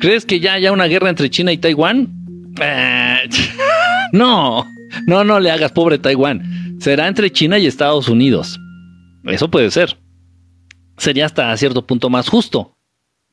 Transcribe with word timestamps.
¿Crees 0.00 0.24
que 0.24 0.40
ya 0.40 0.54
haya 0.54 0.72
una 0.72 0.86
guerra 0.86 1.10
entre 1.10 1.28
China 1.28 1.52
y 1.52 1.58
Taiwán? 1.58 2.08
Eh, 2.60 3.18
no, 4.12 4.66
no, 5.06 5.24
no 5.24 5.40
le 5.40 5.50
hagas 5.50 5.72
pobre 5.72 5.98
Taiwán. 5.98 6.78
Será 6.80 7.06
entre 7.06 7.30
China 7.30 7.58
y 7.58 7.66
Estados 7.66 8.08
Unidos. 8.08 8.58
Eso 9.24 9.50
puede 9.50 9.70
ser. 9.70 9.98
Sería 10.96 11.26
hasta 11.26 11.54
cierto 11.56 11.86
punto 11.86 12.08
más 12.08 12.28
justo. 12.28 12.76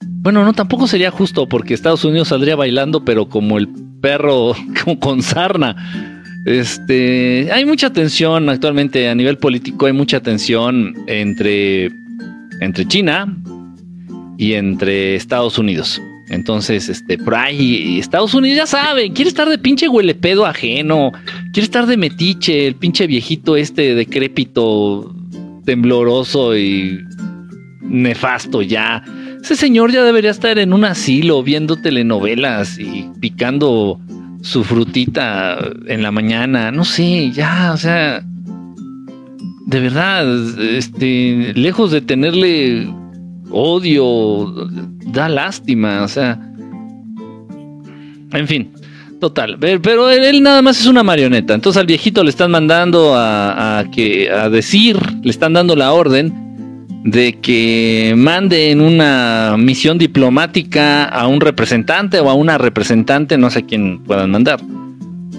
Bueno, 0.05 0.43
no, 0.43 0.53
tampoco 0.53 0.87
sería 0.87 1.09
justo 1.09 1.47
porque 1.47 1.73
Estados 1.73 2.03
Unidos 2.03 2.27
saldría 2.27 2.55
bailando, 2.55 3.03
pero 3.03 3.29
como 3.29 3.57
el 3.57 3.69
perro 4.01 4.53
con 4.99 5.21
sarna. 5.21 6.23
Este, 6.45 7.49
hay 7.51 7.65
mucha 7.65 7.91
tensión 7.91 8.47
actualmente 8.49 9.09
a 9.09 9.15
nivel 9.15 9.37
político, 9.37 9.85
hay 9.85 9.93
mucha 9.93 10.21
tensión 10.21 10.93
entre, 11.07 11.89
entre 12.61 12.85
China 12.87 13.35
y 14.37 14.53
entre 14.53 15.15
Estados 15.15 15.57
Unidos. 15.57 16.01
Entonces, 16.29 16.89
este, 16.89 17.17
por 17.17 17.35
ahí, 17.35 17.99
Estados 17.99 18.33
Unidos 18.33 18.57
ya 18.57 18.67
saben, 18.67 19.13
quiere 19.13 19.29
estar 19.29 19.47
de 19.47 19.57
pinche 19.57 19.87
huelepedo 19.87 20.45
ajeno, 20.45 21.11
quiere 21.53 21.65
estar 21.65 21.85
de 21.85 21.95
metiche, 21.95 22.67
el 22.67 22.75
pinche 22.75 23.07
viejito 23.07 23.55
este 23.55 23.95
decrépito, 23.95 25.15
tembloroso 25.65 26.57
y 26.57 26.99
nefasto 27.81 28.61
ya. 28.61 29.03
Ese 29.41 29.55
señor 29.55 29.91
ya 29.91 30.03
debería 30.03 30.31
estar 30.31 30.57
en 30.59 30.73
un 30.73 30.83
asilo 30.83 31.43
viendo 31.43 31.77
telenovelas 31.77 32.77
y 32.77 33.09
picando 33.21 33.99
su 34.41 34.63
frutita 34.63 35.57
en 35.87 36.03
la 36.03 36.11
mañana. 36.11 36.71
No 36.71 36.83
sé, 36.83 37.31
ya, 37.31 37.71
o 37.73 37.77
sea, 37.77 38.21
de 39.67 39.79
verdad, 39.79 40.59
este, 40.59 41.53
lejos 41.55 41.91
de 41.91 42.01
tenerle 42.01 42.87
odio, 43.51 44.67
da 45.05 45.29
lástima, 45.29 46.03
o 46.03 46.07
sea, 46.07 46.39
en 48.33 48.47
fin. 48.47 48.71
Total, 49.19 49.57
pero 49.59 50.11
él 50.11 50.43
nada 50.43 50.61
más 50.61 50.79
es 50.79 50.85
una 50.85 51.01
marioneta. 51.01 51.55
Entonces 51.55 51.79
al 51.79 51.87
viejito 51.87 52.23
le 52.23 52.29
están 52.29 52.51
mandando 52.51 53.13
a, 53.15 53.83
que 53.91 54.29
a 54.29 54.47
decir, 54.49 54.97
le 55.23 55.31
están 55.31 55.53
dando 55.53 55.75
la 55.75 55.91
orden 55.91 56.31
de 57.03 57.39
que 57.39 58.13
manden 58.15 58.79
una 58.79 59.55
misión 59.57 59.97
diplomática 59.97 61.05
a 61.05 61.27
un 61.27 61.41
representante 61.41 62.19
o 62.19 62.29
a 62.29 62.35
una 62.35 62.59
representante, 62.59 63.37
no 63.39 63.49
sé 63.49 63.65
quién 63.65 64.03
puedan 64.03 64.29
mandar, 64.29 64.59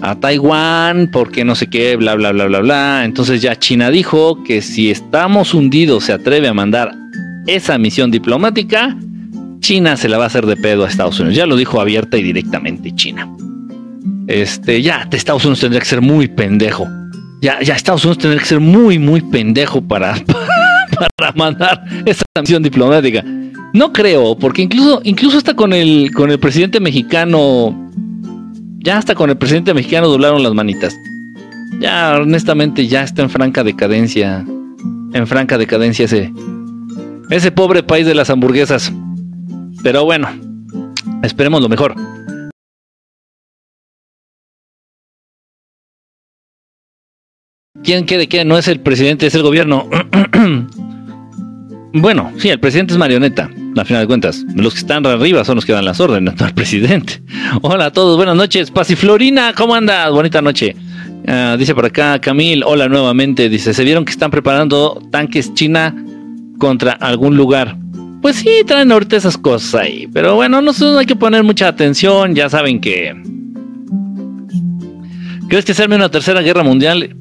a 0.01 0.15
Taiwán, 0.19 1.09
porque 1.11 1.45
no 1.45 1.55
sé 1.55 1.67
qué, 1.67 1.95
bla, 1.95 2.15
bla, 2.15 2.33
bla, 2.33 2.47
bla, 2.47 2.59
bla. 2.59 3.05
Entonces 3.05 3.41
ya 3.41 3.55
China 3.57 3.91
dijo 3.91 4.43
que 4.43 4.61
si 4.61 4.91
estamos 4.91 5.53
hundidos 5.53 6.05
se 6.05 6.13
atreve 6.13 6.49
a 6.49 6.53
mandar 6.53 6.91
esa 7.55 7.77
misión 7.77 8.11
diplomática, 8.11 8.95
China 9.59 9.97
se 9.97 10.09
la 10.09 10.17
va 10.17 10.25
a 10.25 10.27
hacer 10.27 10.45
de 10.45 10.55
pedo 10.55 10.85
a 10.85 10.87
Estados 10.87 11.19
Unidos. 11.19 11.37
Ya 11.37 11.45
lo 11.45 11.55
dijo 11.55 11.81
abierta 11.81 12.17
y 12.17 12.23
directamente 12.23 12.93
China. 12.95 13.27
Este, 14.27 14.81
ya, 14.81 15.07
Estados 15.11 15.43
Unidos 15.45 15.59
tendría 15.59 15.79
que 15.79 15.87
ser 15.87 16.01
muy 16.01 16.27
pendejo. 16.27 16.87
Ya, 17.41 17.61
ya 17.61 17.75
Estados 17.75 18.03
Unidos 18.05 18.19
tendría 18.19 18.41
que 18.41 18.47
ser 18.47 18.59
muy, 18.59 18.99
muy 18.99 19.21
pendejo 19.21 19.81
para 19.81 20.15
para 21.17 21.31
mandar 21.33 21.83
esa 22.05 22.23
misión 22.39 22.63
diplomática. 22.63 23.23
No 23.73 23.93
creo, 23.93 24.37
porque 24.37 24.63
incluso, 24.63 25.01
incluso 25.03 25.37
hasta 25.37 25.55
con 25.55 25.73
el, 25.73 26.11
con 26.13 26.31
el 26.31 26.39
presidente 26.39 26.79
mexicano, 26.79 27.91
ya 28.79 28.97
hasta 28.97 29.13
con 29.13 29.29
el 29.29 29.37
presidente 29.37 29.73
mexicano 29.73 30.07
doblaron 30.07 30.41
las 30.41 30.53
manitas. 30.53 30.95
Ya, 31.79 32.17
honestamente, 32.19 32.87
ya 32.87 33.03
está 33.03 33.21
en 33.21 33.29
franca 33.29 33.63
decadencia. 33.63 34.45
En 35.13 35.27
franca 35.27 35.57
decadencia 35.57 36.05
ese, 36.05 36.31
ese 37.29 37.51
pobre 37.51 37.83
país 37.83 38.05
de 38.05 38.15
las 38.15 38.29
hamburguesas. 38.29 38.91
Pero 39.83 40.05
bueno, 40.05 40.27
esperemos 41.23 41.61
lo 41.61 41.69
mejor. 41.69 41.95
¿Quién 47.83 48.05
quede 48.05 48.27
qué? 48.27 48.43
No 48.43 48.57
es 48.57 48.67
el 48.67 48.81
presidente, 48.81 49.27
es 49.27 49.35
el 49.35 49.41
gobierno. 49.41 49.89
bueno, 51.93 52.31
sí, 52.37 52.49
el 52.49 52.59
presidente 52.59 52.93
es 52.93 52.99
marioneta, 52.99 53.49
a 53.77 53.85
final 53.85 54.03
de 54.03 54.07
cuentas. 54.07 54.43
Los 54.53 54.73
que 54.73 54.79
están 54.79 55.05
arriba 55.05 55.45
son 55.45 55.55
los 55.55 55.65
que 55.65 55.71
dan 55.71 55.85
las 55.85 55.99
órdenes, 55.99 56.35
no 56.39 56.45
el 56.45 56.53
presidente. 56.53 57.21
Hola 57.61 57.85
a 57.85 57.91
todos, 57.91 58.17
buenas 58.17 58.35
noches. 58.35 58.69
Pasiflorina, 58.69 59.53
¿cómo 59.55 59.75
andas? 59.75 60.11
Bonita 60.11 60.41
noche. 60.41 60.75
Ah, 61.27 61.55
dice 61.57 61.73
por 61.73 61.85
acá 61.85 62.19
Camil, 62.19 62.63
hola 62.65 62.89
nuevamente. 62.89 63.49
Dice, 63.49 63.73
¿se 63.73 63.83
vieron 63.83 64.03
que 64.03 64.11
están 64.11 64.29
preparando 64.29 65.01
tanques 65.11 65.53
China 65.53 65.95
contra 66.59 66.91
algún 66.91 67.35
lugar? 67.35 67.75
Pues 68.21 68.35
sí, 68.35 68.49
traen 68.67 68.91
ahorita 68.91 69.15
esas 69.15 69.37
cosas 69.37 69.81
ahí. 69.81 70.07
Pero 70.13 70.35
bueno, 70.35 70.61
no, 70.61 70.71
hay 70.97 71.05
que 71.05 71.15
poner 71.15 71.43
mucha 71.43 71.67
atención. 71.67 72.35
Ya 72.35 72.49
saben 72.49 72.79
que... 72.79 73.15
¿Crees 75.47 75.65
que 75.65 75.73
se 75.73 75.81
arme 75.81 75.95
una 75.95 76.11
tercera 76.11 76.41
guerra 76.41 76.61
mundial? 76.63 77.15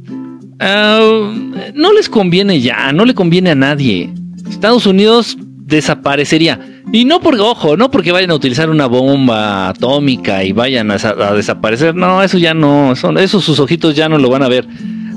Ah, 0.60 1.32
no 1.74 1.92
les 1.92 2.08
conviene 2.08 2.60
ya, 2.60 2.92
no 2.92 3.04
le 3.04 3.14
conviene 3.14 3.50
a 3.50 3.54
nadie. 3.54 4.12
Estados 4.50 4.86
Unidos 4.86 5.38
desaparecería. 5.40 6.60
Y 6.92 7.04
no 7.04 7.20
porque, 7.20 7.40
ojo, 7.40 7.76
no 7.76 7.90
porque 7.90 8.12
vayan 8.12 8.30
a 8.30 8.34
utilizar 8.34 8.68
una 8.68 8.86
bomba 8.86 9.68
atómica 9.68 10.42
y 10.42 10.52
vayan 10.52 10.90
a, 10.90 10.96
desaparecer. 11.34 11.94
No, 11.94 12.22
eso 12.22 12.38
ya 12.38 12.54
no, 12.54 12.92
eso, 12.92 13.16
eso 13.18 13.40
sus 13.40 13.60
ojitos 13.60 13.94
ya 13.94 14.08
no 14.08 14.18
lo 14.18 14.30
van 14.30 14.42
a 14.42 14.48
ver. 14.48 14.66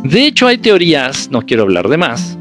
De 0.03 0.25
hecho, 0.25 0.47
hay 0.47 0.57
teorías, 0.57 1.29
no 1.31 1.41
quiero 1.41 1.63
hablar 1.63 1.87
de 1.87 1.97
más. 1.97 2.37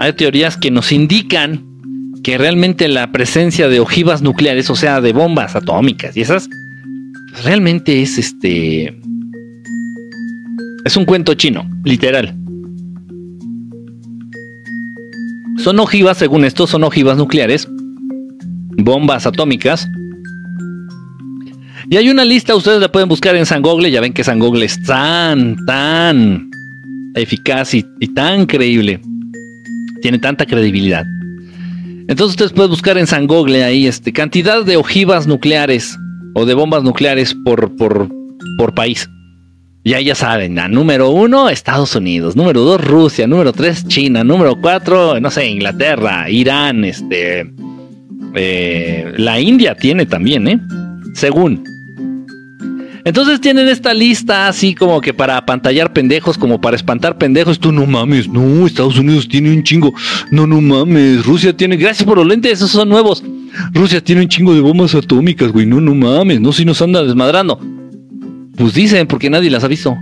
Hay 0.00 0.14
teorías 0.14 0.56
que 0.56 0.70
nos 0.70 0.90
indican 0.90 1.64
que 2.24 2.38
realmente 2.38 2.88
la 2.88 3.12
presencia 3.12 3.68
de 3.68 3.80
ojivas 3.80 4.22
nucleares, 4.22 4.68
o 4.70 4.74
sea, 4.74 5.00
de 5.00 5.12
bombas 5.12 5.54
atómicas 5.54 6.16
y 6.16 6.22
esas, 6.22 6.48
realmente 7.44 8.02
es 8.02 8.18
este 8.18 8.98
es 10.84 10.96
un 10.96 11.04
cuento 11.04 11.34
chino, 11.34 11.68
literal. 11.84 12.34
Son 15.58 15.78
ojivas, 15.78 16.16
según 16.16 16.44
esto, 16.46 16.66
son 16.66 16.84
ojivas 16.84 17.18
nucleares, 17.18 17.68
bombas 18.78 19.26
atómicas. 19.26 19.86
Y 21.90 21.96
hay 21.96 22.08
una 22.08 22.24
lista, 22.24 22.54
ustedes 22.54 22.80
la 22.80 22.90
pueden 22.90 23.08
buscar 23.08 23.36
en 23.36 23.44
San 23.44 23.60
Google, 23.60 23.90
ya 23.90 24.00
ven 24.00 24.14
que 24.14 24.24
San 24.24 24.38
Google 24.38 24.64
es 24.64 24.82
tan, 24.84 25.56
tan 25.66 26.48
eficaz 27.14 27.74
y, 27.74 27.82
tan 28.14 28.46
creíble. 28.46 29.00
Tiene 30.00 30.18
tanta 30.18 30.46
credibilidad. 30.46 31.04
Entonces 32.08 32.30
ustedes 32.30 32.52
pueden 32.52 32.70
buscar 32.70 32.98
en 32.98 33.06
San 33.06 33.26
Google 33.26 33.62
ahí 33.62 33.86
este, 33.86 34.12
cantidad 34.12 34.64
de 34.64 34.76
ojivas 34.76 35.26
nucleares 35.26 35.96
o 36.34 36.44
de 36.44 36.54
bombas 36.54 36.82
nucleares 36.82 37.34
por, 37.44 37.76
por, 37.76 38.08
por 38.58 38.74
país. 38.74 39.08
Ya 39.84 40.00
ya 40.00 40.14
saben, 40.14 40.58
número 40.70 41.08
uno, 41.10 41.48
Estados 41.48 41.94
Unidos, 41.96 42.36
número 42.36 42.60
dos, 42.60 42.84
Rusia, 42.84 43.26
número 43.26 43.52
tres, 43.52 43.86
China, 43.88 44.22
número 44.22 44.60
cuatro, 44.60 45.18
no 45.20 45.30
sé, 45.30 45.48
Inglaterra, 45.48 46.28
Irán, 46.28 46.84
este, 46.84 47.50
eh, 48.34 49.12
la 49.16 49.40
India 49.40 49.74
tiene 49.74 50.04
también, 50.04 50.48
¿eh? 50.48 50.60
Según. 51.14 51.64
Entonces 53.04 53.40
tienen 53.40 53.68
esta 53.68 53.94
lista 53.94 54.48
así 54.48 54.74
como 54.74 55.00
que 55.00 55.14
para 55.14 55.44
pantallar 55.46 55.92
pendejos, 55.92 56.36
como 56.36 56.60
para 56.60 56.76
espantar 56.76 57.18
pendejos. 57.18 57.58
Tú 57.58 57.72
no 57.72 57.86
mames, 57.86 58.28
no, 58.28 58.66
Estados 58.66 58.98
Unidos 58.98 59.28
tiene 59.28 59.50
un 59.50 59.62
chingo. 59.62 59.94
No, 60.30 60.46
no 60.46 60.60
mames, 60.60 61.24
Rusia 61.24 61.56
tiene, 61.56 61.76
gracias 61.76 62.06
por 62.06 62.18
los 62.18 62.26
lentes, 62.26 62.52
esos 62.52 62.70
son 62.70 62.88
nuevos. 62.88 63.22
Rusia 63.72 64.02
tiene 64.02 64.22
un 64.22 64.28
chingo 64.28 64.54
de 64.54 64.60
bombas 64.60 64.94
atómicas, 64.94 65.50
güey. 65.50 65.66
No, 65.66 65.80
no 65.80 65.94
mames, 65.94 66.40
no, 66.40 66.52
si 66.52 66.64
nos 66.64 66.80
anda 66.82 67.02
desmadrando. 67.02 67.60
Pues 68.56 68.74
dicen, 68.74 69.06
porque 69.06 69.30
nadie 69.30 69.50
las 69.50 69.64
ha 69.64 69.68
visto. 69.68 69.96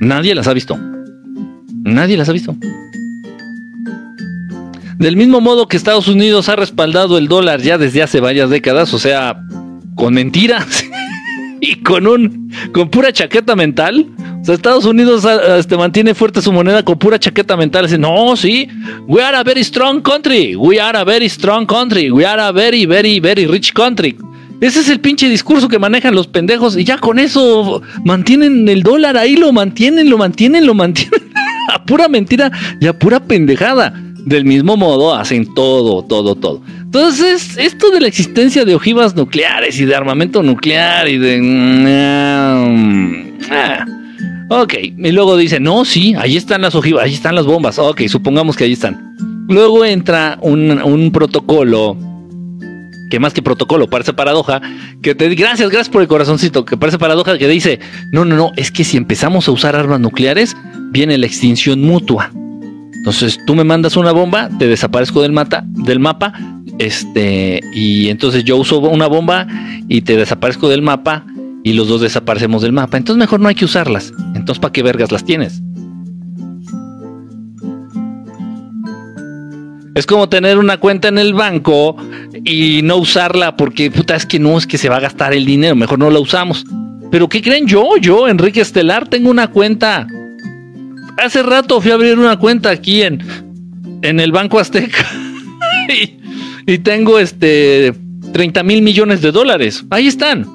Nadie 0.00 0.34
las 0.34 0.48
ha 0.48 0.52
visto. 0.52 0.78
Nadie 1.84 2.16
las 2.16 2.28
ha 2.28 2.32
visto. 2.32 2.56
Del 4.98 5.16
mismo 5.16 5.40
modo 5.40 5.68
que 5.68 5.76
Estados 5.76 6.08
Unidos 6.08 6.48
ha 6.48 6.56
respaldado 6.56 7.18
el 7.18 7.28
dólar 7.28 7.60
ya 7.60 7.78
desde 7.78 8.02
hace 8.02 8.20
varias 8.20 8.48
décadas, 8.48 8.94
o 8.94 8.98
sea, 8.98 9.36
con 9.94 10.14
mentiras 10.14 10.84
y 11.64 11.76
con 11.76 12.06
un 12.06 12.52
con 12.72 12.90
pura 12.90 13.12
chaqueta 13.12 13.56
mental. 13.56 14.06
O 14.42 14.44
sea, 14.44 14.54
Estados 14.54 14.84
Unidos 14.84 15.24
ah, 15.24 15.56
este, 15.58 15.76
mantiene 15.76 16.14
fuerte 16.14 16.42
su 16.42 16.52
moneda 16.52 16.82
con 16.84 16.98
pura 16.98 17.18
chaqueta 17.18 17.56
mental. 17.56 17.86
Dice, 17.86 17.98
no, 17.98 18.36
sí, 18.36 18.68
we 19.06 19.22
are 19.22 19.36
a 19.36 19.42
very 19.42 19.64
strong 19.64 20.02
country. 20.02 20.54
We 20.54 20.78
are 20.78 20.98
a 20.98 21.04
very 21.04 21.28
strong 21.28 21.66
country. 21.66 22.10
We 22.10 22.26
are 22.26 22.42
a 22.42 22.52
very, 22.52 22.84
very, 22.84 23.18
very 23.18 23.46
rich 23.46 23.72
country. 23.72 24.16
Ese 24.60 24.80
es 24.80 24.88
el 24.88 25.00
pinche 25.00 25.28
discurso 25.28 25.68
que 25.68 25.78
manejan 25.78 26.14
los 26.14 26.26
pendejos 26.26 26.76
y 26.76 26.84
ya 26.84 26.98
con 26.98 27.18
eso 27.18 27.82
mantienen 28.04 28.68
el 28.68 28.82
dólar 28.82 29.16
ahí, 29.16 29.36
lo 29.36 29.52
mantienen, 29.52 30.08
lo 30.10 30.18
mantienen, 30.18 30.66
lo 30.66 30.74
mantienen. 30.74 31.32
a 31.72 31.82
pura 31.84 32.08
mentira 32.08 32.50
y 32.80 32.86
a 32.86 32.98
pura 32.98 33.20
pendejada. 33.20 33.92
Del 34.26 34.44
mismo 34.44 34.76
modo 34.76 35.14
hacen 35.14 35.52
todo, 35.54 36.02
todo, 36.02 36.34
todo. 36.34 36.62
Entonces, 36.94 37.56
esto 37.58 37.90
de 37.90 38.00
la 38.00 38.06
existencia 38.06 38.64
de 38.64 38.72
ojivas 38.72 39.16
nucleares 39.16 39.80
y 39.80 39.84
de 39.84 39.96
armamento 39.96 40.44
nuclear 40.44 41.08
y 41.08 41.18
de... 41.18 41.42
Mm, 41.42 43.40
ah, 43.50 43.84
ok, 44.48 44.74
y 44.80 45.10
luego 45.10 45.36
dice, 45.36 45.58
no, 45.58 45.84
sí, 45.84 46.14
ahí 46.16 46.36
están 46.36 46.62
las 46.62 46.76
ojivas, 46.76 47.02
ahí 47.02 47.14
están 47.14 47.34
las 47.34 47.46
bombas. 47.46 47.80
Ok, 47.80 48.02
supongamos 48.06 48.56
que 48.56 48.62
ahí 48.62 48.74
están. 48.74 49.16
Luego 49.48 49.84
entra 49.84 50.38
un, 50.40 50.70
un 50.84 51.10
protocolo 51.10 51.96
que 53.10 53.18
más 53.18 53.32
que 53.32 53.42
protocolo 53.42 53.90
parece 53.90 54.12
paradoja, 54.12 54.62
que 55.02 55.16
te 55.16 55.28
gracias, 55.34 55.70
gracias 55.70 55.88
por 55.88 56.00
el 56.00 56.06
corazoncito, 56.06 56.64
que 56.64 56.76
parece 56.76 56.98
paradoja 56.98 57.38
que 57.38 57.48
dice, 57.48 57.80
no, 58.12 58.24
no, 58.24 58.36
no, 58.36 58.52
es 58.54 58.70
que 58.70 58.84
si 58.84 58.96
empezamos 58.96 59.48
a 59.48 59.50
usar 59.50 59.74
armas 59.74 59.98
nucleares, 59.98 60.56
viene 60.92 61.18
la 61.18 61.26
extinción 61.26 61.82
mutua. 61.82 62.30
Entonces 62.94 63.36
tú 63.46 63.56
me 63.56 63.64
mandas 63.64 63.96
una 63.96 64.12
bomba, 64.12 64.48
te 64.60 64.68
desaparezco 64.68 65.22
del, 65.22 65.32
mata, 65.32 65.64
del 65.66 65.98
mapa, 65.98 66.32
este, 66.78 67.60
y 67.72 68.08
entonces 68.08 68.44
yo 68.44 68.56
uso 68.56 68.78
una 68.80 69.06
bomba 69.06 69.46
y 69.88 70.02
te 70.02 70.16
desaparezco 70.16 70.68
del 70.68 70.82
mapa 70.82 71.24
y 71.62 71.72
los 71.72 71.88
dos 71.88 72.00
desaparecemos 72.00 72.62
del 72.62 72.72
mapa. 72.72 72.96
Entonces 72.96 73.18
mejor 73.18 73.40
no 73.40 73.48
hay 73.48 73.54
que 73.54 73.64
usarlas. 73.64 74.12
Entonces, 74.34 74.58
¿para 74.58 74.72
qué 74.72 74.82
vergas 74.82 75.12
las 75.12 75.24
tienes? 75.24 75.62
Es 79.94 80.06
como 80.06 80.28
tener 80.28 80.58
una 80.58 80.78
cuenta 80.78 81.08
en 81.08 81.18
el 81.18 81.34
banco 81.34 81.96
y 82.44 82.80
no 82.82 82.96
usarla 82.96 83.56
porque 83.56 83.92
puta 83.92 84.16
es 84.16 84.26
que 84.26 84.40
no 84.40 84.58
es 84.58 84.66
que 84.66 84.76
se 84.76 84.88
va 84.88 84.96
a 84.96 85.00
gastar 85.00 85.32
el 85.32 85.46
dinero, 85.46 85.76
mejor 85.76 86.00
no 86.00 86.10
la 86.10 86.18
usamos. 86.18 86.66
Pero 87.12 87.28
¿qué 87.28 87.40
creen 87.40 87.68
yo? 87.68 87.96
Yo, 88.00 88.26
Enrique 88.26 88.60
Estelar, 88.60 89.08
tengo 89.08 89.30
una 89.30 89.46
cuenta. 89.46 90.08
Hace 91.16 91.44
rato 91.44 91.80
fui 91.80 91.92
a 91.92 91.94
abrir 91.94 92.18
una 92.18 92.36
cuenta 92.36 92.70
aquí 92.70 93.02
en, 93.02 93.22
en 94.02 94.18
el 94.18 94.32
Banco 94.32 94.58
Azteca 94.58 95.06
y 96.66 96.78
tengo 96.78 97.18
este 97.18 97.94
30 98.32 98.62
mil 98.62 98.82
millones 98.82 99.22
de 99.22 99.32
dólares. 99.32 99.84
Ahí 99.90 100.06
están. 100.06 100.46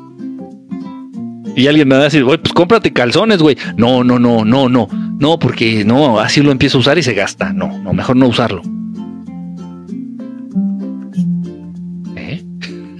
Y 1.55 1.67
alguien 1.67 1.87
me 1.87 1.95
va 1.95 2.01
a 2.01 2.05
decir, 2.05 2.23
pues 2.23 2.53
cómprate 2.53 2.93
calzones, 2.93 3.41
güey. 3.41 3.57
No, 3.75 4.03
no, 4.03 4.17
no, 4.19 4.45
no, 4.45 4.69
no. 4.69 4.87
No, 5.19 5.37
porque 5.39 5.83
no, 5.83 6.19
así 6.19 6.41
lo 6.41 6.51
empiezo 6.51 6.77
a 6.77 6.81
usar 6.81 6.97
y 6.97 7.03
se 7.03 7.13
gasta. 7.13 7.51
No, 7.51 7.77
no, 7.79 7.93
mejor 7.93 8.15
no 8.15 8.27
usarlo. 8.27 8.61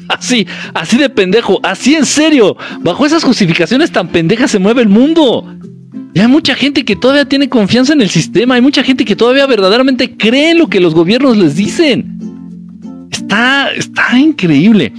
Así, 0.09 0.47
así 0.73 0.97
de 0.97 1.07
pendejo, 1.09 1.59
así 1.61 1.94
en 1.94 2.06
serio. 2.06 2.57
Bajo 2.79 3.06
esas 3.06 3.23
justificaciones 3.23 3.91
tan 3.91 4.07
pendejas 4.07 4.50
se 4.50 4.57
mueve 4.57 4.81
el 4.81 4.89
mundo. 4.89 5.45
Y 6.15 6.19
hay 6.19 6.27
mucha 6.27 6.56
gente 6.56 6.83
que 6.83 6.95
todavía 6.95 7.25
tiene 7.25 7.47
confianza 7.47 7.94
en 7.94 8.01
el 8.01 8.09
sistema, 8.09 8.56
hay 8.56 8.61
mucha 8.61 8.83
gente 8.83 9.06
que 9.06 9.15
todavía 9.15 9.45
verdaderamente 9.45 10.17
cree 10.17 10.56
lo 10.56 10.67
que 10.67 10.79
los 10.79 10.95
gobiernos 10.95 11.38
les 11.38 11.56
dicen. 11.56 12.19
Está, 13.11 13.71
está 13.71 14.17
increíble. 14.17 14.94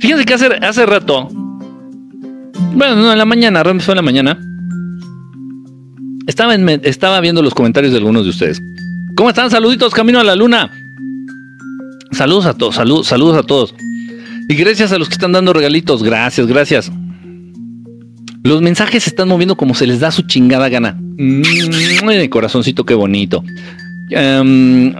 Fíjense 0.00 0.24
que 0.24 0.34
hace, 0.34 0.46
hace 0.46 0.86
rato, 0.86 1.28
bueno, 2.74 2.96
no, 2.96 3.12
en 3.12 3.18
la 3.18 3.24
mañana, 3.24 3.62
fue 3.80 3.92
en 3.92 3.96
la 3.96 4.02
mañana, 4.02 4.38
estaba, 6.26 6.54
estaba 6.54 7.20
viendo 7.20 7.42
los 7.42 7.54
comentarios 7.54 7.92
de 7.92 7.98
algunos 7.98 8.24
de 8.24 8.30
ustedes. 8.30 8.62
¿Cómo 9.16 9.30
están? 9.30 9.50
Saluditos, 9.50 9.92
camino 9.92 10.20
a 10.20 10.24
la 10.24 10.36
luna. 10.36 10.70
Saludos 12.12 12.46
a 12.46 12.54
todos, 12.54 12.76
salud, 12.76 13.04
saludos 13.04 13.36
a 13.36 13.42
todos. 13.42 13.74
Y 14.48 14.54
gracias 14.54 14.92
a 14.92 14.98
los 14.98 15.08
que 15.08 15.14
están 15.14 15.32
dando 15.32 15.52
regalitos. 15.52 16.02
Gracias, 16.02 16.46
gracias. 16.46 16.90
Los 18.42 18.62
mensajes 18.62 19.04
se 19.04 19.10
están 19.10 19.28
moviendo 19.28 19.56
como 19.56 19.74
se 19.74 19.86
les 19.86 20.00
da 20.00 20.10
su 20.10 20.22
chingada 20.22 20.68
gana. 20.68 20.96
Mm, 20.98 22.28
corazoncito, 22.30 22.84
qué 22.84 22.94
bonito. 22.94 23.44
Em, 24.10 24.94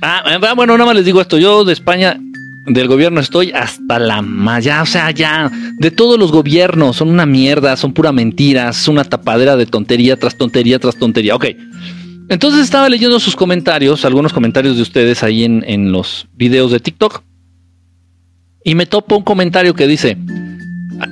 ah, 0.00 0.54
bueno, 0.54 0.74
nada 0.74 0.86
más 0.86 0.96
les 0.96 1.04
digo 1.04 1.20
esto. 1.20 1.38
Yo 1.38 1.64
de 1.64 1.72
España, 1.72 2.18
del 2.66 2.88
gobierno, 2.88 3.20
estoy 3.20 3.52
hasta 3.52 3.98
la 3.98 4.22
malla. 4.22 4.82
O 4.82 4.86
sea, 4.86 5.10
ya, 5.10 5.50
de 5.78 5.90
todos 5.90 6.18
los 6.18 6.32
gobiernos, 6.32 6.96
son 6.96 7.08
una 7.08 7.26
mierda, 7.26 7.76
son 7.76 7.92
pura 7.92 8.12
mentira, 8.12 8.70
es 8.70 8.88
una 8.88 9.04
tapadera 9.04 9.56
de 9.56 9.66
tontería 9.66 10.16
tras 10.16 10.36
tontería 10.36 10.78
tras 10.78 10.96
tontería. 10.96 11.34
Ok. 11.34 11.46
Entonces 12.28 12.60
estaba 12.60 12.88
leyendo 12.88 13.18
sus 13.20 13.34
comentarios, 13.34 14.04
algunos 14.04 14.32
comentarios 14.32 14.76
de 14.76 14.82
ustedes 14.82 15.22
ahí 15.22 15.44
en, 15.44 15.92
los 15.92 16.26
videos 16.36 16.70
de 16.70 16.80
TikTok. 16.80 17.22
Y 18.64 18.74
me 18.74 18.84
topo 18.84 19.16
un 19.16 19.24
comentario 19.24 19.74
que 19.74 19.86
dice, 19.86 20.18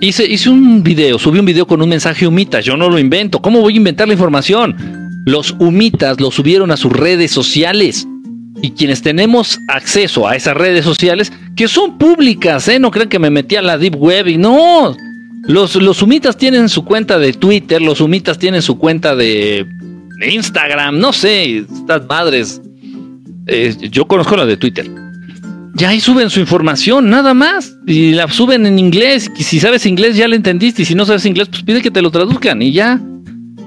hice, 0.03 0.27
hice 0.27 0.51
un 0.51 0.83
video, 0.83 1.19
subí 1.19 1.39
un 1.39 1.47
video 1.47 1.67
con 1.67 1.81
un 1.81 1.89
mensaje 1.89 2.27
humitas, 2.27 2.67
yo 2.67 2.77
no 2.77 2.91
lo 2.91 2.99
invento, 2.99 3.41
¿cómo 3.41 3.63
voy 3.63 3.75
a 3.75 3.77
inventar 3.77 4.09
la 4.09 4.13
información? 4.13 4.77
Los 5.25 5.53
humitas 5.59 6.21
lo 6.21 6.31
subieron 6.31 6.71
a 6.71 6.77
sus 6.77 6.93
redes 6.93 7.31
sociales. 7.31 8.07
Y 8.67 8.73
quienes 8.73 9.01
tenemos 9.01 9.61
acceso 9.69 10.27
a 10.27 10.35
esas 10.35 10.57
redes 10.57 10.85
sociales, 10.85 11.33
que 11.55 11.69
son 11.69 11.99
públicas, 11.99 12.67
¿eh? 12.67 12.81
No 12.81 12.91
crean 12.91 13.09
que 13.09 13.21
me 13.21 13.31
metí 13.31 13.55
a 13.55 13.63
la 13.63 13.79
Deep 13.79 13.95
Web 13.95 14.27
y 14.27 14.39
no. 14.39 14.97
Los, 15.45 15.77
los 15.77 16.03
humitas 16.03 16.37
tienen 16.37 16.69
su 16.69 16.85
cuenta 16.85 17.17
de 17.21 17.33
Twitter, 17.33 17.81
los 17.81 18.01
humitas 18.01 18.41
tienen 18.41 18.63
su 18.63 18.77
cuenta 18.77 19.15
de 19.15 19.65
Instagram, 20.29 20.99
no 20.99 21.13
sé, 21.13 21.59
estas 21.59 22.07
madres. 22.09 22.61
Eh, 23.47 23.73
yo 23.89 24.09
conozco 24.09 24.37
la 24.37 24.45
de 24.45 24.57
Twitter. 24.57 24.91
Ya 25.75 25.91
ahí 25.91 26.01
suben 26.01 26.29
su 26.29 26.41
información, 26.41 27.09
nada 27.09 27.35
más. 27.35 27.73
Y 27.87 28.15
la 28.15 28.27
suben 28.27 28.67
en 28.67 28.81
inglés. 28.81 29.31
Y 29.39 29.45
si 29.45 29.61
sabes 29.61 29.87
inglés, 29.87 30.17
ya 30.17 30.27
la 30.27 30.35
entendiste. 30.35 30.83
Y 30.83 30.87
si 30.87 30.97
no 30.97 31.07
sabes 31.07 31.25
inglés, 31.25 31.47
pues 31.51 31.63
pide 31.63 31.83
que 31.83 31.93
te 31.93 32.03
lo 32.03 32.11
traduzcan 32.11 32.61
y 32.63 32.73
ya. 32.73 33.01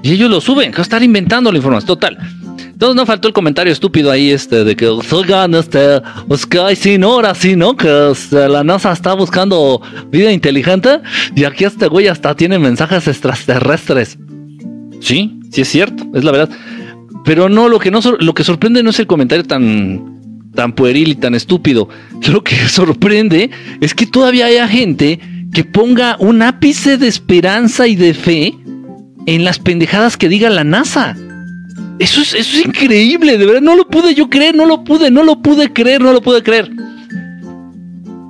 Y 0.02 0.12
ellos 0.12 0.28
lo 0.28 0.42
suben. 0.42 0.72
Que 0.72 0.82
estar 0.82 1.02
inventando 1.02 1.50
la 1.50 1.56
información. 1.56 1.86
Total. 1.86 2.18
Entonces 2.80 2.96
no 2.96 3.04
faltó 3.04 3.28
el 3.28 3.34
comentario 3.34 3.74
estúpido 3.74 4.10
ahí 4.10 4.30
este 4.30 4.64
de 4.64 4.74
que 4.74 4.86
oigan 4.86 5.54
este 5.54 6.00
pues 6.26 6.46
que 6.46 6.74
sí 6.74 6.96
no 6.96 7.12
ahora 7.12 7.34
sí 7.34 7.54
no 7.54 7.76
que 7.76 8.12
este, 8.12 8.48
la 8.48 8.64
NASA 8.64 8.90
está 8.90 9.12
buscando 9.12 9.82
vida 10.08 10.32
inteligente 10.32 11.02
y 11.36 11.44
aquí 11.44 11.64
este 11.64 11.88
güey 11.88 12.08
hasta 12.08 12.34
tiene 12.34 12.58
mensajes 12.58 13.06
extraterrestres. 13.06 14.16
Sí, 15.02 15.40
sí 15.52 15.60
es 15.60 15.68
cierto, 15.68 16.06
es 16.14 16.24
la 16.24 16.32
verdad. 16.32 16.48
Pero 17.22 17.50
no, 17.50 17.68
lo 17.68 17.78
que 17.78 17.90
no 17.90 18.00
lo 18.18 18.32
que 18.32 18.44
sorprende 18.44 18.82
no 18.82 18.88
es 18.88 18.98
el 18.98 19.06
comentario 19.06 19.44
tan 19.44 20.48
tan 20.54 20.72
pueril 20.72 21.08
y 21.08 21.16
tan 21.16 21.34
estúpido. 21.34 21.90
Lo 22.32 22.42
que 22.42 22.56
sorprende 22.66 23.50
es 23.82 23.94
que 23.94 24.06
todavía 24.06 24.46
haya 24.46 24.66
gente 24.66 25.20
que 25.52 25.64
ponga 25.64 26.16
un 26.18 26.40
ápice 26.40 26.96
de 26.96 27.08
esperanza 27.08 27.86
y 27.86 27.96
de 27.96 28.14
fe 28.14 28.54
en 29.26 29.44
las 29.44 29.58
pendejadas 29.58 30.16
que 30.16 30.30
diga 30.30 30.48
la 30.48 30.64
NASA. 30.64 31.14
Eso 32.00 32.22
es, 32.22 32.32
eso 32.32 32.56
es 32.56 32.64
increíble, 32.64 33.36
de 33.36 33.44
verdad, 33.44 33.60
no 33.60 33.76
lo 33.76 33.86
pude 33.86 34.14
yo 34.14 34.30
creer, 34.30 34.56
no 34.56 34.64
lo 34.64 34.84
pude, 34.84 35.10
no 35.10 35.22
lo 35.22 35.42
pude 35.42 35.70
creer, 35.70 36.00
no 36.00 36.14
lo 36.14 36.22
pude 36.22 36.42
creer. 36.42 36.70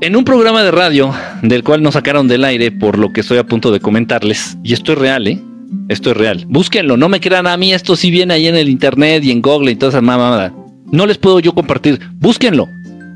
En 0.01 0.17
un 0.17 0.25
programa 0.25 0.65
de 0.65 0.73
radio, 0.73 1.15
del 1.43 1.63
cual 1.63 1.81
nos 1.81 1.95
sacaron 1.95 2.27
del 2.27 2.45
aire 2.45 2.73
por 2.73 2.99
lo 2.99 3.13
que 3.13 3.21
estoy 3.21 3.39
a 3.39 3.47
punto 3.47 3.71
de 3.71 3.79
comentarles, 3.79 4.59
y 4.65 4.73
esto 4.73 4.93
es 4.93 4.99
real, 4.99 5.29
¿eh? 5.29 5.41
Esto 5.89 6.11
es 6.11 6.17
real. 6.17 6.47
Búsquenlo, 6.49 6.97
no 6.97 7.09
me 7.09 7.21
crean 7.21 7.47
a 7.47 7.57
mí, 7.57 7.73
esto 7.73 7.95
sí 7.95 8.11
viene 8.11 8.35
ahí 8.35 8.49
en 8.49 8.57
el 8.57 8.69
internet 8.69 9.23
y 9.23 9.31
en 9.31 9.41
Google 9.41 9.71
y 9.71 9.77
toda 9.77 9.91
esa 9.91 10.01
mamada. 10.01 10.53
No 10.91 11.07
les 11.07 11.19
puedo 11.19 11.39
yo 11.39 11.55
compartir. 11.55 12.01
Búsquenlo. 12.15 12.67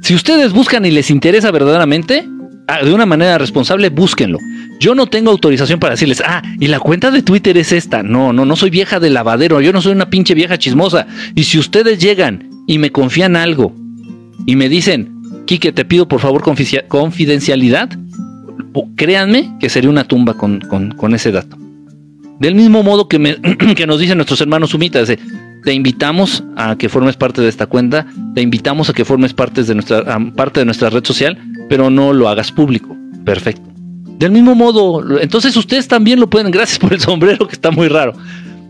Si 0.03 0.15
ustedes 0.15 0.53
buscan 0.53 0.87
y 0.87 0.93
les 0.93 1.11
interesa 1.11 1.51
verdaderamente, 1.51 2.29
de 2.83 2.93
una 2.93 3.07
manera 3.07 3.39
responsable, 3.39 3.91
búsquenlo. 3.91 4.39
Yo 4.81 4.95
no 4.95 5.07
tengo 5.07 5.31
autorización 5.31 5.79
para 5.79 5.95
decirles, 5.95 6.23
ah, 6.27 6.43
y 6.59 6.67
la 6.67 6.81
cuenta 6.81 7.11
de 7.11 7.23
Twitter 7.23 7.57
es 7.57 7.73
esta. 7.73 8.03
No, 8.03 8.33
no, 8.33 8.45
no 8.45 8.57
soy 8.57 8.71
vieja 8.71 9.01
de 9.01 9.11
lavadero, 9.11 9.61
yo 9.61 9.73
no 9.73 9.81
soy 9.81 9.93
una 9.93 10.11
pinche 10.11 10.35
vieja 10.35 10.59
chismosa. 10.59 11.07
Y 11.35 11.45
si 11.45 11.59
ustedes 11.59 11.99
llegan 11.99 12.51
y 12.67 12.79
me 12.79 12.91
confían 12.91 13.37
algo 13.37 13.75
y 14.47 14.57
me 14.57 14.69
dicen, 14.69 15.11
Quique, 15.47 15.73
te 15.73 15.85
pido 15.85 16.09
por 16.09 16.21
favor 16.21 16.43
confidencialidad, 16.89 17.91
créanme 18.97 19.57
que 19.61 19.69
sería 19.69 19.91
una 19.91 20.05
tumba 20.05 20.35
con, 20.35 20.61
con 20.61 21.15
ese 21.15 21.33
dato. 21.33 21.59
Del 22.41 22.55
mismo 22.55 22.83
modo 22.83 23.09
que, 23.09 23.19
me, 23.19 23.37
que 23.77 23.87
nos 23.87 24.01
dicen 24.01 24.19
nuestros 24.19 24.41
hermanos 24.41 24.71
sumitas, 24.71 25.13
te 25.65 25.73
invitamos 25.73 26.45
a 26.57 26.77
que 26.77 26.89
formes 26.89 27.17
parte 27.17 27.41
de 27.41 27.49
esta 27.49 27.67
cuenta, 27.67 28.07
te 28.35 28.43
invitamos 28.43 28.91
a 28.91 28.93
que 28.93 29.05
formes 29.05 29.33
parte 29.33 29.63
de 29.63 29.75
nuestra, 29.75 30.05
parte 30.37 30.61
de 30.61 30.67
nuestra 30.67 30.91
red 30.91 31.05
social, 31.05 31.39
pero 31.69 31.91
no 31.91 32.13
lo 32.13 32.29
hagas 32.29 32.53
público. 32.53 32.97
Perfecto. 33.25 33.63
Del 34.19 34.31
mismo 34.31 34.55
modo, 34.55 35.21
entonces 35.21 35.57
ustedes 35.57 35.89
también 35.89 36.21
lo 36.21 36.31
pueden, 36.31 36.51
gracias 36.51 36.79
por 36.79 36.93
el 36.93 37.01
sombrero 37.01 37.47
que 37.47 37.55
está 37.55 37.71
muy 37.71 37.89
raro. 37.89 38.15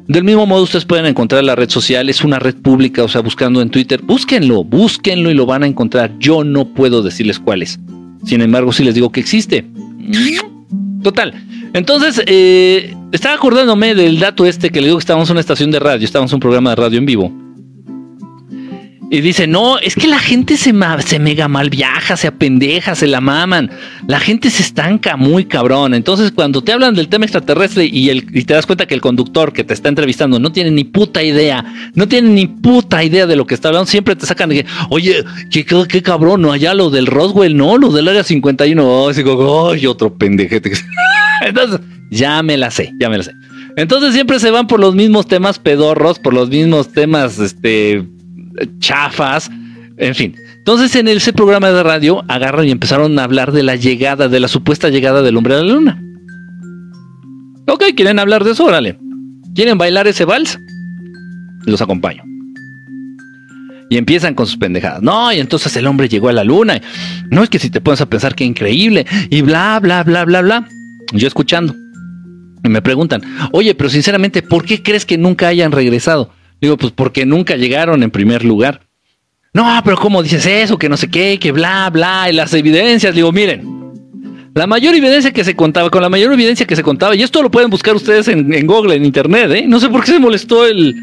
Del 0.06 0.24
mismo 0.24 0.46
modo, 0.46 0.64
ustedes 0.64 0.84
pueden 0.84 1.06
encontrar 1.06 1.42
la 1.44 1.54
red 1.54 1.70
social, 1.70 2.10
es 2.10 2.22
una 2.22 2.38
red 2.38 2.54
pública, 2.56 3.02
o 3.02 3.08
sea, 3.08 3.22
buscando 3.22 3.62
en 3.62 3.70
Twitter, 3.70 4.02
búsquenlo, 4.02 4.62
búsquenlo 4.62 5.30
y 5.30 5.34
lo 5.34 5.46
van 5.46 5.62
a 5.62 5.66
encontrar. 5.66 6.12
Yo 6.18 6.44
no 6.44 6.74
puedo 6.74 7.02
decirles 7.02 7.38
cuáles. 7.38 7.80
Sin 8.24 8.42
embargo, 8.42 8.72
sí 8.72 8.84
les 8.84 8.94
digo 8.94 9.10
que 9.10 9.20
existe. 9.20 9.64
Total. 11.02 11.34
Entonces, 11.72 12.22
eh, 12.26 12.94
estaba 13.12 13.34
acordándome 13.34 13.94
del 13.94 14.18
dato 14.18 14.44
este 14.44 14.70
que 14.70 14.80
le 14.80 14.88
digo 14.88 14.98
que 14.98 15.02
estábamos 15.02 15.28
en 15.30 15.34
una 15.34 15.40
estación 15.40 15.70
de 15.70 15.80
radio, 15.80 16.04
estábamos 16.04 16.32
en 16.32 16.36
un 16.36 16.40
programa 16.40 16.70
de 16.70 16.76
radio 16.76 16.98
en 16.98 17.06
vivo. 17.06 17.32
Y 19.14 19.20
dice, 19.20 19.46
no, 19.46 19.78
es 19.78 19.94
que 19.94 20.08
la 20.08 20.18
gente 20.18 20.56
se, 20.56 20.74
se 21.06 21.18
mega 21.20 21.46
mal 21.46 21.70
viaja, 21.70 22.16
se 22.16 22.26
apendeja, 22.26 22.96
se 22.96 23.06
la 23.06 23.20
maman. 23.20 23.70
La 24.08 24.18
gente 24.18 24.50
se 24.50 24.64
estanca 24.64 25.16
muy 25.16 25.44
cabrón. 25.44 25.94
Entonces, 25.94 26.32
cuando 26.32 26.64
te 26.64 26.72
hablan 26.72 26.96
del 26.96 27.06
tema 27.06 27.24
extraterrestre 27.24 27.84
y, 27.86 28.10
el, 28.10 28.26
y 28.36 28.42
te 28.42 28.54
das 28.54 28.66
cuenta 28.66 28.86
que 28.86 28.94
el 28.94 29.00
conductor 29.00 29.52
que 29.52 29.62
te 29.62 29.72
está 29.72 29.88
entrevistando 29.88 30.40
no 30.40 30.50
tiene 30.50 30.72
ni 30.72 30.82
puta 30.82 31.22
idea, 31.22 31.64
no 31.94 32.08
tiene 32.08 32.30
ni 32.30 32.48
puta 32.48 33.04
idea 33.04 33.28
de 33.28 33.36
lo 33.36 33.46
que 33.46 33.54
está 33.54 33.68
hablando, 33.68 33.86
siempre 33.86 34.16
te 34.16 34.26
sacan 34.26 34.48
de 34.48 34.64
que, 34.64 34.66
oye, 34.90 35.24
qué, 35.48 35.64
qué, 35.64 36.02
cabrón, 36.02 36.42
no, 36.42 36.50
allá 36.50 36.74
lo 36.74 36.90
del 36.90 37.06
Roswell, 37.06 37.56
no, 37.56 37.78
lo 37.78 37.92
del 37.92 38.08
área 38.08 38.24
51, 38.24 38.84
oh, 38.84 39.12
digo, 39.12 39.70
ay, 39.70 39.86
otro 39.86 40.12
pendejete. 40.12 40.72
Entonces, 41.46 41.78
ya 42.10 42.42
me 42.42 42.56
la 42.56 42.72
sé, 42.72 42.92
ya 42.98 43.08
me 43.08 43.18
la 43.18 43.22
sé. 43.22 43.32
Entonces 43.76 44.12
siempre 44.12 44.40
se 44.40 44.50
van 44.50 44.66
por 44.66 44.80
los 44.80 44.96
mismos 44.96 45.28
temas 45.28 45.60
pedorros, 45.60 46.18
por 46.18 46.34
los 46.34 46.48
mismos 46.48 46.92
temas, 46.92 47.38
este, 47.38 48.04
chafas. 48.78 49.50
En 49.96 50.14
fin, 50.14 50.34
entonces 50.58 50.94
en 50.96 51.08
ese 51.08 51.32
programa 51.32 51.70
de 51.70 51.82
radio 51.82 52.24
agarran 52.28 52.66
y 52.66 52.70
empezaron 52.70 53.18
a 53.18 53.24
hablar 53.24 53.52
de 53.52 53.62
la 53.62 53.76
llegada, 53.76 54.28
de 54.28 54.40
la 54.40 54.48
supuesta 54.48 54.88
llegada 54.88 55.22
del 55.22 55.36
hombre 55.36 55.54
a 55.54 55.62
la 55.62 55.72
luna. 55.72 56.02
Ok, 57.66 57.84
¿quieren 57.96 58.18
hablar 58.18 58.44
de 58.44 58.52
eso? 58.52 58.64
Órale. 58.64 58.98
¿Quieren 59.54 59.78
bailar 59.78 60.06
ese 60.06 60.24
vals? 60.24 60.58
Los 61.64 61.80
acompaño. 61.80 62.22
Y 63.88 63.96
empiezan 63.96 64.34
con 64.34 64.46
sus 64.46 64.56
pendejadas. 64.56 65.02
No, 65.02 65.32
y 65.32 65.38
entonces 65.38 65.76
el 65.76 65.86
hombre 65.86 66.08
llegó 66.08 66.28
a 66.28 66.32
la 66.32 66.44
luna. 66.44 66.80
No 67.30 67.42
es 67.42 67.48
que 67.48 67.58
si 67.58 67.70
te 67.70 67.80
pones 67.80 68.00
a 68.00 68.06
pensar 68.06 68.34
que 68.34 68.44
increíble. 68.44 69.06
Y 69.30 69.42
bla, 69.42 69.78
bla, 69.80 70.02
bla, 70.02 70.24
bla, 70.24 70.42
bla. 70.42 70.68
Yo 71.12 71.28
escuchando. 71.28 71.74
Y 72.64 72.68
me 72.68 72.82
preguntan, 72.82 73.22
oye, 73.52 73.74
pero 73.74 73.90
sinceramente, 73.90 74.42
¿por 74.42 74.64
qué 74.64 74.82
crees 74.82 75.04
que 75.04 75.18
nunca 75.18 75.48
hayan 75.48 75.70
regresado? 75.70 76.30
Digo, 76.64 76.78
pues 76.78 76.94
porque 76.96 77.26
nunca 77.26 77.56
llegaron 77.56 78.02
en 78.02 78.10
primer 78.10 78.42
lugar. 78.42 78.80
No, 79.52 79.66
pero 79.84 79.98
¿cómo 79.98 80.22
dices 80.22 80.46
eso? 80.46 80.78
Que 80.78 80.88
no 80.88 80.96
sé 80.96 81.10
qué, 81.10 81.38
que 81.38 81.52
bla, 81.52 81.90
bla, 81.90 82.30
y 82.30 82.32
las 82.32 82.54
evidencias. 82.54 83.14
Digo, 83.14 83.32
miren, 83.32 83.92
la 84.54 84.66
mayor 84.66 84.94
evidencia 84.94 85.30
que 85.30 85.44
se 85.44 85.54
contaba, 85.54 85.90
con 85.90 86.00
la 86.00 86.08
mayor 86.08 86.32
evidencia 86.32 86.66
que 86.66 86.74
se 86.74 86.82
contaba, 86.82 87.14
y 87.14 87.22
esto 87.22 87.42
lo 87.42 87.50
pueden 87.50 87.68
buscar 87.68 87.94
ustedes 87.94 88.28
en, 88.28 88.66
Google, 88.66 88.94
en 88.94 89.04
Internet, 89.04 89.50
¿eh? 89.50 89.66
No 89.68 89.78
sé 89.78 89.90
por 89.90 90.04
qué 90.04 90.12
se 90.12 90.18
molestó 90.18 90.64
el, 90.64 90.96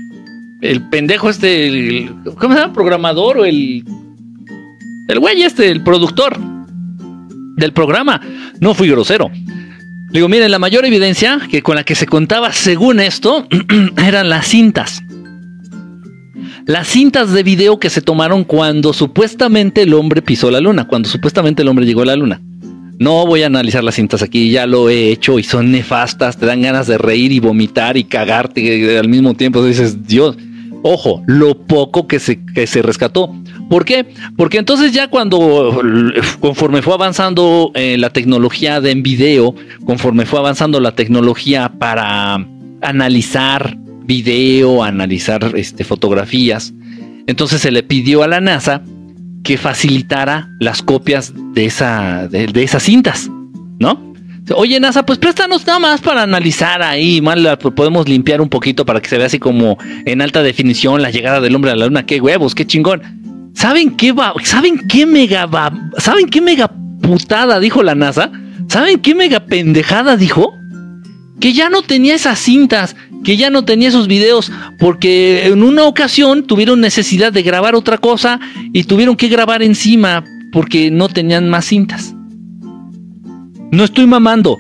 el 0.63 0.89
pendejo 0.89 1.30
este, 1.30 1.68
el, 1.68 2.10
¿cómo 2.39 2.56
se 2.56 2.62
llama? 2.62 2.74
Programador 2.74 3.38
o 3.38 3.46
el, 3.46 3.84
el 5.10 5.20
güey 5.20 5.44
este, 5.44 5.70
el 5.70 5.84
productor 5.84 6.39
del 7.58 7.72
programa. 7.72 8.20
No 8.60 8.74
fui 8.74 8.89
grosero. 8.89 9.30
Digo, 10.10 10.27
miren, 10.27 10.50
la 10.50 10.58
mayor 10.58 10.86
evidencia 10.86 11.39
que 11.51 11.62
con 11.62 11.75
la 11.75 11.84
que 11.84 11.94
se 11.94 12.08
contaba 12.08 12.51
según 12.51 13.00
esto 13.00 13.48
eran 14.03 14.27
las 14.27 14.48
cintas. 14.48 15.03
Las 16.65 16.88
cintas 16.88 17.32
de 17.32 17.41
video 17.41 17.80
que 17.80 17.89
se 17.89 18.01
tomaron 18.01 18.44
cuando 18.44 18.94
supuestamente 18.94 19.82
el 19.82 19.94
hombre 19.94 20.22
pisó 20.22 20.51
la 20.51 20.60
luna, 20.60 20.88
cuando 20.88 21.10
supuestamente 21.10 21.63
el 21.63 21.68
hombre 21.68 21.86
llegó 21.86 22.03
a 22.03 22.06
la 22.06 22.15
luna. 22.15 22.41
No 23.00 23.25
voy 23.25 23.41
a 23.41 23.48
analizar 23.48 23.84
las 23.84 23.96
cintas 23.96 24.22
aquí, 24.22 24.51
ya 24.51 24.68
lo 24.68 24.88
he 24.88 25.10
hecho 25.10 25.39
y 25.39 25.44
son 25.44 25.72
nefastas, 25.72 26.38
te 26.38 26.46
dan 26.46 26.62
ganas 26.62 26.86
de 26.86 27.00
reír 27.00 27.32
y 27.32 27.39
vomitar 27.39 27.98
y 27.98 28.03
cagarte 28.03 29.00
al 29.00 29.10
mismo 29.10 29.34
tiempo. 29.34 29.65
Dices, 29.65 30.06
Dios, 30.06 30.38
ojo, 30.84 31.24
lo 31.25 31.58
poco 31.58 32.06
que 32.08 32.20
se, 32.20 32.39
se 32.68 32.82
rescató. 32.84 33.34
¿Por 33.68 33.84
qué? 33.84 34.06
Porque 34.38 34.60
entonces 34.60 34.91
ya 34.91 35.08
cuando, 35.08 35.82
conforme 36.39 36.84
fue 36.84 36.94
avanzando 36.94 37.72
eh, 37.74 37.98
la 37.98 38.12
tecnología 38.12 38.82
de 38.82 38.91
en 38.91 39.01
video, 39.01 39.56
conforme 39.84 40.27
fue 40.27 40.38
avanzando 40.38 40.80
la 40.80 40.94
tecnología 40.94 41.72
para 41.80 42.46
analizar 42.82 43.77
video, 44.12 44.84
analizar 44.84 45.53
este, 45.56 45.86
fotografías, 45.86 46.74
entonces 47.27 47.62
se 47.62 47.72
le 47.72 47.82
pidió 47.82 48.24
a 48.24 48.27
la 48.27 48.41
NASA 48.41 48.82
que 49.41 49.58
facilitara 49.58 50.50
las 50.60 50.82
copias 50.82 51.34
de, 51.53 51.65
esa, 51.65 52.27
de, 52.27 52.51
esas 52.62 52.84
cintas, 52.84 53.30
¿no? 53.80 54.12
Oye, 54.53 54.82
NASA, 54.82 55.06
pues 55.06 55.18
préstanos 55.18 55.65
nada 55.65 55.80
más 55.80 56.01
para 56.01 56.24
analizar 56.24 56.82
ahí, 56.82 57.22
mal 57.22 57.58
podemos 57.58 58.10
limpiar 58.10 58.41
un 58.41 58.50
poquito 58.50 58.86
para 58.86 59.00
que 59.00 59.08
se 59.08 59.18
vea 59.18 59.27
así 59.27 59.39
como 59.39 59.77
en 60.06 60.22
alta 60.22 60.44
definición 60.44 61.01
la 61.01 61.10
llegada 61.10 61.39
del 61.39 61.56
hombre 61.56 61.72
a 61.72 61.75
la 61.77 61.86
luna. 61.86 62.06
Qué 62.06 62.20
huevos, 62.20 62.53
qué 62.53 62.68
chingón. 62.68 63.01
¿Saben 63.53 63.96
qué 63.96 64.12
va? 64.12 64.34
¿Saben 64.44 64.89
qué 64.89 65.06
mega 65.06 65.50
¿Saben 66.00 66.27
qué 66.27 66.41
mega 66.41 66.70
putada 67.01 67.62
dijo 67.62 67.82
la 67.82 67.96
NASA? 67.96 68.30
¿Saben 68.68 69.00
qué 69.00 69.15
mega 69.15 69.46
pendejada 69.46 70.18
dijo? 70.18 70.53
Que 71.42 71.52
ya 71.52 71.70
no 71.70 71.82
tenía 71.82 72.16
esas 72.16 72.40
cintas, 72.40 72.96
que 73.24 73.36
ya 73.36 73.50
no 73.50 73.66
tenía 73.66 73.90
esos 73.90 74.08
videos, 74.08 74.52
porque 74.80 75.48
en 75.48 75.64
una 75.64 75.84
ocasión 75.84 76.48
tuvieron 76.48 76.80
necesidad 76.80 77.34
de 77.34 77.44
grabar 77.44 77.76
otra 77.76 77.98
cosa 77.98 78.40
y 78.72 78.86
tuvieron 78.86 79.18
que 79.18 79.28
grabar 79.28 79.62
encima 79.62 80.24
porque 80.54 80.90
no 80.92 81.10
tenían 81.10 81.50
más 81.50 81.66
cintas. 81.66 82.16
No 83.72 83.84
estoy 83.84 84.08
mamando. 84.08 84.58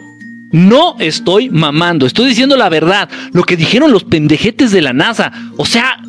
No 0.51 0.97
estoy 0.99 1.49
mamando, 1.49 2.05
estoy 2.05 2.27
diciendo 2.27 2.57
la 2.57 2.67
verdad, 2.67 3.07
lo 3.31 3.43
que 3.43 3.55
dijeron 3.55 3.93
los 3.93 4.03
pendejetes 4.03 4.71
de 4.71 4.81
la 4.81 4.91
NASA. 4.91 5.31
O 5.55 5.65
sea, 5.65 6.01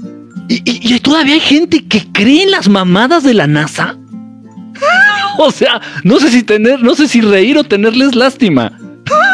¿Y, 0.49 1.01
todavía 1.01 1.35
hay 1.35 1.41
gente 1.41 1.85
que 1.87 2.07
cree 2.13 2.43
en 2.43 2.51
las 2.51 2.69
mamadas 2.69 3.23
de 3.23 3.35
la 3.35 3.47
NASA? 3.47 3.97
o 5.39 5.51
sea, 5.51 5.81
no 6.05 6.19
sé 6.19 6.31
si 6.31 6.43
tener, 6.43 6.83
no 6.83 6.95
sé 6.95 7.09
si 7.09 7.21
reír 7.21 7.57
o 7.57 7.65
tenerles 7.65 8.15
lástima. 8.15 8.73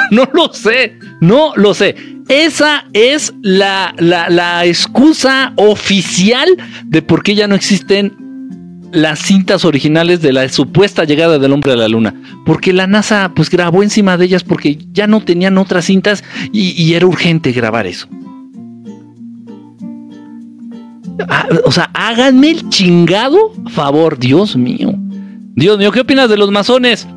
no 0.11 0.29
lo 0.33 0.53
sé, 0.53 0.99
no 1.21 1.53
lo 1.57 1.75
sé. 1.75 1.97
Esa 2.29 2.85
es 2.93 3.33
la, 3.43 3.95
la, 3.99 4.29
la 4.29 4.67
excusa 4.67 5.53
oficial 5.57 6.49
de 6.85 7.01
por 7.01 7.23
qué 7.23 7.35
ya 7.35 7.49
no 7.49 7.55
existen 7.55 8.15
las 8.93 9.19
cintas 9.21 9.65
originales 9.65 10.21
de 10.23 10.33
la 10.33 10.49
supuesta 10.49 11.05
llegada 11.05 11.39
del 11.39 11.53
hombre 11.53 11.73
a 11.73 11.77
la 11.77 11.89
luna. 11.89 12.15
Porque 12.45 12.73
la 12.73 12.87
NASA 12.87 13.33
pues 13.35 13.51
grabó 13.51 13.83
encima 13.83 14.17
de 14.17 14.27
ellas 14.27 14.45
porque 14.45 14.79
ya 14.93 15.07
no 15.07 15.23
tenían 15.23 15.57
otras 15.59 15.87
cintas 15.87 16.23
y 16.53 16.93
era 16.93 17.07
urgente 17.07 17.53
grabar 17.53 17.87
eso. 17.87 18.09
Ah, 21.29 21.49
o 21.65 21.73
sea, 21.73 21.91
háganme 21.95 22.51
el 22.51 22.69
chingado 22.69 23.53
favor, 23.71 24.19
Dios 24.19 24.57
mío. 24.57 24.95
Dios 25.57 25.79
mío, 25.79 25.91
¿qué 25.91 26.01
opinas 26.01 26.31
de 26.31 26.37
los 26.37 26.51
masones? 26.51 27.09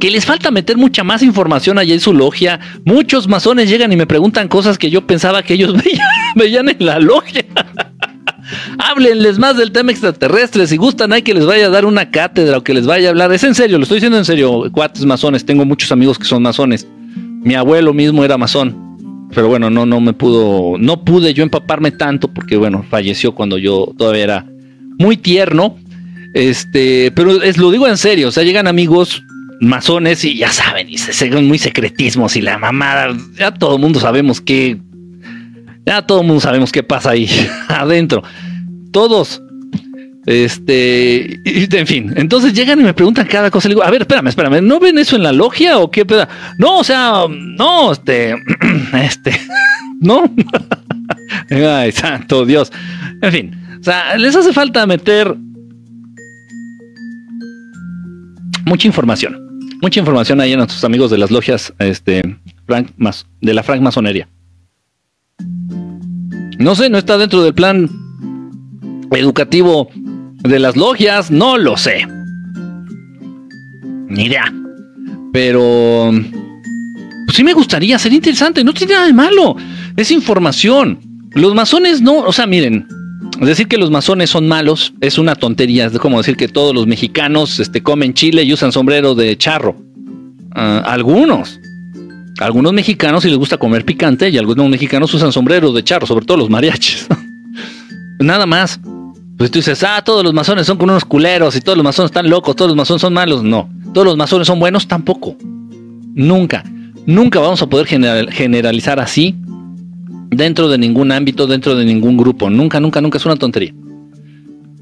Que 0.00 0.10
les 0.10 0.24
falta 0.24 0.50
meter 0.50 0.76
mucha 0.76 1.02
más 1.04 1.22
información 1.22 1.78
allá 1.78 1.94
en 1.94 2.00
su 2.00 2.14
logia. 2.14 2.60
Muchos 2.84 3.28
masones 3.28 3.68
llegan 3.68 3.92
y 3.92 3.96
me 3.96 4.06
preguntan 4.06 4.48
cosas 4.48 4.78
que 4.78 4.90
yo 4.90 5.06
pensaba 5.06 5.42
que 5.42 5.54
ellos 5.54 5.74
veían, 6.36 6.68
en 6.68 6.76
la 6.78 6.98
logia. 7.00 7.44
Háblenles 8.78 9.38
más 9.38 9.56
del 9.56 9.72
tema 9.72 9.90
extraterrestre. 9.90 10.66
Si 10.66 10.76
gustan, 10.76 11.12
hay 11.12 11.22
que 11.22 11.34
les 11.34 11.44
vaya 11.44 11.66
a 11.66 11.70
dar 11.70 11.84
una 11.84 12.10
cátedra 12.10 12.58
o 12.58 12.64
que 12.64 12.74
les 12.74 12.86
vaya 12.86 13.08
a 13.08 13.10
hablar. 13.10 13.32
Es 13.32 13.44
en 13.44 13.54
serio, 13.54 13.76
lo 13.76 13.82
estoy 13.82 13.96
diciendo 13.96 14.18
en 14.18 14.24
serio, 14.24 14.70
cuates 14.72 15.04
masones. 15.04 15.44
Tengo 15.44 15.64
muchos 15.64 15.90
amigos 15.92 16.18
que 16.18 16.24
son 16.24 16.42
masones. 16.42 16.86
Mi 17.42 17.54
abuelo 17.54 17.92
mismo 17.92 18.24
era 18.24 18.38
masón 18.38 18.88
pero 19.34 19.48
bueno, 19.48 19.70
no, 19.70 19.84
no 19.86 20.00
me 20.00 20.12
pudo, 20.12 20.76
no 20.78 21.04
pude 21.04 21.34
yo 21.34 21.42
empaparme 21.42 21.90
tanto 21.90 22.28
porque 22.28 22.56
bueno, 22.56 22.84
falleció 22.88 23.34
cuando 23.34 23.58
yo 23.58 23.92
todavía 23.96 24.24
era 24.24 24.46
muy 24.98 25.16
tierno. 25.16 25.76
Este, 26.34 27.10
pero 27.12 27.42
es, 27.42 27.56
lo 27.56 27.70
digo 27.70 27.88
en 27.88 27.96
serio, 27.96 28.28
o 28.28 28.30
sea, 28.30 28.44
llegan 28.44 28.66
amigos 28.66 29.22
masones 29.60 30.24
y 30.24 30.36
ya 30.36 30.50
saben, 30.50 30.88
y 30.88 30.98
se 30.98 31.12
siguen 31.12 31.46
muy 31.46 31.58
secretismos 31.58 32.36
y 32.36 32.42
la 32.42 32.58
mamada, 32.58 33.16
ya 33.36 33.52
todo 33.52 33.76
el 33.76 33.80
mundo 33.80 34.00
sabemos 34.00 34.40
que, 34.40 34.78
ya 35.86 36.02
todo 36.02 36.20
el 36.20 36.26
mundo 36.26 36.40
sabemos 36.40 36.72
qué 36.72 36.82
pasa 36.82 37.10
ahí 37.10 37.28
adentro. 37.68 38.22
Todos, 38.92 39.42
este, 40.26 41.40
en 41.44 41.86
fin, 41.86 42.12
entonces 42.16 42.52
llegan 42.52 42.80
y 42.80 42.84
me 42.84 42.94
preguntan 42.94 43.26
cada 43.26 43.50
cosa. 43.50 43.68
Le 43.68 43.74
digo, 43.74 43.84
a 43.84 43.90
ver, 43.90 44.02
espérame, 44.02 44.28
espérame, 44.28 44.62
¿no 44.62 44.78
ven 44.78 44.98
eso 44.98 45.16
en 45.16 45.22
la 45.22 45.32
logia 45.32 45.78
o 45.78 45.90
qué? 45.90 46.06
No, 46.58 46.78
o 46.78 46.84
sea, 46.84 47.24
no, 47.28 47.92
este, 47.92 48.34
este, 49.02 49.32
no. 50.00 50.30
Ay, 51.50 51.92
santo 51.92 52.44
Dios. 52.44 52.72
En 53.22 53.32
fin, 53.32 53.78
o 53.80 53.82
sea, 53.82 54.16
les 54.16 54.36
hace 54.36 54.52
falta 54.52 54.86
meter 54.86 55.34
mucha 58.66 58.86
información. 58.86 59.47
Mucha 59.80 60.00
información 60.00 60.40
ahí 60.40 60.52
a 60.52 60.56
nuestros 60.56 60.82
amigos 60.84 61.10
de 61.10 61.18
las 61.18 61.30
logias 61.30 61.72
este, 61.78 62.22
de 63.40 63.54
la 63.54 63.62
Frank 63.62 63.80
Masonería. 63.80 64.28
No 66.58 66.74
sé, 66.74 66.90
no 66.90 66.98
está 66.98 67.16
dentro 67.16 67.42
del 67.42 67.54
plan 67.54 67.88
educativo 69.12 69.88
de 69.94 70.58
las 70.58 70.76
logias, 70.76 71.30
no 71.30 71.56
lo 71.56 71.76
sé. 71.76 72.06
Ni 74.08 74.24
idea. 74.24 74.52
Pero 75.32 76.10
pues 77.26 77.36
sí 77.36 77.44
me 77.44 77.52
gustaría, 77.52 77.98
sería 77.98 78.16
interesante, 78.16 78.64
no 78.64 78.74
tiene 78.74 78.94
nada 78.94 79.06
de 79.06 79.12
malo. 79.12 79.56
Es 79.96 80.10
información. 80.10 80.98
Los 81.34 81.54
masones 81.54 82.00
no, 82.00 82.20
o 82.20 82.32
sea, 82.32 82.46
miren, 82.46 82.88
decir 83.46 83.68
que 83.68 83.78
los 83.78 83.90
masones 83.90 84.30
son 84.30 84.48
malos 84.48 84.94
es 85.00 85.18
una 85.18 85.34
tontería. 85.34 85.86
Es 85.86 85.98
como 85.98 86.18
decir 86.18 86.36
que 86.36 86.48
todos 86.48 86.74
los 86.74 86.86
mexicanos 86.86 87.60
este, 87.60 87.82
comen 87.82 88.14
chile 88.14 88.42
y 88.42 88.52
usan 88.52 88.72
sombrero 88.72 89.14
de 89.14 89.36
charro. 89.36 89.76
Ah, 90.54 90.82
algunos. 90.86 91.60
Algunos 92.40 92.72
mexicanos 92.72 93.22
sí 93.22 93.28
les 93.28 93.38
gusta 93.38 93.56
comer 93.56 93.84
picante 93.84 94.28
y 94.28 94.38
algunos 94.38 94.68
mexicanos 94.68 95.12
usan 95.14 95.32
sombrero 95.32 95.72
de 95.72 95.84
charro, 95.84 96.06
sobre 96.06 96.24
todo 96.24 96.38
los 96.38 96.50
mariachis. 96.50 97.06
Nada 98.18 98.46
más. 98.46 98.80
Pues 99.36 99.52
tú 99.52 99.60
dices, 99.60 99.84
ah, 99.84 100.02
todos 100.04 100.24
los 100.24 100.34
masones 100.34 100.66
son 100.66 100.78
con 100.78 100.90
unos 100.90 101.04
culeros 101.04 101.54
y 101.54 101.60
todos 101.60 101.78
los 101.78 101.84
masones 101.84 102.10
están 102.10 102.28
locos, 102.28 102.56
todos 102.56 102.70
los 102.70 102.76
masones 102.76 103.00
son 103.00 103.14
malos. 103.14 103.44
No, 103.44 103.70
todos 103.94 104.04
los 104.04 104.16
masones 104.16 104.48
son 104.48 104.58
buenos 104.58 104.88
tampoco. 104.88 105.36
Nunca, 106.14 106.64
nunca 107.06 107.38
vamos 107.38 107.62
a 107.62 107.68
poder 107.68 107.86
generalizar 107.86 108.98
así 108.98 109.36
dentro 110.30 110.68
de 110.68 110.78
ningún 110.78 111.12
ámbito, 111.12 111.46
dentro 111.46 111.74
de 111.74 111.84
ningún 111.84 112.16
grupo. 112.16 112.50
Nunca, 112.50 112.80
nunca, 112.80 113.00
nunca 113.00 113.18
es 113.18 113.26
una 113.26 113.36
tontería. 113.36 113.74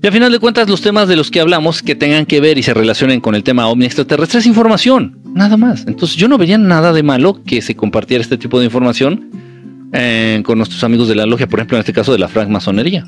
Y 0.03 0.07
al 0.07 0.13
final 0.13 0.31
de 0.31 0.39
cuentas, 0.39 0.69
los 0.69 0.83
temas 0.83 1.09
de 1.09 1.17
los 1.17 1.31
que 1.31 1.41
hablamos 1.41 1.83
que 1.83 1.95
tengan 1.95 2.27
que 2.27 2.41
ver 2.41 2.59
y 2.59 2.63
se 2.63 2.75
relacionen 2.75 3.21
con 3.21 3.35
el 3.35 3.43
tema 3.43 3.67
ovni 3.67 3.87
extraterrestre 3.87 4.41
es 4.41 4.47
información, 4.47 5.19
nada 5.35 5.57
más. 5.57 5.85
Entonces 5.87 6.17
yo 6.17 6.29
no 6.29 6.39
vería 6.39 6.59
nada 6.59 6.93
de 6.93 7.03
malo 7.03 7.43
que 7.45 7.63
se 7.63 7.75
compartiera 7.75 8.23
este 8.23 8.37
tipo 8.37 8.59
de 8.59 8.67
información 8.67 9.31
eh, 9.93 10.43
con 10.45 10.59
nuestros 10.59 10.85
amigos 10.85 11.09
de 11.09 11.15
la 11.15 11.27
logia, 11.27 11.49
por 11.49 11.61
ejemplo, 11.61 11.77
en 11.77 11.81
este 11.81 11.93
caso 11.93 12.13
de 12.13 12.19
la 12.19 12.29
francmasonería. 12.29 13.05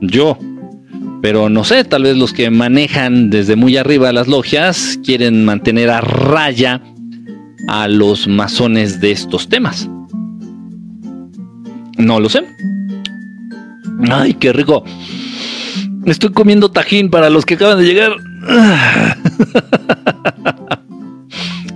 Yo. 0.00 0.38
Pero 1.22 1.48
no 1.48 1.62
sé, 1.62 1.84
tal 1.84 2.02
vez 2.02 2.16
los 2.16 2.32
que 2.32 2.50
manejan 2.50 3.30
desde 3.30 3.54
muy 3.54 3.76
arriba 3.76 4.12
las 4.12 4.26
logias 4.26 4.98
quieren 5.04 5.44
mantener 5.44 5.88
a 5.88 6.00
raya 6.00 6.82
a 7.68 7.86
los 7.86 8.26
masones 8.26 9.00
de 9.00 9.12
estos 9.12 9.48
temas. 9.48 9.88
No 12.02 12.18
lo 12.18 12.28
sé. 12.28 12.44
Ay, 14.10 14.34
qué 14.34 14.52
rico. 14.52 14.84
Estoy 16.04 16.32
comiendo 16.32 16.68
tajín 16.70 17.10
para 17.10 17.30
los 17.30 17.46
que 17.46 17.54
acaban 17.54 17.78
de 17.78 17.84
llegar. 17.84 18.12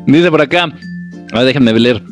Dice 0.06 0.30
por 0.30 0.40
acá. 0.40 0.68
A 1.32 1.44
déjenme 1.44 1.72
leer. 1.78 2.02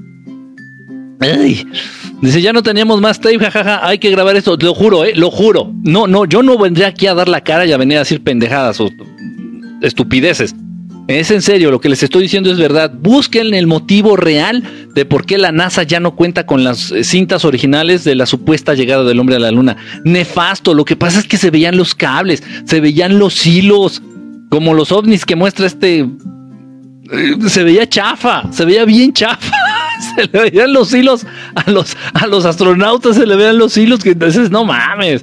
Dice, 2.21 2.41
ya 2.41 2.53
no 2.53 2.63
teníamos 2.63 3.01
más 3.01 3.21
tape, 3.21 3.39
jajaja, 3.39 3.87
hay 3.87 3.99
que 3.99 4.11
grabar 4.11 4.37
esto, 4.37 4.57
lo 4.57 4.75
juro, 4.75 5.05
eh, 5.05 5.15
lo 5.17 5.31
juro. 5.31 5.73
No, 5.83 6.07
no, 6.07 6.25
yo 6.25 6.43
no 6.43 6.57
vendré 6.59 6.85
aquí 6.85 7.07
a 7.07 7.15
dar 7.15 7.29
la 7.29 7.41
cara 7.41 7.67
y 7.67 7.73
a 7.73 7.77
venir 7.77 7.97
a 7.97 8.01
decir 8.01 8.23
pendejadas 8.23 8.81
o 8.81 8.91
estupideces. 9.83 10.55
Es 11.07 11.31
en 11.31 11.43
serio, 11.43 11.71
lo 11.71 11.83
que 11.83 11.91
les 11.91 12.03
estoy 12.03 12.23
diciendo 12.23 12.51
es 12.51 12.59
verdad. 12.59 12.91
Busquen 12.91 13.53
el 13.53 13.67
motivo 13.67 14.17
real 14.17 14.63
de 14.95 15.05
por 15.05 15.27
qué 15.27 15.37
la 15.37 15.53
NASA 15.53 15.83
ya 15.83 16.01
no 16.01 16.17
cuenta 16.17 16.47
con 16.47 16.65
las 16.65 16.93
eh, 16.93 17.05
cintas 17.05 17.45
originales 17.45 18.05
de 18.05 18.15
la 18.15 18.25
supuesta 18.25 18.73
llegada 18.73 19.05
del 19.05 19.21
hombre 19.21 19.37
a 19.37 19.39
la 19.39 19.51
luna. 19.51 19.77
Nefasto, 20.05 20.73
lo 20.73 20.87
que 20.87 20.97
pasa 20.97 21.19
es 21.19 21.27
que 21.27 21.37
se 21.37 21.51
veían 21.51 21.77
los 21.77 21.95
cables, 21.95 22.43
se 22.65 22.81
veían 22.81 23.19
los 23.19 23.47
hilos, 23.47 24.03
como 24.49 24.73
los 24.73 24.93
ovnis 24.93 25.27
que 25.27 25.37
muestra 25.37 25.67
este... 25.67 26.09
Eh, 27.13 27.37
se 27.49 27.65
veía 27.65 27.87
chafa, 27.87 28.51
se 28.51 28.65
veía 28.65 28.87
bien 28.87 29.13
chafa. 29.13 29.55
se 30.17 30.23
le 30.33 30.51
veían 30.51 30.73
los 30.73 30.95
hilos 30.95 31.27
a 31.55 31.71
los, 31.71 31.99
a 32.15 32.27
los 32.27 32.47
astronautas, 32.47 33.17
se 33.17 33.27
le 33.27 33.37
veían 33.37 33.59
los 33.59 33.77
hilos 33.77 34.03
que 34.03 34.13
entonces 34.13 34.51
no 34.51 34.65
mames. 34.65 35.23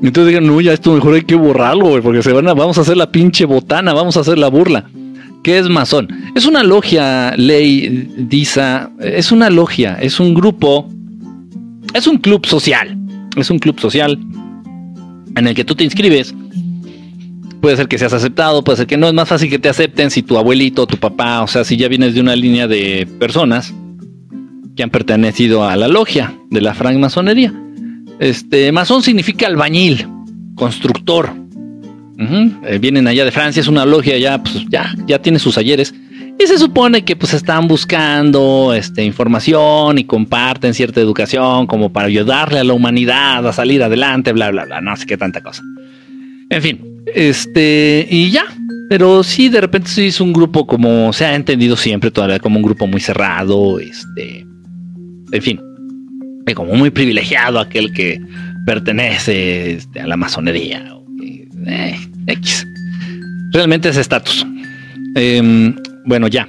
Entonces 0.00 0.28
digan, 0.28 0.46
no, 0.46 0.60
ya 0.60 0.72
esto 0.72 0.92
mejor 0.92 1.14
hay 1.14 1.22
que 1.22 1.34
borrarlo, 1.34 1.88
güey, 1.88 2.00
porque 2.00 2.22
se 2.22 2.32
van 2.32 2.46
a, 2.46 2.54
vamos 2.54 2.78
a 2.78 2.82
hacer 2.82 2.96
la 2.96 3.10
pinche 3.10 3.44
botana, 3.44 3.92
vamos 3.92 4.16
a 4.16 4.20
hacer 4.20 4.38
la 4.38 4.48
burla. 4.48 4.84
¿Qué 5.42 5.58
es 5.58 5.68
masón? 5.68 6.08
Es 6.34 6.44
una 6.44 6.62
logia, 6.62 7.34
ley, 7.36 8.08
Disa, 8.18 8.90
es 9.00 9.32
una 9.32 9.48
logia, 9.48 9.96
es 10.00 10.20
un 10.20 10.34
grupo, 10.34 10.88
es 11.94 12.06
un 12.06 12.18
club 12.18 12.46
social, 12.46 12.98
es 13.36 13.50
un 13.50 13.58
club 13.58 13.80
social 13.80 14.18
en 15.36 15.46
el 15.46 15.54
que 15.54 15.64
tú 15.64 15.74
te 15.74 15.84
inscribes. 15.84 16.34
Puede 17.62 17.76
ser 17.76 17.88
que 17.88 17.98
seas 17.98 18.12
aceptado, 18.12 18.62
puede 18.64 18.78
ser 18.78 18.86
que 18.86 18.96
no, 18.96 19.06
es 19.06 19.14
más 19.14 19.28
fácil 19.28 19.48
que 19.48 19.58
te 19.58 19.68
acepten 19.68 20.10
si 20.10 20.22
tu 20.22 20.36
abuelito, 20.36 20.86
tu 20.86 20.96
papá, 20.98 21.42
o 21.42 21.46
sea, 21.46 21.64
si 21.64 21.76
ya 21.76 21.88
vienes 21.88 22.14
de 22.14 22.20
una 22.20 22.36
línea 22.36 22.66
de 22.66 23.06
personas 23.18 23.74
que 24.76 24.82
han 24.82 24.90
pertenecido 24.90 25.66
a 25.66 25.76
la 25.76 25.88
logia 25.88 26.34
de 26.50 26.60
la 26.60 26.74
francmasonería. 26.74 27.52
Este, 28.18 28.72
masón 28.72 29.02
significa 29.02 29.46
albañil, 29.46 30.06
constructor, 30.54 31.32
eh, 32.20 32.78
vienen 32.78 33.06
allá 33.06 33.24
de 33.24 33.30
Francia, 33.30 33.60
es 33.60 33.68
una 33.68 33.86
logia 33.86 34.18
ya, 34.18 34.42
pues 34.42 34.66
ya, 34.68 34.94
ya 35.06 35.20
tiene 35.20 35.38
sus 35.38 35.56
ayeres. 35.56 35.94
Y 36.38 36.46
se 36.46 36.58
supone 36.58 37.04
que 37.04 37.16
pues 37.16 37.34
están 37.34 37.68
buscando 37.68 38.72
este, 38.74 39.04
información 39.04 39.98
y 39.98 40.04
comparten 40.04 40.72
cierta 40.72 41.00
educación 41.00 41.66
como 41.66 41.92
para 41.92 42.06
ayudarle 42.06 42.60
a 42.60 42.64
la 42.64 42.72
humanidad 42.72 43.46
a 43.46 43.52
salir 43.52 43.82
adelante, 43.82 44.32
bla, 44.32 44.50
bla, 44.50 44.64
bla, 44.64 44.80
no 44.80 44.96
sé 44.96 45.04
qué 45.06 45.18
tanta 45.18 45.42
cosa. 45.42 45.62
En 46.48 46.62
fin, 46.62 46.80
este, 47.14 48.06
y 48.10 48.30
ya. 48.30 48.44
Pero 48.88 49.22
sí, 49.22 49.48
de 49.48 49.60
repente 49.60 49.88
sí 49.88 50.06
es 50.06 50.20
un 50.20 50.32
grupo 50.32 50.66
como 50.66 51.12
se 51.12 51.24
ha 51.24 51.36
entendido 51.36 51.76
siempre 51.76 52.10
todavía 52.10 52.40
como 52.40 52.56
un 52.56 52.64
grupo 52.64 52.88
muy 52.88 53.00
cerrado, 53.00 53.78
este, 53.78 54.44
en 55.30 55.42
fin, 55.42 55.60
como 56.54 56.74
muy 56.74 56.90
privilegiado 56.90 57.60
aquel 57.60 57.92
que 57.92 58.20
pertenece 58.66 59.74
este, 59.74 60.00
a 60.00 60.06
la 60.06 60.16
masonería. 60.16 60.84
X. 62.26 62.66
Realmente 63.52 63.88
es 63.88 63.96
estatus. 63.96 64.46
Em, 65.14 65.74
bueno, 66.06 66.28
ya. 66.28 66.48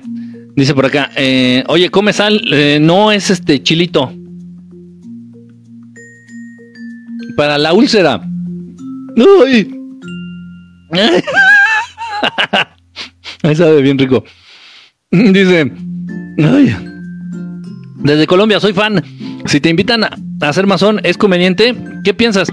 Dice 0.55 0.74
por 0.74 0.86
acá, 0.86 1.10
eh, 1.16 1.64
oye, 1.68 1.90
come 1.90 2.14
sal, 2.14 2.42
eh, 2.51 2.79
no 2.81 3.12
es 3.12 3.29
este 3.29 3.64
chilito. 3.64 4.14
Para 7.38 7.57
la 7.57 7.74
úlcera. 7.74 8.22
¡Uy! 9.16 9.75
Ahí 13.44 13.55
sabe 13.55 13.81
bien 13.81 13.98
rico. 13.98 14.24
Dice, 15.10 15.72
desde 17.98 18.27
Colombia 18.27 18.60
soy 18.60 18.74
fan. 18.74 19.03
Si 19.46 19.60
te 19.60 19.70
invitan 19.70 20.03
a, 20.03 20.12
a 20.42 20.53
ser 20.53 20.68
masón, 20.68 21.00
¿es 21.03 21.18
conveniente? 21.18 21.75
¿Qué 22.03 22.14
piensas? 22.14 22.50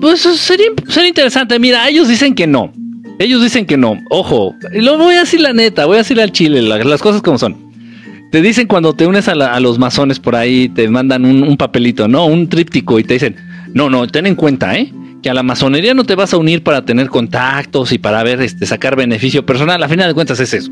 Pues 0.00 0.20
sería, 0.20 0.66
sería 0.88 1.08
interesante. 1.08 1.58
Mira, 1.58 1.88
ellos 1.88 2.08
dicen 2.08 2.34
que 2.34 2.46
no. 2.46 2.72
Ellos 3.18 3.42
dicen 3.42 3.66
que 3.66 3.76
no. 3.76 3.98
Ojo, 4.10 4.54
lo 4.72 4.98
voy 4.98 5.14
a 5.14 5.20
decir 5.20 5.40
la 5.40 5.52
neta, 5.52 5.86
voy 5.86 5.96
a 5.96 5.98
decir 5.98 6.20
al 6.20 6.32
chile, 6.32 6.60
las 6.62 7.00
cosas 7.00 7.22
como 7.22 7.38
son. 7.38 7.56
Te 8.30 8.42
dicen 8.42 8.66
cuando 8.66 8.92
te 8.92 9.06
unes 9.06 9.28
a, 9.28 9.60
los 9.60 9.78
masones 9.78 10.18
por 10.18 10.36
ahí, 10.36 10.68
te 10.68 10.88
mandan 10.88 11.24
un, 11.24 11.56
papelito, 11.56 12.08
¿no? 12.08 12.26
Un 12.26 12.48
tríptico 12.48 12.98
y 12.98 13.04
te 13.04 13.14
dicen, 13.14 13.36
no, 13.72 13.88
no, 13.88 14.06
ten 14.06 14.26
en 14.26 14.34
cuenta, 14.34 14.76
¿eh? 14.76 14.92
Que 15.22 15.30
a 15.30 15.34
la 15.34 15.42
masonería 15.42 15.94
no 15.94 16.04
te 16.04 16.14
vas 16.14 16.34
a 16.34 16.36
unir 16.36 16.62
para 16.62 16.84
tener 16.84 17.08
contactos 17.08 17.92
y 17.92 17.98
para 17.98 18.22
ver, 18.22 18.42
este, 18.42 18.66
sacar 18.66 18.96
beneficio 18.96 19.46
personal. 19.46 19.82
A 19.82 19.88
final 19.88 20.08
de 20.08 20.14
cuentas 20.14 20.40
es 20.40 20.52
eso. 20.52 20.70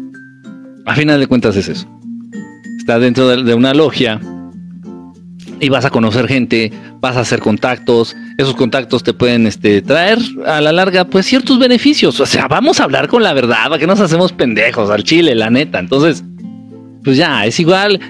A 0.84 0.94
final 0.94 1.18
de 1.18 1.26
cuentas 1.26 1.56
es 1.56 1.68
eso. 1.68 1.88
Está 2.78 2.98
dentro 2.98 3.42
de 3.42 3.54
una 3.54 3.72
logia 3.72 4.20
y 5.60 5.68
vas 5.68 5.84
a 5.84 5.90
conocer 5.90 6.26
gente, 6.26 6.72
vas 7.00 7.16
a 7.16 7.20
hacer 7.20 7.40
contactos, 7.40 8.16
esos 8.38 8.54
contactos 8.54 9.02
te 9.02 9.12
pueden 9.12 9.46
este, 9.46 9.82
traer 9.82 10.18
a 10.46 10.60
la 10.60 10.72
larga 10.72 11.04
pues 11.04 11.26
ciertos 11.26 11.58
beneficios, 11.58 12.18
o 12.20 12.26
sea, 12.26 12.48
vamos 12.48 12.80
a 12.80 12.84
hablar 12.84 13.08
con 13.08 13.22
la 13.22 13.32
verdad, 13.32 13.72
¿a 13.72 13.78
que 13.78 13.86
nos 13.86 14.00
hacemos 14.00 14.32
pendejos 14.32 14.90
al 14.90 15.04
chile, 15.04 15.34
la 15.34 15.50
neta? 15.50 15.78
Entonces, 15.78 16.24
pues 17.02 17.16
ya, 17.16 17.46
es 17.46 17.58
igual 17.60 18.00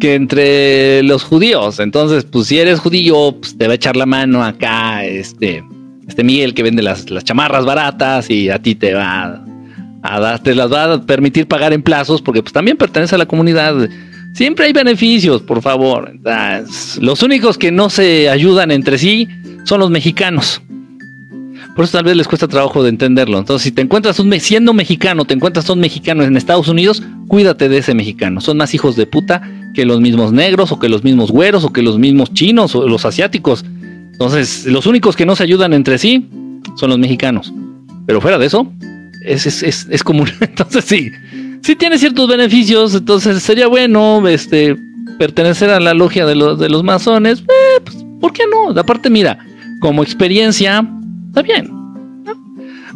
que 0.00 0.14
entre 0.14 1.02
los 1.02 1.22
judíos, 1.22 1.80
entonces, 1.80 2.24
pues 2.24 2.48
si 2.48 2.58
eres 2.58 2.80
judío, 2.80 3.36
pues 3.40 3.56
te 3.56 3.66
va 3.66 3.72
a 3.72 3.76
echar 3.76 3.96
la 3.96 4.06
mano 4.06 4.42
acá, 4.42 5.04
este, 5.04 5.64
este 6.08 6.24
Miguel 6.24 6.54
que 6.54 6.62
vende 6.62 6.82
las, 6.82 7.10
las 7.10 7.24
chamarras 7.24 7.64
baratas 7.64 8.30
y 8.30 8.50
a 8.50 8.60
ti 8.60 8.74
te 8.74 8.94
va 8.94 9.42
a, 10.02 10.20
dar, 10.20 10.42
te 10.42 10.54
las 10.54 10.72
va 10.72 10.94
a 10.94 11.00
permitir 11.02 11.46
pagar 11.46 11.72
en 11.72 11.82
plazos 11.82 12.20
porque 12.20 12.42
pues 12.42 12.52
también 12.52 12.76
pertenece 12.76 13.14
a 13.14 13.18
la 13.18 13.26
comunidad 13.26 13.88
Siempre 14.34 14.66
hay 14.66 14.72
beneficios, 14.72 15.42
por 15.42 15.62
favor. 15.62 16.12
Los 17.00 17.22
únicos 17.22 17.56
que 17.56 17.70
no 17.70 17.88
se 17.88 18.28
ayudan 18.28 18.72
entre 18.72 18.98
sí 18.98 19.28
son 19.64 19.78
los 19.80 19.90
mexicanos. 19.90 20.60
Por 21.76 21.84
eso 21.84 21.98
tal 21.98 22.04
vez 22.04 22.16
les 22.16 22.28
cuesta 22.28 22.48
trabajo 22.48 22.82
de 22.82 22.88
entenderlo. 22.88 23.38
Entonces, 23.38 23.64
si 23.64 23.72
te 23.72 23.82
encuentras 23.82 24.18
un, 24.18 24.32
siendo 24.40 24.74
mexicano, 24.74 25.24
te 25.24 25.34
encuentras 25.34 25.68
un 25.70 25.80
mexicano 25.80 26.24
en 26.24 26.36
Estados 26.36 26.68
Unidos, 26.68 27.02
cuídate 27.28 27.68
de 27.68 27.78
ese 27.78 27.94
mexicano. 27.94 28.40
Son 28.40 28.56
más 28.56 28.74
hijos 28.74 28.96
de 28.96 29.06
puta 29.06 29.42
que 29.72 29.84
los 29.84 30.00
mismos 30.00 30.32
negros, 30.32 30.72
o 30.72 30.78
que 30.78 30.88
los 30.88 31.04
mismos 31.04 31.30
güeros, 31.30 31.64
o 31.64 31.72
que 31.72 31.82
los 31.82 31.98
mismos 31.98 32.32
chinos, 32.32 32.74
o 32.74 32.88
los 32.88 33.04
asiáticos. 33.04 33.64
Entonces, 34.12 34.66
los 34.66 34.86
únicos 34.86 35.16
que 35.16 35.26
no 35.26 35.36
se 35.36 35.44
ayudan 35.44 35.72
entre 35.72 35.98
sí 35.98 36.28
son 36.76 36.90
los 36.90 36.98
mexicanos. 36.98 37.52
Pero 38.06 38.20
fuera 38.20 38.38
de 38.38 38.46
eso, 38.46 38.72
es, 39.24 40.02
común. 40.04 40.28
Entonces, 40.40 40.84
sí, 40.84 41.10
sí 41.64 41.74
tiene 41.74 41.98
ciertos 41.98 42.28
beneficios, 42.28 42.94
entonces 42.94 43.42
sería 43.42 43.66
bueno 43.66 44.26
este 44.28 44.76
pertenecer 45.18 45.70
a 45.70 45.80
la 45.80 45.94
logia 45.94 46.26
de 46.26 46.34
los, 46.34 46.58
de 46.58 46.68
los 46.68 46.84
masones. 46.84 47.40
Eh, 47.40 47.80
pues, 47.82 48.04
¿por 48.20 48.32
qué 48.32 48.42
no? 48.50 48.78
Aparte, 48.78 49.08
mira, 49.08 49.38
como 49.80 50.02
experiencia, 50.02 50.86
está 51.28 51.42
bien. 51.42 51.70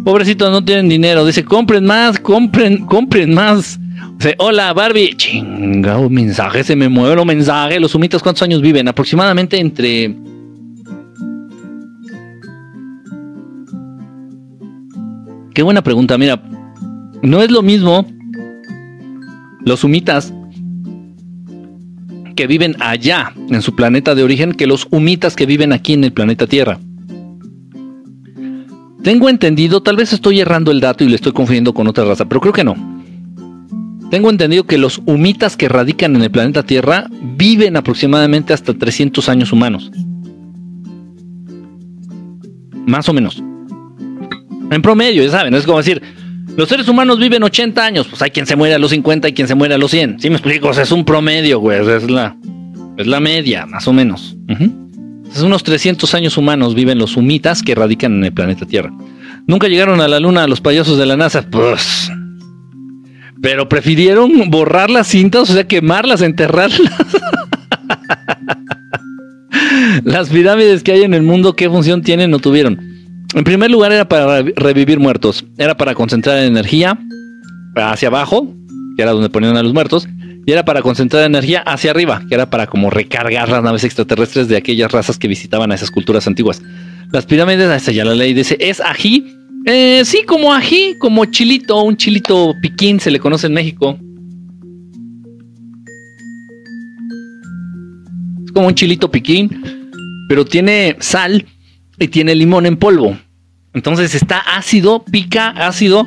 Pobrecitos 0.04 0.50
no 0.50 0.62
tienen 0.62 0.88
dinero. 0.88 1.24
Dice, 1.24 1.44
compren 1.44 1.84
más, 1.84 2.20
compren, 2.20 2.84
compren 2.84 3.32
más. 3.32 3.80
Dice, 4.18 4.34
hola 4.38 4.72
Barbie. 4.74 5.14
Chingado 5.16 6.10
mensaje, 6.10 6.62
se 6.62 6.76
me 6.76 6.88
mueve 6.88 7.16
los 7.16 7.26
mensajes. 7.26 7.80
Los 7.80 7.92
sumitas, 7.92 8.22
¿cuántos 8.22 8.42
años 8.42 8.60
viven? 8.60 8.86
Aproximadamente 8.86 9.58
entre. 9.58 10.14
Qué 15.54 15.62
buena 15.62 15.82
pregunta. 15.82 16.18
Mira, 16.18 16.40
no 17.22 17.42
es 17.42 17.50
lo 17.50 17.62
mismo 17.62 18.06
los 19.64 19.84
humitas 19.84 20.32
que 22.36 22.46
viven 22.46 22.76
allá 22.80 23.32
en 23.50 23.62
su 23.62 23.74
planeta 23.74 24.14
de 24.14 24.22
origen 24.22 24.52
que 24.52 24.66
los 24.66 24.86
humitas 24.90 25.34
que 25.34 25.46
viven 25.46 25.72
aquí 25.72 25.94
en 25.94 26.04
el 26.04 26.12
planeta 26.12 26.46
Tierra. 26.46 26.78
Tengo 29.02 29.28
entendido, 29.28 29.82
tal 29.82 29.96
vez 29.96 30.12
estoy 30.12 30.40
errando 30.40 30.70
el 30.70 30.80
dato 30.80 31.02
y 31.02 31.08
le 31.08 31.16
estoy 31.16 31.32
confundiendo 31.32 31.72
con 31.74 31.88
otra 31.88 32.04
raza, 32.04 32.26
pero 32.26 32.40
creo 32.40 32.52
que 32.52 32.64
no. 32.64 32.76
Tengo 34.10 34.30
entendido 34.30 34.64
que 34.64 34.78
los 34.78 35.02
humitas 35.04 35.56
que 35.56 35.68
radican 35.68 36.16
en 36.16 36.22
el 36.22 36.30
planeta 36.30 36.62
Tierra 36.62 37.08
viven 37.36 37.76
aproximadamente 37.76 38.52
hasta 38.52 38.72
300 38.72 39.28
años 39.28 39.52
humanos. 39.52 39.90
Más 42.86 43.08
o 43.08 43.12
menos. 43.12 43.42
En 44.70 44.82
promedio, 44.82 45.22
ya 45.22 45.30
saben, 45.30 45.54
es 45.54 45.64
como 45.64 45.78
decir, 45.78 46.02
los 46.58 46.68
seres 46.68 46.88
humanos 46.88 47.20
viven 47.20 47.44
80 47.44 47.84
años, 47.84 48.08
pues 48.08 48.20
hay 48.20 48.32
quien 48.32 48.44
se 48.44 48.56
muere 48.56 48.74
a 48.74 48.80
los 48.80 48.90
50 48.90 49.28
y 49.28 49.32
quien 49.32 49.46
se 49.46 49.54
muere 49.54 49.76
a 49.76 49.78
los 49.78 49.92
100. 49.92 50.18
¿Sí 50.18 50.28
me 50.28 50.34
explico? 50.34 50.66
O 50.66 50.72
es 50.72 50.90
un 50.90 51.04
promedio, 51.04 51.60
güey. 51.60 51.88
es 51.88 52.10
la, 52.10 52.36
es 52.96 53.06
la 53.06 53.20
media, 53.20 53.64
más 53.64 53.86
o 53.86 53.92
menos. 53.92 54.36
unos 55.40 55.62
300 55.62 56.12
años 56.16 56.36
humanos 56.36 56.74
viven 56.74 56.98
los 56.98 57.16
humitas 57.16 57.62
que 57.62 57.76
radican 57.76 58.14
en 58.14 58.24
el 58.24 58.32
planeta 58.32 58.66
Tierra. 58.66 58.92
Nunca 59.46 59.68
llegaron 59.68 60.00
a 60.00 60.08
la 60.08 60.18
luna 60.18 60.48
los 60.48 60.60
payasos 60.60 60.98
de 60.98 61.06
la 61.06 61.16
NASA, 61.16 61.48
pues. 61.48 62.10
Pero 63.40 63.68
prefirieron 63.68 64.50
borrar 64.50 64.90
las 64.90 65.06
cintas, 65.06 65.48
o 65.48 65.52
sea, 65.52 65.62
quemarlas, 65.62 66.22
enterrarlas. 66.22 66.80
las 70.02 70.28
pirámides 70.28 70.82
que 70.82 70.90
hay 70.90 71.02
en 71.02 71.14
el 71.14 71.22
mundo, 71.22 71.54
¿qué 71.54 71.70
función 71.70 72.02
tienen? 72.02 72.32
No 72.32 72.40
tuvieron. 72.40 72.87
En 73.34 73.44
primer 73.44 73.70
lugar 73.70 73.92
era 73.92 74.08
para 74.08 74.42
revivir 74.42 74.98
muertos, 74.98 75.44
era 75.58 75.76
para 75.76 75.94
concentrar 75.94 76.38
energía 76.38 76.98
hacia 77.76 78.08
abajo, 78.08 78.54
que 78.96 79.02
era 79.02 79.12
donde 79.12 79.28
ponían 79.28 79.56
a 79.56 79.62
los 79.62 79.74
muertos, 79.74 80.08
y 80.46 80.52
era 80.52 80.64
para 80.64 80.80
concentrar 80.80 81.24
energía 81.24 81.60
hacia 81.60 81.90
arriba, 81.90 82.22
que 82.26 82.34
era 82.34 82.48
para 82.48 82.66
como 82.66 82.88
recargar 82.88 83.50
las 83.50 83.62
naves 83.62 83.84
extraterrestres 83.84 84.48
de 84.48 84.56
aquellas 84.56 84.90
razas 84.90 85.18
que 85.18 85.28
visitaban 85.28 85.70
a 85.70 85.74
esas 85.74 85.90
culturas 85.90 86.26
antiguas. 86.26 86.62
Las 87.12 87.26
pirámides, 87.26 87.70
esa 87.70 87.92
ya 87.92 88.04
la 88.04 88.14
ley 88.14 88.32
dice, 88.32 88.56
es 88.58 88.80
ají. 88.80 89.26
Eh, 89.66 90.02
sí, 90.06 90.22
como 90.26 90.54
ají, 90.54 90.96
como 90.98 91.26
chilito, 91.26 91.82
un 91.82 91.98
chilito 91.98 92.54
piquín 92.62 92.98
se 92.98 93.10
le 93.10 93.20
conoce 93.20 93.46
en 93.46 93.52
México. 93.52 93.98
Es 98.46 98.52
como 98.52 98.68
un 98.68 98.74
chilito 98.74 99.10
piquín, 99.10 99.50
pero 100.30 100.46
tiene 100.46 100.96
sal 101.00 101.44
y 101.98 102.08
tiene 102.08 102.34
limón 102.34 102.66
en 102.66 102.76
polvo. 102.76 103.18
Entonces 103.74 104.14
está 104.14 104.38
ácido, 104.38 105.04
pica, 105.04 105.50
ácido, 105.50 106.06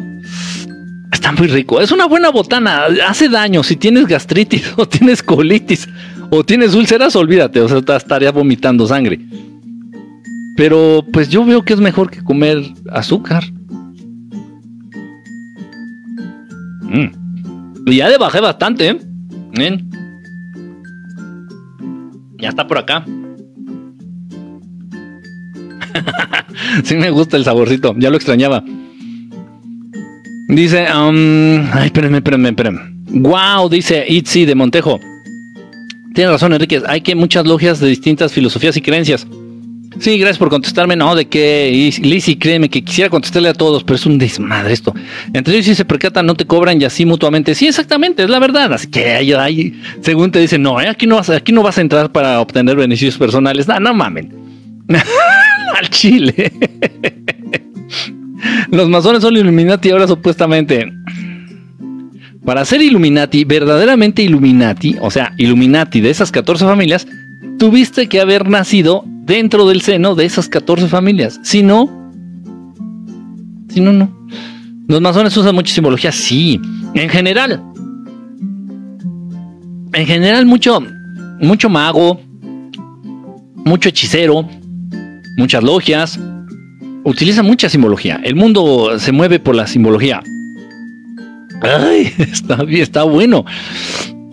Está 1.11 1.33
muy 1.33 1.47
rico. 1.47 1.81
Es 1.81 1.91
una 1.91 2.05
buena 2.05 2.29
botana. 2.29 2.85
Hace 3.07 3.29
daño. 3.29 3.63
Si 3.63 3.75
tienes 3.75 4.07
gastritis 4.07 4.73
o 4.77 4.87
tienes 4.87 5.21
colitis 5.21 5.87
o 6.29 6.43
tienes 6.43 6.73
úlceras, 6.73 7.15
olvídate. 7.15 7.61
O 7.61 7.67
sea, 7.67 7.97
estaría 7.97 8.31
vomitando 8.31 8.87
sangre. 8.87 9.19
Pero 10.55 11.05
pues 11.11 11.29
yo 11.29 11.45
veo 11.45 11.63
que 11.63 11.73
es 11.73 11.79
mejor 11.79 12.09
que 12.09 12.23
comer 12.23 12.63
azúcar. 12.91 13.43
Mm. 16.81 17.91
Ya 17.91 18.09
le 18.09 18.17
bajé 18.17 18.39
bastante, 18.39 18.89
¿eh? 18.89 18.99
Ya 22.39 22.49
está 22.49 22.65
por 22.67 22.77
acá. 22.77 23.05
sí 26.83 26.95
me 26.95 27.09
gusta 27.09 27.37
el 27.37 27.43
saborcito. 27.43 27.95
Ya 27.97 28.09
lo 28.09 28.17
extrañaba. 28.17 28.63
Dice, 30.47 30.85
um, 30.93 31.65
ay, 31.73 31.85
espérenme, 31.85 32.17
espérenme, 32.17 32.49
espérenme. 32.49 32.81
Wow, 33.07 33.69
dice 33.69 34.05
Itzi 34.07 34.45
de 34.45 34.55
Montejo. 34.55 34.99
Tiene 36.13 36.31
razón, 36.31 36.53
Enrique. 36.53 36.81
Hay 36.87 37.01
que 37.01 37.15
muchas 37.15 37.45
logias 37.45 37.79
de 37.79 37.87
distintas 37.87 38.33
filosofías 38.33 38.75
y 38.75 38.81
creencias. 38.81 39.25
Sí, 39.99 40.17
gracias 40.17 40.37
por 40.37 40.49
contestarme. 40.49 40.95
No, 40.95 41.15
de 41.15 41.27
que 41.27 41.91
Lizzy, 42.01 42.37
créeme 42.37 42.69
que 42.69 42.83
quisiera 42.83 43.09
contestarle 43.09 43.49
a 43.49 43.53
todos, 43.53 43.83
pero 43.83 43.95
es 43.95 44.05
un 44.05 44.17
desmadre 44.17 44.73
esto. 44.73 44.93
Entre 45.33 45.53
ellos 45.53 45.65
si 45.65 45.75
se 45.75 45.85
percatan, 45.85 46.25
no 46.25 46.35
te 46.35 46.45
cobran 46.45 46.81
y 46.81 46.85
así 46.85 47.05
mutuamente. 47.05 47.55
Sí, 47.55 47.67
exactamente, 47.67 48.23
es 48.23 48.29
la 48.29 48.39
verdad. 48.39 48.73
Así 48.73 48.87
que 48.87 49.09
hay, 49.09 49.79
según 50.01 50.31
te 50.31 50.39
dicen, 50.39 50.63
no, 50.63 50.81
eh, 50.81 50.87
aquí 50.87 51.07
no 51.07 51.15
vas, 51.15 51.29
aquí 51.29 51.51
no 51.51 51.61
vas 51.61 51.77
a 51.77 51.81
entrar 51.81 52.11
para 52.11 52.39
obtener 52.39 52.77
beneficios 52.77 53.17
personales. 53.17 53.67
No, 53.67 53.79
no 53.79 53.93
mamen. 53.93 54.33
Al 55.79 55.89
chile. 55.89 56.51
Los 58.71 58.89
masones 58.89 59.21
son 59.21 59.35
Illuminati 59.35 59.91
ahora 59.91 60.07
supuestamente. 60.07 60.91
Para 62.45 62.65
ser 62.65 62.81
Illuminati, 62.81 63.43
verdaderamente 63.43 64.23
Illuminati, 64.23 64.97
o 64.99 65.11
sea, 65.11 65.33
Illuminati 65.37 66.01
de 66.01 66.09
esas 66.09 66.31
14 66.31 66.65
familias, 66.65 67.07
tuviste 67.59 68.07
que 68.07 68.19
haber 68.19 68.49
nacido 68.49 69.03
dentro 69.05 69.67
del 69.67 69.81
seno 69.81 70.15
de 70.15 70.25
esas 70.25 70.49
14 70.49 70.87
familias. 70.87 71.39
Si 71.43 71.61
no, 71.61 71.89
si 73.69 73.79
no, 73.79 73.93
no. 73.93 74.11
Los 74.87 75.01
masones 75.01 75.37
usan 75.37 75.53
mucha 75.53 75.73
simbología, 75.73 76.11
sí. 76.11 76.59
En 76.95 77.09
general. 77.09 77.63
En 79.93 80.05
general, 80.05 80.45
mucho, 80.45 80.81
mucho 81.39 81.69
mago, 81.69 82.19
mucho 83.63 83.89
hechicero, 83.89 84.47
muchas 85.41 85.63
logias, 85.63 86.19
utiliza 87.03 87.43
mucha 87.43 87.67
simbología. 87.67 88.21
El 88.23 88.35
mundo 88.35 88.99
se 88.99 89.11
mueve 89.11 89.39
por 89.39 89.55
la 89.55 89.67
simbología. 89.67 90.21
Ay, 91.61 92.13
está, 92.17 92.63
está 92.69 93.03
bueno. 93.03 93.45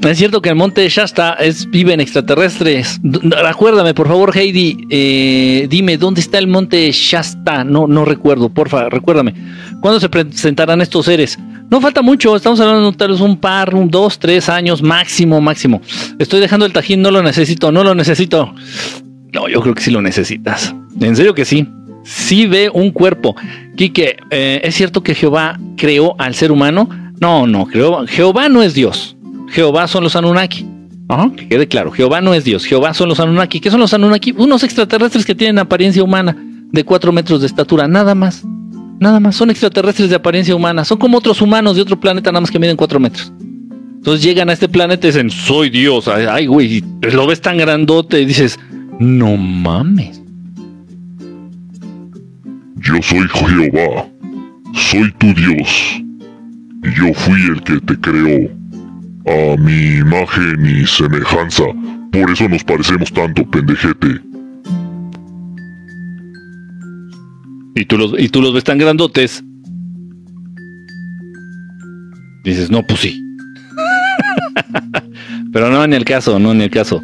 Es 0.03 0.17
cierto 0.19 0.41
que 0.41 0.51
el 0.51 0.55
monte 0.55 0.89
Shasta 0.89 1.33
es, 1.35 1.69
vive 1.69 1.93
en 1.93 2.01
extraterrestres. 2.01 3.01
Recuérdame, 3.03 3.95
por 3.95 4.07
favor, 4.07 4.37
Heidi, 4.37 4.87
eh, 4.91 5.67
dime, 5.69 5.97
¿dónde 5.97 6.21
está 6.21 6.39
el 6.39 6.47
monte 6.47 6.91
Shasta? 6.93 7.65
No, 7.65 7.89
no 7.89 8.05
recuerdo, 8.05 8.49
porfa, 8.49 8.89
recuérdame. 8.89 9.35
¿Cuándo 9.81 9.99
se 9.99 10.09
presentarán 10.09 10.81
estos 10.83 11.07
seres? 11.07 11.37
No 11.71 11.81
falta 11.81 12.01
mucho, 12.01 12.37
estamos 12.37 12.61
hablando 12.61 12.93
de 12.93 12.97
tal 12.97 13.11
vez 13.11 13.21
un 13.21 13.39
par, 13.39 13.75
un 13.75 13.91
dos, 13.91 14.19
tres 14.19 14.49
años 14.49 14.83
máximo, 14.83 15.41
máximo. 15.41 15.83
Estoy 16.19 16.41
dejando 16.41 16.65
el 16.65 16.73
tajín, 16.73 17.03
no 17.03 17.11
lo 17.11 17.23
necesito, 17.23 17.73
no 17.73 17.83
lo 17.83 17.95
necesito. 17.95 18.55
No, 19.33 19.49
yo 19.49 19.61
creo 19.61 19.75
que 19.75 19.83
sí 19.83 19.91
lo 19.91 20.03
necesitas. 20.03 20.75
En 21.01 21.17
serio 21.17 21.35
que 21.35 21.45
sí 21.45 21.67
sí 22.09 22.47
ve 22.47 22.71
un 22.73 22.91
cuerpo. 22.91 23.37
Quique, 23.77 24.17
eh, 24.31 24.61
¿es 24.65 24.75
cierto 24.75 25.03
que 25.03 25.15
Jehová 25.15 25.61
creó 25.77 26.15
al 26.19 26.35
ser 26.35 26.51
humano? 26.51 26.89
No, 27.21 27.47
no, 27.47 27.67
Jehová 27.67 28.49
no 28.49 28.63
es 28.63 28.75
Dios. 28.75 29.17
Jehová 29.51 29.87
son 29.89 30.05
los 30.05 30.17
Anunnaki. 30.17 30.67
que 31.37 31.49
quede 31.49 31.69
claro, 31.69 31.91
Jehová 31.91 32.21
no 32.21 32.35
es 32.35 32.45
Dios, 32.45 32.65
Jehová 32.65 32.95
son 32.95 33.09
los 33.09 33.21
Anunnaki. 33.21 33.61
¿Qué 33.61 33.71
son 33.71 33.81
los 33.81 33.93
Anunnaki? 33.95 34.35
Unos 34.37 34.63
extraterrestres 34.65 35.25
que 35.25 35.35
tienen 35.35 35.59
apariencia 35.59 36.03
humana 36.03 36.37
de 36.71 36.85
4 36.85 37.13
metros 37.13 37.41
de 37.41 37.47
estatura, 37.47 37.87
nada 37.87 38.15
más. 38.15 38.45
Nada 39.01 39.21
más, 39.21 39.37
son 39.37 39.51
extraterrestres 39.51 40.11
de 40.11 40.17
apariencia 40.17 40.57
humana. 40.57 40.85
Son 40.85 40.99
como 40.99 41.19
otros 41.19 41.41
humanos 41.41 41.77
de 41.77 41.83
otro 41.83 42.01
planeta, 42.01 42.33
nada 42.33 42.41
más 42.41 42.51
que 42.51 42.59
miden 42.59 42.77
4 42.77 42.99
metros. 42.99 43.33
Entonces 43.97 44.25
llegan 44.25 44.49
a 44.51 44.53
este 44.53 44.69
planeta 44.69 45.07
y 45.07 45.11
dicen, 45.11 45.31
soy 45.31 45.71
Dios. 45.71 46.09
Ay, 46.09 46.47
güey, 46.47 46.83
lo 47.01 47.27
ves 47.27 47.41
tan 47.41 47.59
grandote 47.59 48.21
y 48.21 48.25
dices, 48.25 48.59
no 48.99 49.37
mames. 49.37 50.23
Yo 52.77 53.03
soy 53.03 53.29
Jehová, 53.29 54.09
soy 54.75 55.13
tu 55.19 55.27
Dios, 55.35 56.03
y 56.83 56.95
yo 56.97 57.13
fui 57.15 57.41
el 57.51 57.63
que 57.63 57.81
te 57.81 57.99
creó, 58.01 58.51
a 59.27 59.57
mi 59.59 59.99
imagen 59.99 60.65
y 60.65 60.87
semejanza, 60.87 61.65
por 62.13 62.31
eso 62.31 62.49
nos 62.49 62.65
parecemos 62.65 63.13
tanto, 63.13 63.49
pendejete. 63.51 64.21
Y 67.75 67.85
tú 67.85 67.99
los, 67.99 68.15
y 68.19 68.29
tú 68.29 68.43
los 68.43 68.55
ves 68.55 68.65
tan 68.65 68.79
grandotes. 68.79 69.45
Dices, 72.45 72.71
no, 72.71 72.83
pues 72.85 73.01
sí. 73.01 73.23
Pero 75.53 75.71
no 75.71 75.85
en 75.85 75.93
el 75.93 76.05
caso, 76.05 76.39
no 76.39 76.53
en 76.53 76.63
el 76.63 76.71
caso. 76.71 77.03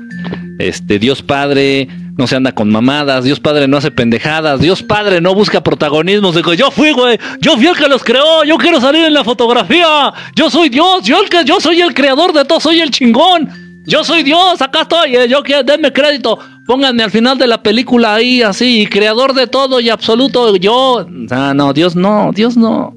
Este, 0.59 0.99
Dios 0.99 1.23
Padre, 1.23 1.89
no 2.17 2.27
se 2.27 2.37
anda 2.37 2.53
con 2.53 2.71
mamadas, 2.71 3.25
Dios 3.25 3.41
Padre 3.41 3.67
no 3.67 3.77
hace 3.77 3.91
pendejadas, 3.91 4.61
Dios 4.61 4.83
Padre 4.83 5.21
no 5.21 5.35
busca 5.35 5.63
protagonismos, 5.63 6.37
digo, 6.37 6.55
yo 6.55 6.71
fui, 6.71 6.93
güey, 6.93 7.19
yo 7.41 7.57
fui 7.57 7.67
el 7.67 7.77
que 7.77 7.89
los 7.89 8.05
creó, 8.05 8.45
yo 8.45 8.57
quiero 8.57 8.81
salir 8.81 9.05
en 9.05 9.15
la 9.15 9.25
fotografía, 9.25 10.13
yo 10.37 10.51
soy 10.51 10.69
Dios, 10.69 11.03
yo, 11.03 11.21
el 11.21 11.29
que, 11.29 11.45
yo 11.45 11.61
soy 11.61 11.81
el 11.81 11.93
creador 11.93 12.33
de 12.33 12.45
todo, 12.45 12.61
soy 12.61 12.81
el 12.81 12.91
chingón, 12.91 13.49
yo 13.85 14.05
soy 14.05 14.23
Dios, 14.23 14.63
acá 14.63 14.83
estoy, 14.83 15.17
eh, 15.17 15.29
yo 15.29 15.43
quiero, 15.43 15.65
denme 15.65 15.93
crédito, 15.93 16.39
pónganme 16.67 17.03
al 17.03 17.11
final 17.11 17.37
de 17.37 17.49
la 17.49 17.61
película 17.61 18.15
ahí, 18.15 18.43
así, 18.43 18.87
creador 18.87 19.35
de 19.35 19.49
todo 19.49 19.81
y 19.81 19.91
absoluto, 19.91 20.55
yo, 20.57 21.07
ah, 21.31 21.53
no, 21.55 21.73
Dios 21.73 21.97
no, 21.97 22.31
Dios 22.33 22.57
no, 22.57 22.95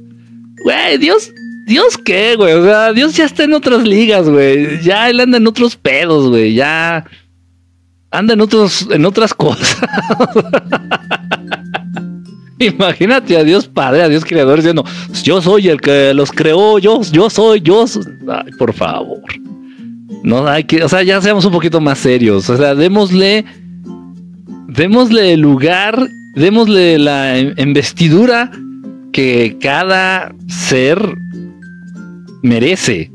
güey, 0.64 1.00
Dios, 1.00 1.32
Dios 1.66 1.98
qué, 1.98 2.36
güey, 2.36 2.54
o 2.54 2.64
sea, 2.64 2.94
Dios 2.94 3.16
ya 3.16 3.26
está 3.26 3.46
en 3.46 3.54
otras 3.56 3.82
ligas, 3.84 4.30
güey, 4.30 4.80
ya 4.84 5.10
él 5.10 5.20
anda 5.22 5.38
en 5.38 5.48
otros 5.48 5.76
pedos, 5.76 6.30
güey, 6.30 6.54
ya 6.54 7.04
anda 8.12 8.34
en 8.34 8.42
otros, 8.42 8.88
en 8.92 9.06
otras 9.06 9.34
cosas. 9.34 9.78
Imagínate 12.60 13.38
a 13.38 13.44
Dios 13.44 13.68
Padre, 13.68 14.02
a 14.02 14.10
Dios 14.10 14.26
Creador 14.26 14.58
diciendo, 14.58 14.84
yo 15.24 15.42
soy 15.42 15.68
el 15.70 15.80
que 15.80 16.14
los 16.14 16.32
creó, 16.32 16.80
yo, 16.80 17.02
yo 17.12 17.30
soy, 17.30 17.62
yo 17.62 17.86
Ay, 18.28 18.52
por 18.58 18.74
favor. 18.74 19.22
No 20.24 20.48
hay 20.48 20.64
que, 20.64 20.84
o 20.84 20.90
sea, 20.90 21.04
ya 21.04 21.22
seamos 21.22 21.46
un 21.46 21.52
poquito 21.52 21.80
más 21.80 22.00
serios. 22.00 22.50
O 22.50 22.58
sea, 22.58 22.74
démosle, 22.74 23.46
démosle 24.68 25.38
lugar, 25.38 26.08
démosle 26.36 26.98
la 26.98 27.38
investidura 27.40 28.50
que 29.14 29.58
cada 29.62 30.34
ser 30.48 31.00
merece. 32.42 33.12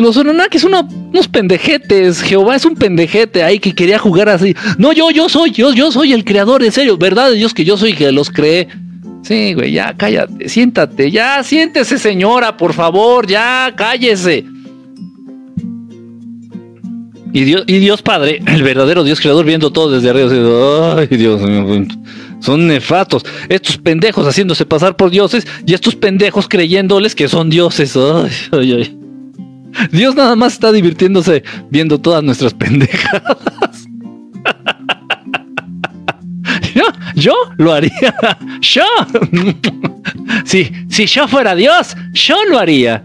Los 0.00 0.16
Anunnaki 0.16 0.58
son 0.58 0.74
unos 1.12 1.28
pendejetes. 1.28 2.22
Jehová 2.22 2.56
es 2.56 2.64
un 2.64 2.76
pendejete 2.76 3.42
ahí 3.42 3.58
que 3.58 3.74
quería 3.74 3.98
jugar 3.98 4.28
así. 4.28 4.54
No, 4.78 4.92
yo, 4.92 5.10
yo 5.10 5.28
soy, 5.28 5.50
yo, 5.50 5.72
yo 5.72 5.90
soy 5.90 6.12
el 6.12 6.24
creador, 6.24 6.62
en 6.62 6.70
serio. 6.70 6.96
¿Verdad 6.96 7.32
Dios 7.32 7.52
que 7.52 7.64
yo 7.64 7.76
soy 7.76 7.94
que 7.94 8.12
los 8.12 8.30
cree? 8.30 8.68
Sí, 9.22 9.54
güey, 9.54 9.72
ya 9.72 9.94
cállate, 9.96 10.48
siéntate, 10.48 11.10
ya 11.10 11.42
siéntese, 11.42 11.98
señora, 11.98 12.56
por 12.56 12.72
favor, 12.72 13.26
ya 13.26 13.74
cállese. 13.76 14.44
Y 17.32 17.44
Dios, 17.44 17.64
y 17.66 17.78
Dios 17.78 18.00
Padre, 18.00 18.40
el 18.46 18.62
verdadero 18.62 19.04
Dios 19.04 19.20
creador, 19.20 19.44
viendo 19.44 19.70
todo 19.70 19.90
desde 19.90 20.10
arriba. 20.10 20.96
Ay, 20.98 21.08
Dios 21.08 21.42
mío, 21.42 21.86
son 22.40 22.68
nefatos. 22.68 23.24
Estos 23.48 23.76
pendejos 23.76 24.26
haciéndose 24.26 24.64
pasar 24.64 24.96
por 24.96 25.10
dioses 25.10 25.46
y 25.66 25.74
estos 25.74 25.96
pendejos 25.96 26.48
creyéndoles 26.48 27.14
que 27.14 27.28
son 27.28 27.50
dioses. 27.50 27.96
Ay, 27.96 28.30
ay, 28.52 28.72
ay. 28.72 28.97
Dios 29.92 30.14
nada 30.14 30.36
más 30.36 30.54
está 30.54 30.72
divirtiéndose 30.72 31.42
viendo 31.70 31.98
todas 32.00 32.22
nuestras 32.22 32.54
pendejas. 32.54 33.22
Yo, 36.74 36.84
yo 37.14 37.34
lo 37.56 37.72
haría. 37.72 38.14
Yo. 38.60 38.84
Si, 40.44 40.70
si 40.88 41.06
yo 41.06 41.26
fuera 41.28 41.54
Dios, 41.54 41.96
yo 42.12 42.36
lo 42.50 42.58
haría. 42.58 43.02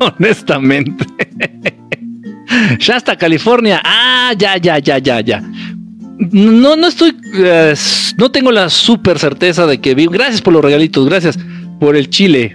Honestamente. 0.00 1.04
Ya 2.80 2.96
hasta 2.96 3.16
California. 3.16 3.80
Ah, 3.84 4.32
ya, 4.36 4.56
ya, 4.56 4.78
ya, 4.78 4.98
ya, 4.98 5.20
ya. 5.20 5.42
No, 6.18 6.76
no 6.76 6.86
estoy. 6.88 7.16
eh, 7.34 7.74
no 8.16 8.30
tengo 8.30 8.50
la 8.50 8.68
super 8.68 9.18
certeza 9.18 9.66
de 9.66 9.80
que 9.80 9.94
vi. 9.94 10.06
Gracias 10.06 10.42
por 10.42 10.52
los 10.52 10.64
regalitos. 10.64 11.08
Gracias 11.08 11.38
por 11.78 11.96
el 11.96 12.10
chile. 12.10 12.54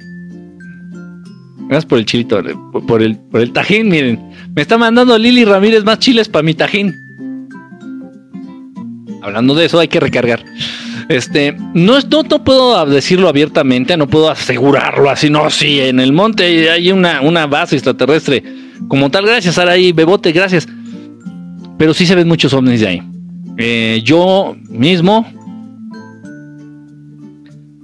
Gracias 1.68 1.86
por 1.86 2.00
el 2.00 2.06
chilito. 2.06 2.40
eh, 2.40 2.56
Por, 2.88 3.02
el, 3.02 3.18
por 3.18 3.42
el 3.42 3.52
tajín. 3.52 3.90
Miren. 3.90 4.20
Me 4.56 4.62
está 4.62 4.78
mandando 4.78 5.18
Lili 5.18 5.46
Ramírez 5.46 5.84
más 5.84 6.00
chiles 6.00 6.30
para 6.30 6.44
mi 6.44 6.54
tajín. 6.54 6.94
Hablando 9.22 9.56
de 9.56 9.66
eso, 9.66 9.80
hay 9.80 9.88
que 9.88 10.00
recargar. 10.00 10.46
Este, 11.10 11.56
no, 11.74 12.00
no, 12.00 12.24
no 12.24 12.44
puedo 12.44 12.86
decirlo 12.86 13.28
abiertamente, 13.28 13.96
no 13.98 14.08
puedo 14.08 14.30
asegurarlo 14.30 15.10
así, 15.10 15.30
no, 15.30 15.52
sí, 15.52 15.80
en 15.80 16.00
el 16.00 16.12
monte 16.14 16.72
hay 16.72 16.92
una, 16.92 17.22
una 17.22 17.46
base 17.46 17.76
extraterrestre 17.76 18.44
como 18.88 19.12
tal, 19.12 19.26
gracias, 19.28 19.60
Araí, 19.60 19.92
Bebote, 19.92 20.32
gracias. 20.32 20.68
Pero 21.78 21.94
sí 21.94 22.08
se 22.08 22.16
ven 22.16 22.28
muchos 22.28 22.54
ovnis 22.54 22.80
de 22.82 22.88
ahí. 22.88 23.02
Eh, 23.58 24.02
yo 24.04 24.56
mismo, 24.68 25.28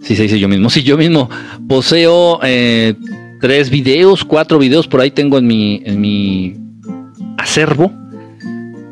sí 0.01 0.15
se 0.15 0.23
dice 0.23 0.39
yo 0.39 0.47
mismo, 0.49 0.69
sí, 0.71 0.81
yo 0.81 0.97
mismo 0.97 1.29
poseo 1.67 2.39
eh, 2.43 2.95
tres 3.41 3.69
videos, 3.69 4.23
cuatro 4.23 4.59
videos 4.59 4.87
por 4.87 5.01
ahí 5.01 5.11
tengo 5.11 5.37
en 5.37 5.47
mi, 5.47 5.81
en 5.85 5.99
mi 5.99 6.55
acervo 7.37 7.91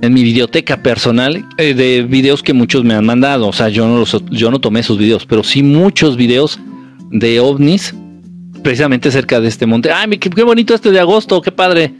en 0.02 0.14
mi 0.14 0.24
videoteca 0.24 0.82
personal 0.82 1.46
eh, 1.58 1.74
de 1.74 2.04
videos 2.04 2.42
que 2.42 2.54
muchos 2.54 2.84
me 2.84 2.94
han 2.94 3.06
mandado. 3.06 3.48
O 3.48 3.54
sea, 3.54 3.70
yo 3.70 3.88
no, 3.88 3.98
los, 3.98 4.24
yo 4.32 4.52
no 4.52 4.60
tomé 4.60 4.82
esos 4.82 4.98
videos, 4.98 5.26
pero 5.26 5.44
sí 5.44 5.64
muchos 5.64 6.16
videos 6.16 6.60
de 7.12 7.40
ovnis, 7.40 7.94
precisamente 8.64 9.12
cerca 9.12 9.40
de 9.40 9.48
este 9.48 9.66
monte. 9.66 9.92
Ay, 9.92 10.18
qué, 10.18 10.44
bonito 10.44 10.74
este 10.74 10.92
de 10.92 11.00
agosto, 11.00 11.42
qué 11.42 11.52
padre. 11.52 11.94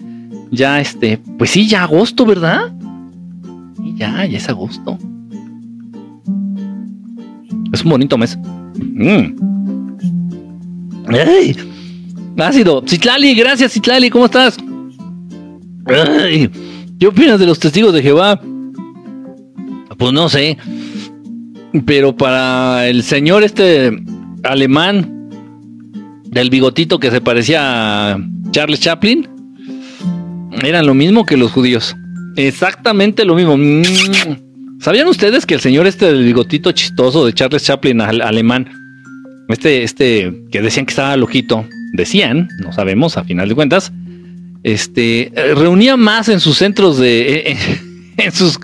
Ya 0.52 0.80
este, 0.80 1.20
pues 1.38 1.52
sí, 1.52 1.68
ya 1.68 1.84
agosto, 1.84 2.26
¿verdad? 2.26 2.74
Y 3.84 3.96
ya, 3.96 4.26
ya 4.26 4.38
es 4.38 4.50
agosto. 4.50 4.98
Es 7.72 7.84
un 7.84 7.92
bonito 7.92 8.18
mes. 8.18 8.38
Mm. 8.78 9.36
Ácido. 12.38 12.84
Citlali, 12.88 13.36
gracias, 13.36 13.74
Citlali, 13.74 14.10
¿cómo 14.10 14.26
estás? 14.26 14.58
¡Ay! 15.86 16.50
¿Qué 17.00 17.08
opinas 17.08 17.40
de 17.40 17.46
los 17.46 17.60
testigos 17.60 17.94
de 17.94 18.02
Jehová? 18.02 18.40
Pues 19.98 20.14
no 20.14 20.30
sé. 20.30 20.58
Pero 21.86 22.16
para 22.16 22.88
el 22.88 23.04
señor 23.04 23.44
este 23.44 23.92
alemán 24.44 25.30
del 26.26 26.50
bigotito 26.50 27.00
que 27.00 27.12
se 27.12 27.22
parecía 27.22 28.12
a 28.14 28.20
Charles 28.52 28.80
Chaplin, 28.80 29.28
eran 30.64 30.86
lo 30.86 30.94
mismo 30.94 31.26
que 31.26 31.38
los 31.38 31.52
judíos. 31.52 31.96
Exactamente 32.36 33.26
lo 33.26 33.36
mismo. 33.36 33.58
Mm. 33.58 34.80
¿Sabían 34.80 35.08
ustedes 35.08 35.46
que 35.46 35.56
el 35.56 35.60
señor 35.60 35.88
este 35.88 36.06
del 36.06 36.24
bigotito 36.24 36.72
chistoso 36.72 37.26
de 37.26 37.34
Charles 37.34 37.64
Chaplin 37.64 38.00
al 38.02 38.22
alemán, 38.22 38.70
este, 39.50 39.84
este, 39.84 40.34
que 40.52 40.62
decían 40.62 40.86
que 40.86 40.92
estaba 40.92 41.18
lojito, 41.18 41.66
decían, 41.94 42.48
no 42.60 42.72
sabemos 42.72 43.18
a 43.18 43.24
final 43.24 43.50
de 43.50 43.56
cuentas, 43.56 43.92
este 44.64 45.32
reunía 45.56 45.98
más 45.98 46.30
en 46.30 46.40
sus 46.40 46.58
centros 46.58 46.98
de 46.98 47.58
en 48.18 48.32
sus 48.32 48.60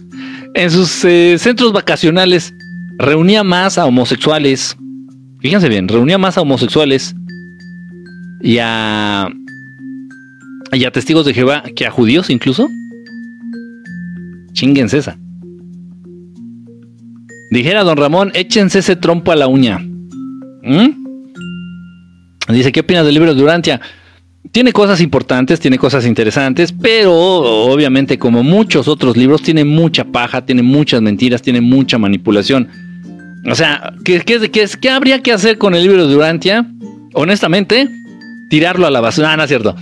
en 0.53 0.71
sus 0.71 1.05
eh, 1.05 1.37
centros 1.39 1.71
vacacionales 1.71 2.53
reunía 2.97 3.43
más 3.45 3.77
a 3.77 3.85
homosexuales 3.85 4.75
fíjense 5.39 5.69
bien 5.69 5.87
reunía 5.87 6.17
más 6.17 6.37
a 6.37 6.41
homosexuales 6.41 7.15
y 8.41 8.57
a 8.59 9.29
y 10.75 10.85
a 10.85 10.91
testigos 10.91 11.25
de 11.25 11.33
Jehová 11.33 11.63
que 11.75 11.85
a 11.85 11.91
judíos 11.91 12.29
incluso. 12.29 12.69
Chinguense 14.53 14.97
esa. 14.97 15.17
Dijera 17.51 17.83
don 17.83 17.97
Ramón 17.97 18.31
échense 18.33 18.79
ese 18.79 18.95
trompo 18.95 19.31
a 19.31 19.35
la 19.35 19.47
uña. 19.47 19.79
¿Mm? 20.63 21.04
Dice 22.49 22.71
qué 22.71 22.81
opinas 22.81 23.05
del 23.05 23.13
libro 23.13 23.33
de 23.33 23.39
Durantia 23.39 23.81
tiene 24.51 24.71
cosas 24.71 25.01
importantes, 25.01 25.59
tiene 25.59 25.77
cosas 25.77 26.05
interesantes, 26.05 26.71
pero 26.71 27.13
obviamente 27.13 28.17
como 28.17 28.43
muchos 28.43 28.87
otros 28.87 29.17
libros, 29.17 29.41
tiene 29.41 29.65
mucha 29.65 30.05
paja, 30.05 30.45
tiene 30.45 30.61
muchas 30.61 31.01
mentiras, 31.01 31.41
tiene 31.41 31.61
mucha 31.61 31.97
manipulación. 31.97 32.67
O 33.49 33.55
sea, 33.55 33.93
¿qué, 34.03 34.21
qué, 34.21 34.49
qué, 34.51 34.67
qué 34.79 34.89
habría 34.89 35.21
que 35.21 35.31
hacer 35.31 35.57
con 35.57 35.75
el 35.75 35.83
libro 35.83 36.07
de 36.07 36.13
Durantia? 36.13 36.65
Honestamente, 37.13 37.87
tirarlo 38.49 38.87
a 38.87 38.91
la 38.91 39.01
basura. 39.01 39.33
Ah, 39.33 39.37
no 39.37 39.43
es 39.43 39.49
cierto. 39.49 39.75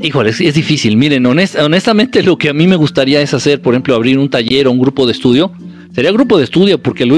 Híjole, 0.00 0.30
es, 0.30 0.40
es 0.40 0.54
difícil. 0.54 0.96
Miren, 0.96 1.26
honest, 1.26 1.56
honestamente 1.58 2.22
lo 2.22 2.36
que 2.36 2.48
a 2.48 2.52
mí 2.52 2.66
me 2.66 2.76
gustaría 2.76 3.20
es 3.20 3.34
hacer, 3.34 3.60
por 3.60 3.74
ejemplo, 3.74 3.94
abrir 3.94 4.18
un 4.18 4.30
taller 4.30 4.66
o 4.66 4.72
un 4.72 4.78
grupo 4.78 5.06
de 5.06 5.12
estudio. 5.12 5.52
Sería 5.94 6.10
grupo 6.12 6.38
de 6.38 6.44
estudio 6.44 6.82
porque 6.82 7.04
el 7.04 7.10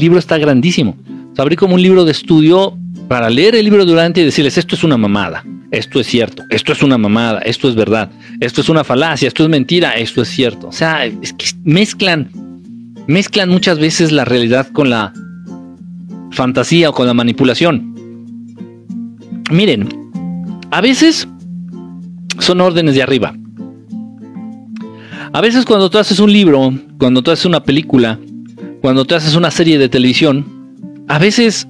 libro 0.00 0.18
está 0.18 0.38
grandísimo. 0.38 0.96
Sea, 1.38 1.44
abrir 1.44 1.56
como 1.56 1.76
un 1.76 1.82
libro 1.82 2.04
de 2.04 2.10
estudio 2.10 2.76
para 3.06 3.30
leer 3.30 3.54
el 3.54 3.64
libro 3.64 3.84
Durante 3.84 4.20
y 4.20 4.24
decirles 4.24 4.58
esto 4.58 4.74
es 4.74 4.82
una 4.82 4.96
mamada, 4.96 5.44
esto 5.70 6.00
es 6.00 6.08
cierto, 6.08 6.42
esto 6.50 6.72
es 6.72 6.82
una 6.82 6.98
mamada, 6.98 7.38
esto 7.42 7.68
es 7.68 7.76
verdad, 7.76 8.10
esto 8.40 8.60
es 8.60 8.68
una 8.68 8.82
falacia, 8.82 9.28
esto 9.28 9.44
es 9.44 9.48
mentira, 9.48 9.92
esto 9.92 10.22
es 10.22 10.28
cierto. 10.30 10.66
O 10.66 10.72
sea, 10.72 11.06
es 11.06 11.32
que 11.34 11.46
mezclan, 11.62 12.28
mezclan 13.06 13.50
muchas 13.50 13.78
veces 13.78 14.10
la 14.10 14.24
realidad 14.24 14.66
con 14.72 14.90
la 14.90 15.12
fantasía 16.32 16.90
o 16.90 16.92
con 16.92 17.06
la 17.06 17.14
manipulación. 17.14 17.94
Miren, 19.52 19.88
a 20.72 20.80
veces 20.80 21.28
son 22.40 22.60
órdenes 22.60 22.96
de 22.96 23.02
arriba. 23.04 23.32
A 25.32 25.40
veces 25.40 25.64
cuando 25.64 25.88
tú 25.88 25.98
haces 25.98 26.18
un 26.18 26.32
libro, 26.32 26.74
cuando 26.98 27.22
tú 27.22 27.30
haces 27.30 27.46
una 27.46 27.62
película, 27.62 28.18
cuando 28.80 29.04
tú 29.04 29.14
haces 29.14 29.36
una 29.36 29.52
serie 29.52 29.78
de 29.78 29.88
televisión, 29.88 30.57
a 31.08 31.18
veces 31.18 31.66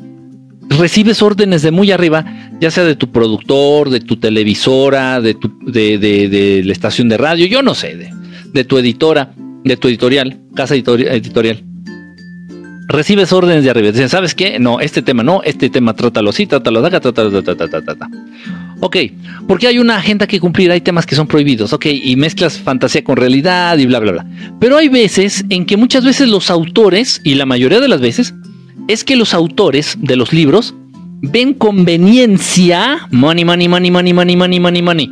recibes 0.68 1.22
órdenes 1.22 1.62
de 1.62 1.70
muy 1.70 1.90
arriba, 1.92 2.24
ya 2.60 2.70
sea 2.70 2.84
de 2.84 2.96
tu 2.96 3.10
productor, 3.10 3.90
de 3.90 4.00
tu 4.00 4.16
televisora, 4.16 5.20
de, 5.20 5.34
tu, 5.34 5.52
de, 5.62 5.98
de, 5.98 6.28
de 6.28 6.62
la 6.64 6.72
estación 6.72 7.08
de 7.08 7.16
radio, 7.16 7.46
yo 7.46 7.62
no 7.62 7.74
sé, 7.74 7.96
de, 8.52 8.64
tu 8.64 8.78
editora, 8.78 9.32
de 9.64 9.76
tu 9.76 9.88
editorial, 9.88 10.38
casa 10.54 10.74
editorial. 10.74 11.64
Recibes 12.90 13.34
órdenes 13.34 13.64
de 13.64 13.70
arriba. 13.70 13.90
Dicen, 13.90 14.08
¿sabes 14.08 14.34
qué? 14.34 14.58
No, 14.58 14.80
este 14.80 15.02
tema 15.02 15.22
no, 15.22 15.42
este 15.42 15.68
tema 15.68 15.94
trátalo 15.94 16.30
así, 16.30 16.46
trátalo 16.46 16.84
acá, 16.84 17.00
trátalo, 17.00 17.42
trátalo, 17.42 17.68
trátalo, 17.68 18.10
Ok, 18.80 18.96
porque 19.46 19.66
hay 19.66 19.78
una 19.78 19.96
agenda 19.96 20.26
que 20.26 20.40
cumplir, 20.40 20.70
hay 20.70 20.80
temas 20.80 21.04
que 21.04 21.14
son 21.14 21.26
prohibidos, 21.26 21.72
ok, 21.74 21.84
y 21.86 22.16
mezclas 22.16 22.58
fantasía 22.58 23.04
con 23.04 23.16
realidad 23.16 23.76
y 23.76 23.86
bla, 23.86 23.98
bla, 23.98 24.12
bla. 24.12 24.26
Pero 24.58 24.78
hay 24.78 24.88
veces 24.88 25.44
en 25.50 25.66
que 25.66 25.76
muchas 25.76 26.04
veces 26.04 26.28
los 26.28 26.50
autores, 26.50 27.20
y 27.24 27.34
la 27.34 27.44
mayoría 27.44 27.80
de 27.80 27.88
las 27.88 28.00
veces, 28.00 28.34
es 28.88 29.04
que 29.04 29.16
los 29.16 29.34
autores 29.34 29.96
de 30.00 30.16
los 30.16 30.32
libros 30.32 30.74
ven 31.20 31.54
conveniencia, 31.54 33.06
money, 33.10 33.44
money, 33.44 33.68
money, 33.68 33.90
money, 33.90 34.12
money, 34.12 34.36
money, 34.36 34.60
money, 34.60 34.82
money, 34.82 35.10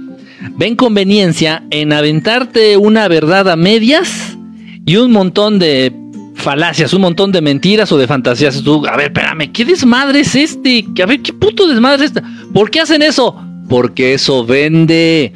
ven 0.57 0.75
conveniencia 0.77 1.63
en 1.71 1.93
aventarte 1.93 2.77
una 2.77 3.07
verdad 3.07 3.49
a 3.49 3.57
medias 3.57 4.37
y 4.85 4.97
un 4.97 5.13
montón 5.13 5.59
de 5.59 5.93
falacias, 6.35 6.95
un 6.95 7.03
montón 7.03 7.33
de 7.33 7.43
mentiras 7.43 7.91
o 7.93 7.99
de 7.99 8.07
fantasías. 8.07 8.63
A 8.89 8.97
ver, 8.97 9.07
espérame, 9.07 9.53
¿qué 9.53 9.65
desmadre 9.65 10.21
es 10.21 10.35
este? 10.35 10.85
A 11.03 11.07
ver, 11.07 11.21
¿qué 11.21 11.33
puto 11.33 11.67
desmadre 11.69 12.05
es 12.05 12.13
este? 12.13 12.23
¿Por 12.55 12.71
qué 12.71 12.81
hacen 12.81 13.03
eso? 13.03 13.37
Porque 13.69 14.15
eso 14.15 14.47
vende, 14.47 15.33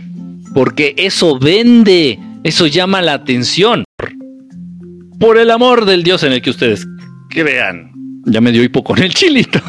porque 0.54 0.94
eso 0.96 1.38
vende, 1.38 2.18
eso 2.44 2.66
llama 2.66 3.02
la 3.02 3.14
atención. 3.14 3.84
Por 5.18 5.36
el 5.36 5.50
amor 5.50 5.84
del 5.84 6.02
Dios 6.04 6.22
en 6.22 6.32
el 6.32 6.40
que 6.40 6.50
ustedes 6.50 6.86
crean. 7.28 7.89
Ya 8.26 8.40
me 8.40 8.52
dio 8.52 8.62
hipo 8.62 8.82
con 8.84 9.02
el 9.02 9.12
chilito. 9.14 9.60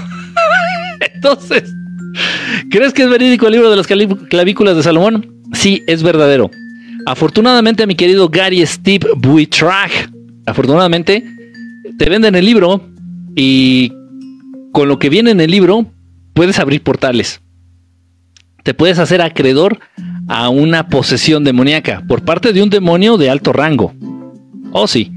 Entonces, 1.15 1.73
¿crees 2.69 2.93
que 2.93 3.03
es 3.03 3.09
verídico 3.09 3.47
el 3.47 3.53
libro 3.53 3.69
de 3.69 3.77
las 3.77 3.87
clavículas 3.87 4.75
de 4.75 4.83
Salomón? 4.83 5.41
Sí, 5.53 5.83
es 5.87 6.03
verdadero. 6.03 6.51
Afortunadamente, 7.05 7.87
mi 7.87 7.95
querido 7.95 8.29
Gary 8.29 8.65
Steve 8.65 9.07
Buitrach, 9.17 9.91
afortunadamente, 10.45 11.23
te 11.97 12.09
venden 12.09 12.35
el 12.35 12.45
libro 12.45 12.89
y 13.35 13.91
con 14.71 14.87
lo 14.87 14.99
que 14.99 15.09
viene 15.09 15.31
en 15.31 15.41
el 15.41 15.51
libro 15.51 15.85
puedes 16.33 16.59
abrir 16.59 16.81
portales. 16.81 17.41
Te 18.63 18.73
puedes 18.73 18.99
hacer 18.99 19.21
acreedor 19.21 19.79
a 20.27 20.49
una 20.49 20.87
posesión 20.87 21.43
demoníaca 21.43 22.03
por 22.07 22.23
parte 22.23 22.53
de 22.53 22.61
un 22.61 22.69
demonio 22.69 23.17
de 23.17 23.29
alto 23.29 23.51
rango. 23.51 23.93
Oh, 24.71 24.87
sí. 24.87 25.11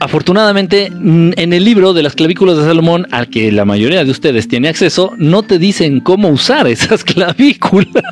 Afortunadamente, 0.00 0.86
en 0.86 1.52
el 1.52 1.64
libro 1.64 1.92
de 1.92 2.02
las 2.02 2.14
clavículas 2.14 2.56
de 2.56 2.64
Salomón, 2.64 3.06
al 3.10 3.28
que 3.28 3.50
la 3.52 3.64
mayoría 3.64 4.04
de 4.04 4.10
ustedes 4.10 4.48
tiene 4.48 4.68
acceso, 4.68 5.12
no 5.18 5.42
te 5.42 5.58
dicen 5.58 6.00
cómo 6.00 6.28
usar 6.28 6.66
esas 6.68 7.04
clavículas. 7.04 8.04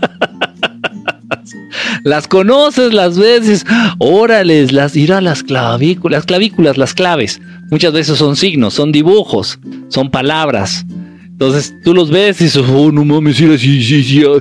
las 2.05 2.29
conoces, 2.29 2.93
las 2.93 3.19
veces, 3.19 3.67
órales, 3.99 4.73
las 4.73 4.97
irá 4.97 5.21
las 5.21 5.43
clavículas, 5.43 6.19
las 6.19 6.27
clavículas, 6.27 6.79
las 6.79 6.95
claves. 6.95 7.41
Muchas 7.71 7.93
veces 7.93 8.19
son 8.19 8.37
signos, 8.37 8.75
son 8.75 8.93
dibujos, 8.93 9.59
son 9.89 10.11
palabras. 10.11 10.87
Entonces 11.25 11.75
tú 11.83 11.95
los 11.95 12.11
ves 12.11 12.41
y 12.41 12.45
dices, 12.45 12.63
oh, 12.69 12.93
no 12.93 13.05
mames, 13.05 13.37
sí, 13.37 13.59
sí, 13.59 13.83
sí, 13.83 14.23
ah, 14.25 14.39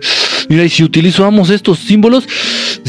mira, 0.49 0.63
y 0.63 0.69
si 0.69 0.83
utilizamos 0.83 1.49
estos 1.49 1.79
símbolos, 1.79 2.27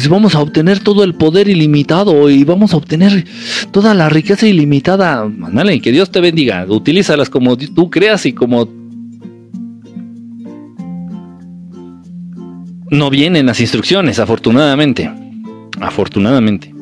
vamos 0.09 0.35
a 0.35 0.41
obtener 0.41 0.81
todo 0.81 1.05
el 1.05 1.15
poder 1.15 1.49
ilimitado 1.49 2.29
y 2.31 2.45
vamos 2.45 2.75
a 2.75 2.77
obtener 2.77 3.25
toda 3.71 3.95
la 3.95 4.09
riqueza 4.09 4.47
ilimitada. 4.47 5.25
Mándale, 5.27 5.81
que 5.81 5.93
Dios 5.93 6.11
te 6.11 6.21
bendiga, 6.21 6.67
utilízalas 6.69 7.31
como 7.31 7.57
tú 7.57 7.91
creas 7.91 8.27
y 8.27 8.33
como 8.33 8.69
no 12.91 13.09
vienen 13.09 13.47
las 13.47 13.61
instrucciones, 13.61 14.19
afortunadamente. 14.19 15.11
Afortunadamente. 15.81 16.75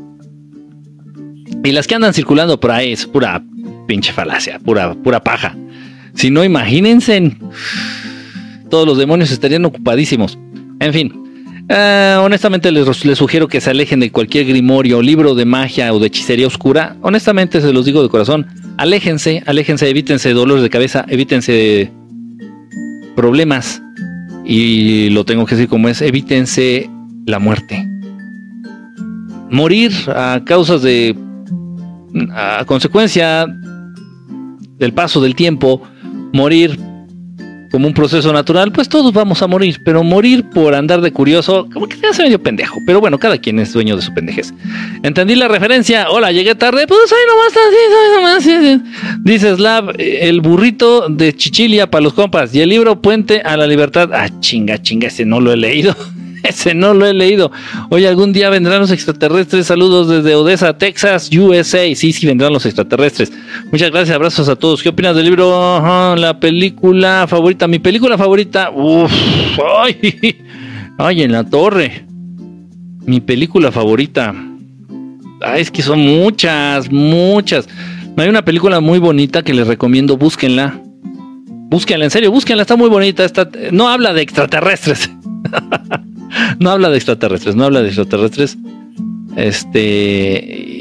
Y 1.62 1.72
las 1.72 1.86
que 1.86 1.94
andan 1.94 2.14
circulando 2.14 2.58
por 2.58 2.72
ahí 2.72 2.92
es 2.92 3.06
pura 3.06 3.42
pinche 3.86 4.12
falacia, 4.12 4.58
pura, 4.58 4.94
pura 4.94 5.22
paja. 5.22 5.56
Si 6.14 6.30
no, 6.30 6.44
imagínense, 6.44 7.36
todos 8.70 8.86
los 8.86 8.98
demonios 8.98 9.30
estarían 9.30 9.64
ocupadísimos. 9.64 10.38
En 10.80 10.92
fin, 10.92 11.12
eh, 11.68 12.16
honestamente 12.18 12.72
les, 12.72 13.04
les, 13.04 13.16
sugiero 13.16 13.46
que 13.46 13.60
se 13.60 13.70
alejen 13.70 14.00
de 14.00 14.10
cualquier 14.10 14.46
grimorio, 14.46 15.00
libro 15.02 15.36
de 15.36 15.44
magia 15.44 15.92
o 15.92 16.00
de 16.00 16.08
hechicería 16.08 16.46
oscura. 16.46 16.96
Honestamente 17.02 17.60
se 17.60 17.72
los 17.72 17.84
digo 17.84 18.02
de 18.02 18.08
corazón, 18.08 18.46
aléjense, 18.76 19.42
aléjense, 19.46 19.88
evítense 19.88 20.32
dolores 20.32 20.62
de 20.62 20.70
cabeza, 20.70 21.04
evítense 21.08 21.92
problemas 23.14 23.80
y 24.44 25.10
lo 25.10 25.24
tengo 25.24 25.46
que 25.46 25.54
decir 25.54 25.68
como 25.68 25.88
es, 25.88 26.00
evítense 26.02 26.90
la 27.26 27.38
muerte. 27.38 27.86
Morir 29.50 29.92
a 30.08 30.42
causas 30.44 30.82
de, 30.82 31.14
a 32.32 32.64
consecuencia 32.66 33.46
del 34.78 34.92
paso 34.92 35.20
del 35.20 35.34
tiempo, 35.34 35.82
morir 36.32 36.78
como 37.70 37.86
un 37.86 37.94
proceso 37.94 38.32
natural, 38.32 38.72
pues 38.72 38.88
todos 38.88 39.12
vamos 39.12 39.42
a 39.42 39.46
morir, 39.46 39.80
pero 39.84 40.02
morir 40.02 40.44
por 40.44 40.74
andar 40.74 41.00
de 41.00 41.12
curioso, 41.12 41.68
como 41.72 41.86
que 41.86 41.96
se 41.96 42.06
hace 42.06 42.22
medio 42.24 42.42
pendejo. 42.42 42.78
Pero 42.84 43.00
bueno, 43.00 43.18
cada 43.18 43.38
quien 43.38 43.58
es 43.58 43.72
dueño 43.72 43.96
de 43.96 44.02
su 44.02 44.12
pendejez. 44.12 44.52
Entendí 45.02 45.36
la 45.36 45.48
referencia. 45.48 46.10
Hola, 46.10 46.32
llegué 46.32 46.54
tarde. 46.54 46.86
Pues 46.86 47.00
ahí 47.12 47.18
nomás, 47.28 48.44
así, 48.44 48.74
nomás. 48.74 49.20
Dice 49.24 49.54
Slav, 49.54 49.92
el 49.98 50.40
burrito 50.40 51.08
de 51.08 51.34
Chichilia 51.34 51.90
para 51.90 52.02
los 52.02 52.14
compas 52.14 52.54
y 52.54 52.60
el 52.60 52.68
libro 52.68 53.00
Puente 53.00 53.40
a 53.40 53.56
la 53.56 53.66
Libertad. 53.66 54.10
Ah, 54.12 54.28
chinga, 54.40 54.82
chinga, 54.82 55.08
ese 55.08 55.24
no 55.24 55.40
lo 55.40 55.52
he 55.52 55.56
leído. 55.56 55.94
Ese 56.42 56.74
no 56.74 56.94
lo 56.94 57.06
he 57.06 57.14
leído. 57.14 57.50
Hoy 57.90 58.06
algún 58.06 58.32
día 58.32 58.50
vendrán 58.50 58.80
los 58.80 58.90
extraterrestres. 58.90 59.66
Saludos 59.66 60.08
desde 60.08 60.34
Odessa, 60.34 60.76
Texas, 60.76 61.30
USA. 61.32 61.94
Sí, 61.94 62.12
sí, 62.12 62.26
vendrán 62.26 62.52
los 62.52 62.66
extraterrestres. 62.66 63.32
Muchas 63.70 63.90
gracias, 63.90 64.14
abrazos 64.14 64.48
a 64.48 64.56
todos. 64.56 64.82
¿Qué 64.82 64.88
opinas 64.88 65.16
del 65.16 65.26
libro? 65.26 66.16
la 66.16 66.38
película 66.38 67.26
favorita. 67.28 67.66
Mi 67.66 67.78
película 67.78 68.16
favorita. 68.16 68.70
Uf, 68.70 69.12
ay, 69.78 70.38
ay, 70.98 71.22
en 71.22 71.32
la 71.32 71.44
torre. 71.44 72.04
Mi 73.06 73.20
película 73.20 73.72
favorita. 73.72 74.34
Ay, 75.42 75.62
es 75.62 75.70
que 75.70 75.82
son 75.82 76.00
muchas, 76.00 76.90
muchas. 76.90 77.68
Hay 78.16 78.28
una 78.28 78.44
película 78.44 78.80
muy 78.80 78.98
bonita 78.98 79.42
que 79.42 79.54
les 79.54 79.66
recomiendo. 79.66 80.16
Búsquenla. 80.16 80.80
Búsquenla, 81.70 82.04
en 82.04 82.10
serio, 82.10 82.30
búsquenla. 82.30 82.62
Está 82.62 82.76
muy 82.76 82.88
bonita. 82.88 83.24
Está, 83.24 83.48
no 83.70 83.88
habla 83.88 84.12
de 84.12 84.22
extraterrestres. 84.22 85.10
no 86.58 86.70
habla 86.70 86.90
de 86.90 86.96
extraterrestres, 86.96 87.56
no 87.56 87.64
habla 87.64 87.82
de 87.82 87.88
extraterrestres. 87.88 88.58
Este 89.36 90.80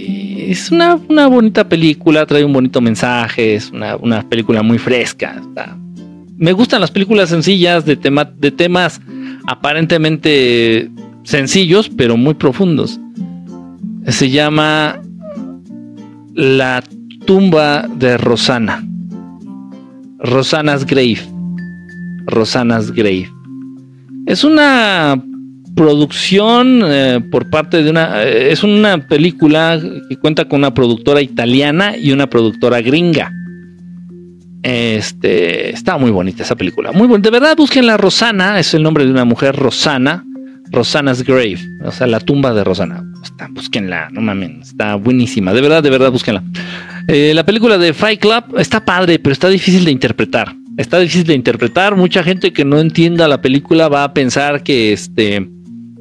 es 0.52 0.72
una, 0.72 0.96
bonita 1.28 1.70
película, 1.70 2.26
trae 2.26 2.44
un 2.44 2.54
bonito 2.54 2.82
mensaje, 2.82 3.56
es 3.56 3.72
una, 3.72 4.28
película 4.28 4.64
muy 4.64 4.80
fresca. 4.80 5.42
Me 6.38 6.54
gustan 6.54 6.82
las 6.82 6.90
películas 6.90 7.30
sencillas 7.30 7.86
de, 7.86 7.96
tema, 7.96 8.26
de 8.26 8.50
temas 8.50 9.00
aparentemente 9.46 10.90
sencillos, 11.24 11.90
pero 11.90 12.18
muy 12.18 12.34
profundos. 12.34 13.00
Se 14.08 14.30
llama 14.32 15.00
La 16.34 16.84
tumba 17.26 17.88
de 17.88 18.18
Rosana. 18.18 18.84
Rosana's 20.20 20.86
Grave. 20.86 21.20
Rosana's 22.26 22.92
Grave. 22.92 23.30
Es 24.26 24.44
una 24.44 25.22
producción 25.80 26.82
eh, 26.84 27.22
por 27.32 27.50
parte 27.50 27.82
de 27.82 27.90
una... 27.90 28.22
Eh, 28.22 28.52
es 28.52 28.64
una 28.64 28.98
película 28.98 29.80
que 30.10 30.18
cuenta 30.18 30.44
con 30.44 30.60
una 30.60 30.74
productora 30.74 31.22
italiana 31.22 31.96
y 31.96 32.12
una 32.12 32.28
productora 32.28 32.82
gringa. 32.82 33.32
Este, 34.62 35.70
está 35.70 35.98
muy 35.98 36.12
bonita 36.12 36.44
esa 36.44 36.58
película. 36.58 36.92
Muy 36.92 37.08
bonita. 37.08 37.30
De 37.30 37.40
verdad, 37.40 37.56
busquen 37.56 37.86
la 37.86 37.96
Rosana, 37.96 38.60
es 38.60 38.74
el 38.74 38.84
nombre 38.84 39.06
de 39.06 39.12
una 39.12 39.24
mujer, 39.24 39.56
Rosana. 39.56 40.26
Rosana's 40.70 41.24
Grave, 41.24 41.58
o 41.86 41.92
sea, 41.92 42.08
la 42.08 42.20
tumba 42.20 42.54
de 42.54 42.66
Rosana. 42.66 43.02
Está, 43.24 43.48
búsquenla, 43.50 44.10
no 44.12 44.20
mamen, 44.20 44.60
está 44.62 44.96
buenísima. 44.96 45.54
De 45.54 45.62
verdad, 45.62 45.82
de 45.82 45.90
verdad, 45.90 46.12
búsquenla. 46.12 46.44
Eh, 47.08 47.32
la 47.34 47.44
película 47.46 47.78
de 47.78 47.94
Fight 47.94 48.20
Club 48.20 48.60
está 48.60 48.84
padre, 48.84 49.18
pero 49.18 49.32
está 49.32 49.48
difícil 49.48 49.86
de 49.86 49.92
interpretar 49.92 50.54
está 50.78 50.98
difícil 51.00 51.26
de 51.26 51.34
interpretar. 51.34 51.98
Mucha 51.98 52.24
gente 52.24 52.54
que 52.54 52.64
no 52.64 52.80
entienda 52.80 53.28
la 53.28 53.42
película 53.42 53.90
va 53.90 54.06
a 54.06 54.14
pensar 54.14 54.64
que 54.64 54.94
este 54.94 55.46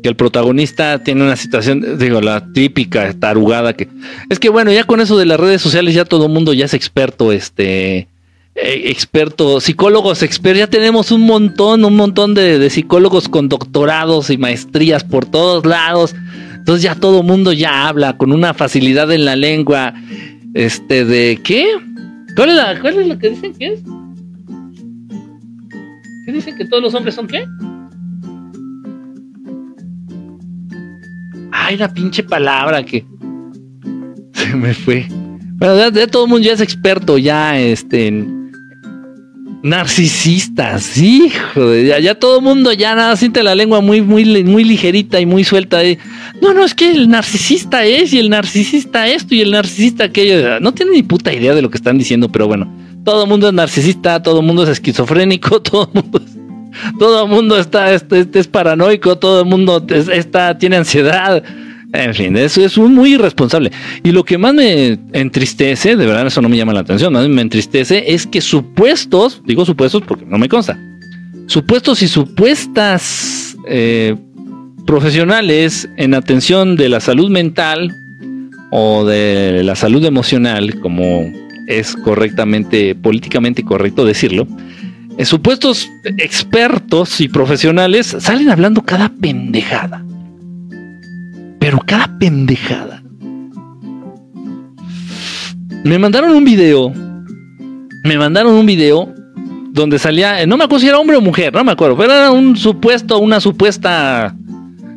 que 0.03 0.09
el 0.09 0.17
protagonista 0.17 1.03
tiene 1.03 1.23
una 1.25 1.37
situación, 1.37 1.99
digo, 1.99 2.21
la 2.21 2.53
típica 2.53 3.13
tarugada 3.15 3.73
que 3.73 3.89
es 4.29 4.39
que 4.39 4.49
bueno, 4.49 4.73
ya 4.73 4.85
con 4.85 5.01
eso 5.01 5.17
de 5.19 5.27
las 5.27 5.41
redes 5.41 5.61
sociales 5.61 5.95
ya 5.95 6.05
todo 6.05 6.27
el 6.27 6.33
mundo 6.33 6.53
ya 6.53 6.67
es 6.67 6.75
experto, 6.75 7.33
este 7.33 8.09
eh, 8.55 8.83
experto, 8.87 9.61
psicólogos 9.61 10.23
expertos, 10.23 10.59
ya 10.59 10.67
tenemos 10.67 11.13
un 11.13 11.23
montón, 11.23 11.85
un 11.85 11.97
montón 11.97 12.35
de, 12.35 12.59
de 12.59 12.71
psicólogos 12.71 13.29
con 13.29 13.49
doctorados 13.49 14.31
y 14.31 14.39
maestrías 14.39 15.05
por 15.05 15.27
todos 15.27 15.65
lados. 15.65 16.15
Entonces 16.55 16.83
ya 16.83 16.95
todo 16.97 17.23
mundo 17.23 17.53
ya 17.53 17.89
habla 17.89 18.17
con 18.17 18.33
una 18.33 18.55
facilidad 18.55 19.11
en 19.13 19.25
la 19.25 19.37
lengua. 19.37 19.95
Este 20.55 21.05
de 21.05 21.41
qué? 21.43 21.67
¿Cuál 22.35 22.51
es, 22.51 22.81
cuál 22.81 22.99
es 22.99 23.07
lo 23.07 23.19
que 23.19 23.31
dicen 23.31 23.55
que 23.55 23.67
es? 23.69 23.81
¿Qué 26.27 26.33
dicen 26.33 26.57
que 26.57 26.65
todos 26.67 26.83
los 26.83 26.95
hombres 26.95 27.15
son 27.15 27.27
qué? 27.27 27.45
Ay, 31.61 31.77
la 31.77 31.93
pinche 31.93 32.23
palabra 32.23 32.85
que 32.85 33.05
se 34.33 34.55
me 34.55 34.75
fue. 34.75 35.07
Bueno, 35.59 35.91
ya, 35.91 36.07
todo 36.07 36.25
el 36.25 36.31
mundo 36.31 36.47
ya 36.47 36.53
es 36.53 36.61
experto, 36.61 37.19
ya 37.19 37.59
este 37.59 38.07
en 38.07 38.39
narcisistas, 39.63 40.97
hijo, 40.97 41.75
ya, 41.75 41.99
ya 41.99 42.15
todo 42.15 42.39
el 42.39 42.45
mundo 42.45 42.73
ya 42.73 42.95
nada 42.95 43.17
siente 43.17 43.43
la 43.43 43.57
lengua 43.57 43.81
muy, 43.81 44.01
muy, 44.01 44.45
muy 44.45 44.63
ligerita 44.63 45.21
y 45.21 45.27
muy 45.27 45.43
suelta. 45.43 45.81
no, 46.41 46.55
no, 46.55 46.65
es 46.65 46.75
que 46.75 46.91
el 46.93 47.09
narcisista 47.09 47.85
es 47.85 48.13
y 48.13 48.21
el 48.21 48.31
narcisista 48.31 49.09
esto 49.09 49.35
y 49.35 49.41
el 49.41 49.51
narcisista 49.51 50.05
aquello. 50.05 50.61
No 50.61 50.73
tiene 50.73 50.93
ni 50.93 51.03
puta 51.03 51.33
idea 51.33 51.55
de 51.55 51.63
lo 51.63 51.71
que 51.71 51.77
están 51.77 51.99
diciendo, 51.99 52.29
pero 52.29 52.47
bueno 52.47 52.73
todo 53.09 53.23
el 53.23 53.29
mundo 53.31 53.49
es 53.49 53.55
narcisista, 53.55 54.23
todo 54.23 54.41
el 54.41 54.47
mundo 54.47 54.65
es 54.65 54.69
esquizofrénico, 54.69 55.63
todo 55.63 55.91
el 55.95 56.03
mundo, 56.03 56.21
todo 56.99 57.27
mundo 57.27 57.59
está, 57.59 57.93
este, 57.93 58.27
es 58.33 58.47
paranoico, 58.47 59.17
todo 59.19 59.41
el 59.43 59.47
mundo 59.47 59.85
está, 59.89 60.57
tiene 60.59 60.77
ansiedad. 60.77 61.43
En 61.93 62.15
fin, 62.15 62.37
eso 62.37 62.65
es 62.65 62.77
muy 62.77 63.15
irresponsable. 63.15 63.73
Y 64.03 64.13
lo 64.13 64.23
que 64.25 64.37
más 64.37 64.53
me 64.53 64.99
entristece, 65.13 65.97
de 65.97 66.07
verdad 66.07 66.27
eso 66.27 66.43
no 66.43 66.49
me 66.49 66.57
llama 66.57 66.75
la 66.75 66.81
atención, 66.81 67.13
más 67.13 67.27
me 67.29 67.41
entristece 67.41 68.13
es 68.13 68.27
que 68.27 68.41
supuestos, 68.41 69.43
digo 69.47 69.65
supuestos 69.65 70.03
porque 70.07 70.27
no 70.27 70.37
me 70.37 70.49
consta, 70.49 70.79
supuestos 71.47 72.03
y 72.03 72.09
supuestas 72.09 73.57
eh, 73.67 74.17
profesionales 74.87 75.89
en 75.97 76.15
atención 76.15 76.77
de 76.77 76.91
la 76.91 77.01
salud 77.01 77.31
mental 77.31 77.95
o 78.71 79.07
de 79.07 79.63
la 79.65 79.75
salud 79.75 80.05
emocional, 80.05 80.79
como 80.81 81.33
es 81.67 81.95
correctamente, 81.97 82.95
políticamente 82.95 83.63
correcto 83.63 84.05
decirlo, 84.05 84.47
eh, 85.19 85.25
supuestos 85.25 85.91
expertos 86.05 87.21
y 87.21 87.29
profesionales 87.29 88.17
salen 88.21 88.51
hablando 88.51 88.83
cada 88.83 89.09
pendejada. 89.09 90.05
Pero 91.59 91.81
cada 91.85 92.19
pendejada. 92.19 93.03
Me 95.85 95.99
mandaron 95.99 96.31
un 96.35 96.45
video. 96.45 96.93
Me 98.05 98.17
mandaron 98.17 98.53
un 98.55 98.65
video 98.65 99.13
donde 99.73 99.99
salía, 99.99 100.47
no 100.47 100.57
me 100.57 100.65
acuerdo 100.65 100.83
si 100.83 100.89
era 100.89 100.99
hombre 100.99 101.17
o 101.17 101.21
mujer, 101.21 101.53
no 101.53 101.63
me 101.63 101.73
acuerdo, 101.73 101.97
pero 101.97 102.13
era 102.13 102.31
un 102.31 102.57
supuesto, 102.57 103.19
una 103.19 103.41
supuesta 103.41 104.35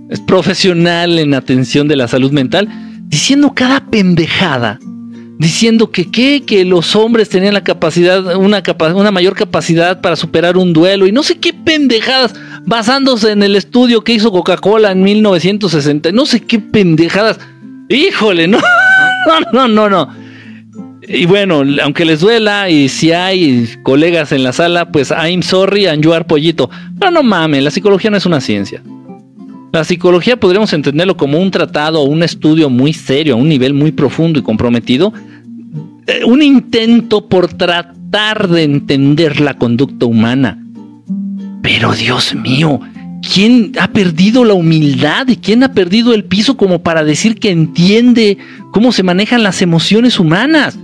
es 0.10 0.20
profesional 0.20 1.20
en 1.20 1.34
atención 1.34 1.88
de 1.88 1.96
la 1.96 2.08
salud 2.08 2.32
mental, 2.32 2.68
diciendo 3.08 3.54
cada 3.54 3.86
pendejada, 3.88 4.80
diciendo 5.42 5.90
que, 5.90 6.12
que 6.46 6.66
los 6.66 6.96
hombres 6.96 7.28
tenían 7.28 7.56
la 7.56 7.64
capacidad, 7.64 8.36
una, 8.36 8.62
una 8.94 9.10
mayor 9.10 9.34
capacidad 9.34 10.00
para 10.00 10.16
superar 10.16 10.56
un 10.56 10.72
duelo 10.72 11.08
y 11.08 11.12
no 11.12 11.24
sé 11.24 11.40
qué 11.40 11.52
pendejadas, 11.52 12.36
basándose 12.64 13.32
en 13.32 13.42
el 13.42 13.56
estudio 13.56 14.04
que 14.04 14.14
hizo 14.14 14.32
Coca-Cola 14.32 14.92
en 14.92 15.02
1960, 15.02 16.12
no 16.12 16.28
sé 16.28 16.42
qué 16.42 16.60
pendejadas. 16.60 17.40
Híjole, 17.90 18.48
no, 18.48 18.60
no, 19.52 19.68
no, 19.68 19.68
no, 19.68 19.90
no. 19.90 20.16
Y 21.08 21.26
bueno, 21.26 21.64
aunque 21.82 22.06
les 22.06 22.20
duela 22.20 22.70
y 22.70 22.88
si 22.88 23.12
hay 23.12 23.68
colegas 23.82 24.32
en 24.34 24.44
la 24.44 24.54
sala, 24.54 24.92
pues 24.92 25.10
I'm 25.10 25.42
sorry 25.42 25.88
and 25.88 26.06
pollito. 26.26 26.70
Pero 27.00 27.10
no 27.12 27.24
mames, 27.24 27.64
la 27.64 27.72
psicología 27.72 28.12
no 28.12 28.18
es 28.18 28.28
una 28.28 28.42
ciencia. 28.42 28.84
La 29.74 29.86
psicología 29.86 30.38
podríamos 30.38 30.72
entenderlo 30.74 31.18
como 31.18 31.40
un 31.40 31.50
tratado 31.50 32.02
o 32.02 32.04
un 32.04 32.22
estudio 32.22 32.70
muy 32.70 32.94
serio, 32.94 33.34
a 33.34 33.38
un 33.38 33.50
nivel 33.50 33.74
muy 33.74 33.92
profundo 33.92 34.38
y 34.38 34.44
comprometido. 34.44 35.14
Un 36.26 36.42
intento 36.42 37.28
por 37.28 37.54
tratar 37.54 38.50
de 38.50 38.64
entender 38.64 39.40
la 39.40 39.56
conducta 39.58 40.06
humana. 40.06 40.62
Pero 41.62 41.94
Dios 41.94 42.36
mío, 42.36 42.80
¿quién 43.22 43.72
ha 43.80 43.88
perdido 43.90 44.44
la 44.44 44.54
humildad 44.54 45.28
y 45.28 45.38
quién 45.38 45.64
ha 45.64 45.74
perdido 45.74 46.14
el 46.14 46.26
piso 46.26 46.58
como 46.58 46.84
para 46.84 47.04
decir 47.04 47.40
que 47.40 47.52
entiende 47.52 48.38
cómo 48.72 48.92
se 48.92 49.04
manejan 49.04 49.44
las 49.44 49.62
emociones 49.62 50.20
humanas? 50.20 50.78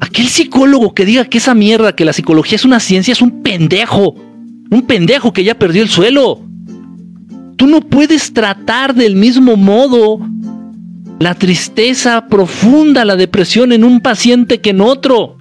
Aquel 0.00 0.28
psicólogo 0.28 0.94
que 0.94 1.04
diga 1.04 1.24
que 1.24 1.38
esa 1.38 1.54
mierda, 1.54 1.94
que 1.94 2.04
la 2.04 2.12
psicología 2.12 2.56
es 2.56 2.64
una 2.64 2.80
ciencia, 2.80 3.12
es 3.12 3.22
un 3.22 3.42
pendejo. 3.42 4.14
Un 4.70 4.82
pendejo 4.82 5.32
que 5.32 5.44
ya 5.44 5.58
perdió 5.58 5.82
el 5.82 5.88
suelo. 5.88 6.40
Tú 7.56 7.66
no 7.66 7.80
puedes 7.80 8.32
tratar 8.32 8.94
del 8.94 9.16
mismo 9.16 9.56
modo 9.56 10.20
la 11.20 11.34
tristeza 11.34 12.26
profunda, 12.28 13.04
la 13.04 13.14
depresión 13.14 13.72
en 13.72 13.84
un 13.84 14.00
paciente 14.00 14.60
que 14.62 14.70
en 14.70 14.80
otro. 14.80 15.36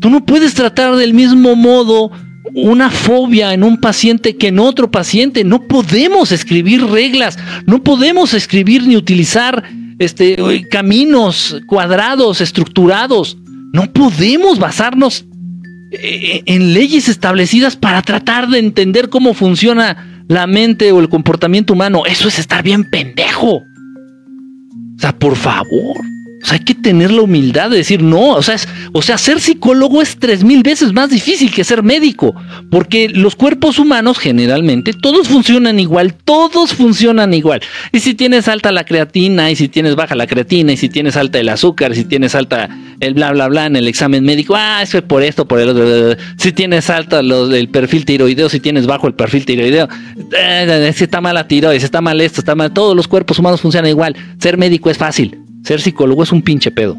Tú 0.00 0.08
no 0.08 0.24
puedes 0.24 0.54
tratar 0.54 0.96
del 0.96 1.12
mismo 1.12 1.54
modo 1.54 2.10
una 2.54 2.90
fobia 2.90 3.52
en 3.52 3.64
un 3.64 3.76
paciente 3.76 4.36
que 4.36 4.48
en 4.48 4.58
otro 4.58 4.90
paciente. 4.90 5.44
No 5.44 5.68
podemos 5.68 6.32
escribir 6.32 6.82
reglas, 6.86 7.38
no 7.66 7.84
podemos 7.84 8.32
escribir 8.32 8.86
ni 8.86 8.96
utilizar 8.96 9.62
este, 9.98 10.66
caminos 10.70 11.60
cuadrados, 11.66 12.40
estructurados. 12.40 13.36
No 13.74 13.92
podemos 13.92 14.58
basarnos 14.58 15.26
eh, 15.90 16.42
en 16.46 16.72
leyes 16.72 17.10
establecidas 17.10 17.76
para 17.76 18.00
tratar 18.00 18.48
de 18.48 18.58
entender 18.58 19.10
cómo 19.10 19.34
funciona 19.34 20.17
la 20.28 20.46
mente 20.46 20.92
o 20.92 21.00
el 21.00 21.08
comportamiento 21.08 21.72
humano. 21.72 22.02
Eso 22.06 22.28
es 22.28 22.38
estar 22.38 22.62
bien 22.62 22.88
pendejo. 22.88 23.56
O 23.56 25.00
sea, 25.00 25.12
por 25.18 25.34
favor. 25.36 25.96
O 26.42 26.46
sea, 26.46 26.58
hay 26.58 26.64
que 26.64 26.74
tener 26.74 27.10
la 27.10 27.22
humildad 27.22 27.70
de 27.70 27.78
decir 27.78 28.02
no. 28.02 28.30
O 28.30 28.42
sea, 28.42 28.56
o 28.92 29.02
sea, 29.02 29.18
ser 29.18 29.40
psicólogo 29.40 30.00
es 30.00 30.16
tres 30.18 30.44
mil 30.44 30.62
veces 30.62 30.92
más 30.92 31.10
difícil 31.10 31.52
que 31.52 31.64
ser 31.64 31.82
médico, 31.82 32.34
porque 32.70 33.08
los 33.08 33.34
cuerpos 33.34 33.78
humanos 33.78 34.18
generalmente 34.18 34.92
todos 34.92 35.28
funcionan 35.28 35.80
igual, 35.80 36.14
todos 36.14 36.74
funcionan 36.74 37.34
igual. 37.34 37.60
Y 37.92 38.00
si 38.00 38.14
tienes 38.14 38.48
alta 38.48 38.70
la 38.72 38.84
creatina, 38.84 39.50
y 39.50 39.56
si 39.56 39.68
tienes 39.68 39.96
baja 39.96 40.14
la 40.14 40.26
creatina, 40.26 40.72
y 40.72 40.76
si 40.76 40.88
tienes 40.88 41.16
alta 41.16 41.38
el 41.38 41.48
azúcar, 41.48 41.94
si 41.94 42.04
tienes 42.04 42.34
alta 42.34 42.68
el 43.00 43.14
bla 43.14 43.32
bla 43.32 43.48
bla 43.48 43.66
en 43.66 43.76
el 43.76 43.88
examen 43.88 44.24
médico, 44.24 44.54
ah, 44.56 44.80
eso 44.82 44.98
es 44.98 45.04
por 45.04 45.22
esto, 45.22 45.46
por 45.46 45.60
el 45.60 45.70
otro. 45.70 46.16
Si 46.36 46.52
tienes 46.52 46.88
alta 46.90 47.22
del 47.22 47.68
perfil 47.68 48.04
tiroideo, 48.04 48.48
si 48.48 48.60
tienes 48.60 48.86
bajo 48.86 49.06
el 49.08 49.14
perfil 49.14 49.44
tiroideo, 49.44 49.88
eh, 50.36 50.92
si 50.94 51.04
está 51.04 51.20
mala 51.20 51.48
tiroides, 51.48 51.82
está 51.82 52.00
mal 52.00 52.20
esto, 52.20 52.40
está 52.40 52.54
mal. 52.54 52.72
Todos 52.72 52.94
los 52.94 53.08
cuerpos 53.08 53.38
humanos 53.38 53.60
funcionan 53.60 53.90
igual. 53.90 54.14
Ser 54.38 54.56
médico 54.56 54.90
es 54.90 54.98
fácil. 54.98 55.47
Ser 55.64 55.80
psicólogo 55.80 56.22
es 56.22 56.32
un 56.32 56.42
pinche 56.42 56.70
pedo. 56.70 56.98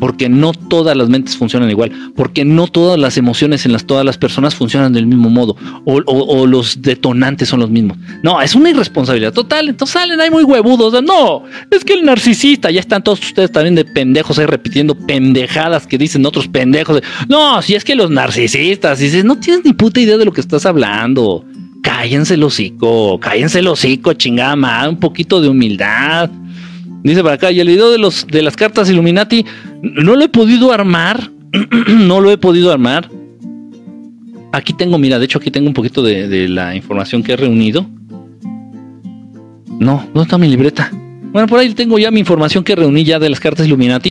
Porque 0.00 0.30
no 0.30 0.52
todas 0.52 0.96
las 0.96 1.10
mentes 1.10 1.36
funcionan 1.36 1.70
igual. 1.70 1.92
Porque 2.16 2.42
no 2.46 2.66
todas 2.66 2.98
las 2.98 3.18
emociones 3.18 3.66
en 3.66 3.72
las 3.72 3.84
todas 3.84 4.04
las 4.04 4.16
personas 4.16 4.54
funcionan 4.54 4.94
del 4.94 5.06
mismo 5.06 5.28
modo. 5.28 5.56
O, 5.84 6.46
los 6.46 6.80
detonantes 6.80 7.50
son 7.50 7.60
los 7.60 7.68
mismos. 7.68 7.98
No, 8.22 8.40
es 8.40 8.54
una 8.54 8.70
irresponsabilidad 8.70 9.34
total. 9.34 9.68
Entonces 9.68 9.92
salen 9.92 10.18
ahí 10.18 10.30
muy 10.30 10.42
huevudos. 10.42 11.02
no, 11.04 11.44
es 11.70 11.84
que 11.84 11.92
el 11.92 12.04
narcisista, 12.06 12.70
ya 12.70 12.80
están 12.80 13.04
todos 13.04 13.20
ustedes 13.20 13.52
también 13.52 13.74
de 13.74 13.84
pendejos 13.84 14.38
ahí 14.38 14.46
repitiendo 14.46 14.94
pendejadas 14.94 15.86
que 15.86 15.98
dicen 15.98 16.24
otros 16.24 16.48
pendejos. 16.48 17.02
no, 17.28 17.60
si 17.60 17.74
es 17.74 17.84
que 17.84 17.94
los 17.94 18.10
narcisistas, 18.10 19.00
dices, 19.00 19.22
no 19.22 19.36
tienes 19.36 19.66
ni 19.66 19.74
puta 19.74 20.00
idea 20.00 20.16
de 20.16 20.24
lo 20.24 20.32
que 20.32 20.40
estás 20.40 20.64
hablando. 20.64 21.44
Cállense 21.82 22.34
el 22.34 22.42
hocico, 22.42 23.20
cállense 23.20 23.58
el 23.58 23.68
hocico, 23.68 24.14
chingada 24.14 24.56
madre, 24.56 24.88
un 24.88 25.00
poquito 25.00 25.42
de 25.42 25.48
humildad. 25.48 26.30
Dice 27.02 27.22
para 27.22 27.36
acá, 27.36 27.50
y 27.50 27.60
el 27.60 27.68
video 27.68 27.90
de, 27.90 27.98
los, 27.98 28.26
de 28.26 28.42
las 28.42 28.56
cartas 28.56 28.90
Illuminati 28.90 29.44
no 29.82 30.16
lo 30.16 30.24
he 30.24 30.28
podido 30.28 30.72
armar. 30.72 31.30
no 31.88 32.20
lo 32.20 32.30
he 32.30 32.38
podido 32.38 32.70
armar. 32.70 33.10
Aquí 34.52 34.72
tengo, 34.72 34.98
mira, 34.98 35.18
de 35.18 35.24
hecho 35.24 35.38
aquí 35.38 35.50
tengo 35.50 35.68
un 35.68 35.74
poquito 35.74 36.02
de, 36.02 36.48
la 36.48 36.74
información 36.74 37.22
que 37.22 37.32
he 37.32 37.36
reunido. 37.36 37.86
No, 39.78 40.04
¿dónde 40.06 40.22
está 40.22 40.36
mi 40.36 40.48
libreta? 40.48 40.90
Bueno, 41.32 41.46
por 41.46 41.58
ahí 41.60 41.72
tengo 41.72 41.98
ya 41.98 42.10
mi 42.10 42.20
información 42.20 42.64
que 42.64 42.74
reuní 42.74 43.04
ya 43.04 43.18
de 43.18 43.30
las 43.30 43.40
cartas 43.40 43.66
Illuminati. 43.66 44.10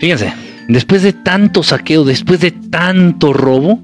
Fíjense, 0.00 0.32
después 0.68 1.02
de 1.02 1.12
tanto 1.12 1.62
saqueo, 1.62 2.04
después 2.04 2.40
de 2.40 2.50
tanto 2.50 3.32
robo, 3.32 3.82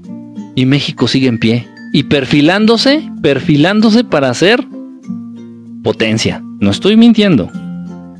y 0.53 0.65
México 0.65 1.07
sigue 1.07 1.27
en 1.27 1.39
pie. 1.39 1.67
Y 1.93 2.03
perfilándose, 2.03 3.09
perfilándose 3.21 4.03
para 4.03 4.29
hacer 4.29 4.65
potencia. 5.85 6.41
No 6.59 6.71
estoy 6.71 6.97
mintiendo. 6.97 7.51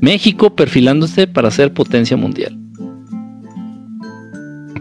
México 0.00 0.54
perfilándose 0.54 1.26
para 1.26 1.50
ser 1.50 1.72
potencia 1.72 2.16
mundial. 2.16 2.56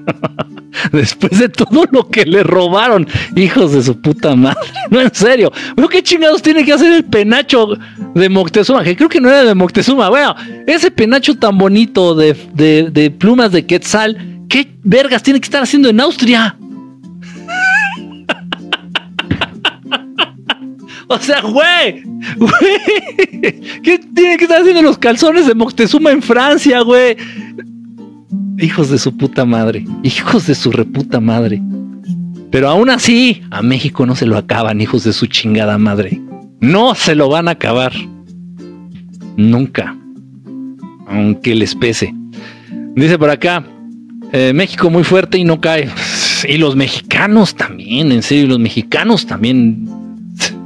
Después 0.92 1.40
de 1.40 1.50
todo 1.50 1.86
lo 1.92 2.08
que 2.08 2.26
le 2.26 2.44
robaron, 2.44 3.08
hijos 3.36 3.72
de 3.72 3.82
su 3.82 4.00
puta 4.00 4.36
madre. 4.36 4.60
No, 4.92 5.02
en 5.02 5.12
serio. 5.12 5.52
Bueno, 5.76 5.90
¿qué 5.90 6.04
chingados 6.04 6.44
tiene 6.44 6.64
que 6.64 6.74
hacer 6.74 6.94
el 6.94 7.04
penacho 7.06 7.70
de 8.14 8.30
Moctezuma? 8.30 8.84
Que 8.84 8.96
creo 8.96 9.10
que 9.10 9.20
no 9.20 9.30
era 9.30 9.44
de 9.44 9.56
Moctezuma. 9.56 10.10
Bueno, 10.10 10.36
ese 10.68 10.92
penacho 10.92 11.36
tan 11.36 11.58
bonito 11.58 12.14
de, 12.14 12.36
de 12.54 13.10
plumas 13.10 13.52
de 13.52 13.66
Quetzal, 13.66 14.44
¿qué 14.48 14.78
vergas 14.84 15.24
tiene 15.24 15.40
que 15.40 15.46
estar 15.46 15.64
haciendo 15.64 15.90
en 15.90 16.00
Austria? 16.00 16.56
O 21.08 21.20
sea, 21.20 21.42
güey, 21.42 22.04
güey, 22.38 23.82
¿qué 23.84 24.00
tiene 24.16 24.38
que 24.38 24.46
estar 24.46 24.62
haciendo 24.62 24.82
los 24.82 24.98
calzones 24.98 25.46
de 25.46 25.54
Moctezuma 25.54 26.12
en 26.12 26.22
Francia, 26.22 26.82
güey? 26.82 27.16
Hijos 28.58 28.90
de 28.90 28.98
su 28.98 29.16
puta 29.16 29.46
madre, 29.46 29.86
hijos 30.04 30.48
de 30.48 30.56
su 30.56 30.72
reputa 30.72 31.20
madre. 31.20 31.62
Pero 32.52 32.70
aún 32.70 32.90
así, 32.90 33.42
a 33.52 33.62
México 33.62 34.06
no 34.06 34.16
se 34.16 34.26
lo 34.26 34.38
acaban, 34.38 34.82
hijos 34.82 35.04
de 35.04 35.14
su 35.14 35.28
chingada 35.28 35.78
madre. 35.78 36.22
No 36.62 36.96
se 36.96 37.14
lo 37.14 37.30
van 37.30 37.48
a 37.50 37.52
acabar. 37.52 37.92
Nunca. 39.36 39.96
Aunque 41.08 41.54
les 41.54 41.76
pese. 41.76 42.14
Dice 42.96 43.20
por 43.20 43.30
acá, 43.30 43.64
eh, 44.32 44.54
México 44.56 44.90
muy 44.90 45.04
fuerte 45.04 45.38
y 45.38 45.44
no 45.44 45.60
cae. 45.60 45.90
Y 46.48 46.58
los 46.58 46.76
mexicanos 46.76 47.56
también, 47.56 48.12
en 48.12 48.24
serio, 48.24 48.48
los 48.48 48.60
mexicanos 48.60 49.26
también 49.26 49.88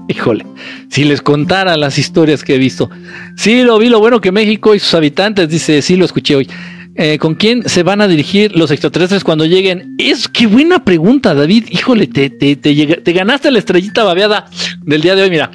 Híjole, 0.09 0.43
si 0.89 1.03
les 1.03 1.21
contara 1.21 1.77
las 1.77 1.99
historias 1.99 2.43
que 2.43 2.55
he 2.55 2.57
visto. 2.57 2.89
Sí, 3.35 3.61
lo 3.61 3.77
vi, 3.77 3.89
lo 3.89 3.99
bueno 3.99 4.19
que 4.19 4.31
México 4.31 4.73
y 4.73 4.79
sus 4.79 4.95
habitantes, 4.95 5.47
dice, 5.49 5.83
sí, 5.83 5.95
lo 5.95 6.05
escuché 6.05 6.35
hoy. 6.35 6.49
Eh, 6.95 7.19
¿Con 7.19 7.35
quién 7.35 7.69
se 7.69 7.83
van 7.83 8.01
a 8.01 8.07
dirigir 8.07 8.57
los 8.57 8.71
extraterrestres 8.71 9.23
cuando 9.23 9.45
lleguen? 9.45 9.95
Es 9.99 10.27
qué 10.27 10.47
buena 10.47 10.83
pregunta, 10.83 11.35
David. 11.35 11.65
Híjole, 11.69 12.07
te, 12.07 12.31
te, 12.31 12.55
te, 12.55 13.13
ganaste 13.13 13.51
la 13.51 13.59
estrellita 13.59 14.03
babeada 14.03 14.49
del 14.81 15.01
día 15.01 15.15
de 15.15 15.21
hoy. 15.21 15.29
Mira, 15.29 15.51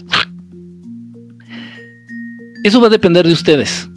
eso 2.62 2.80
va 2.80 2.86
a 2.86 2.90
depender 2.90 3.26
de 3.26 3.32
ustedes. 3.32 3.90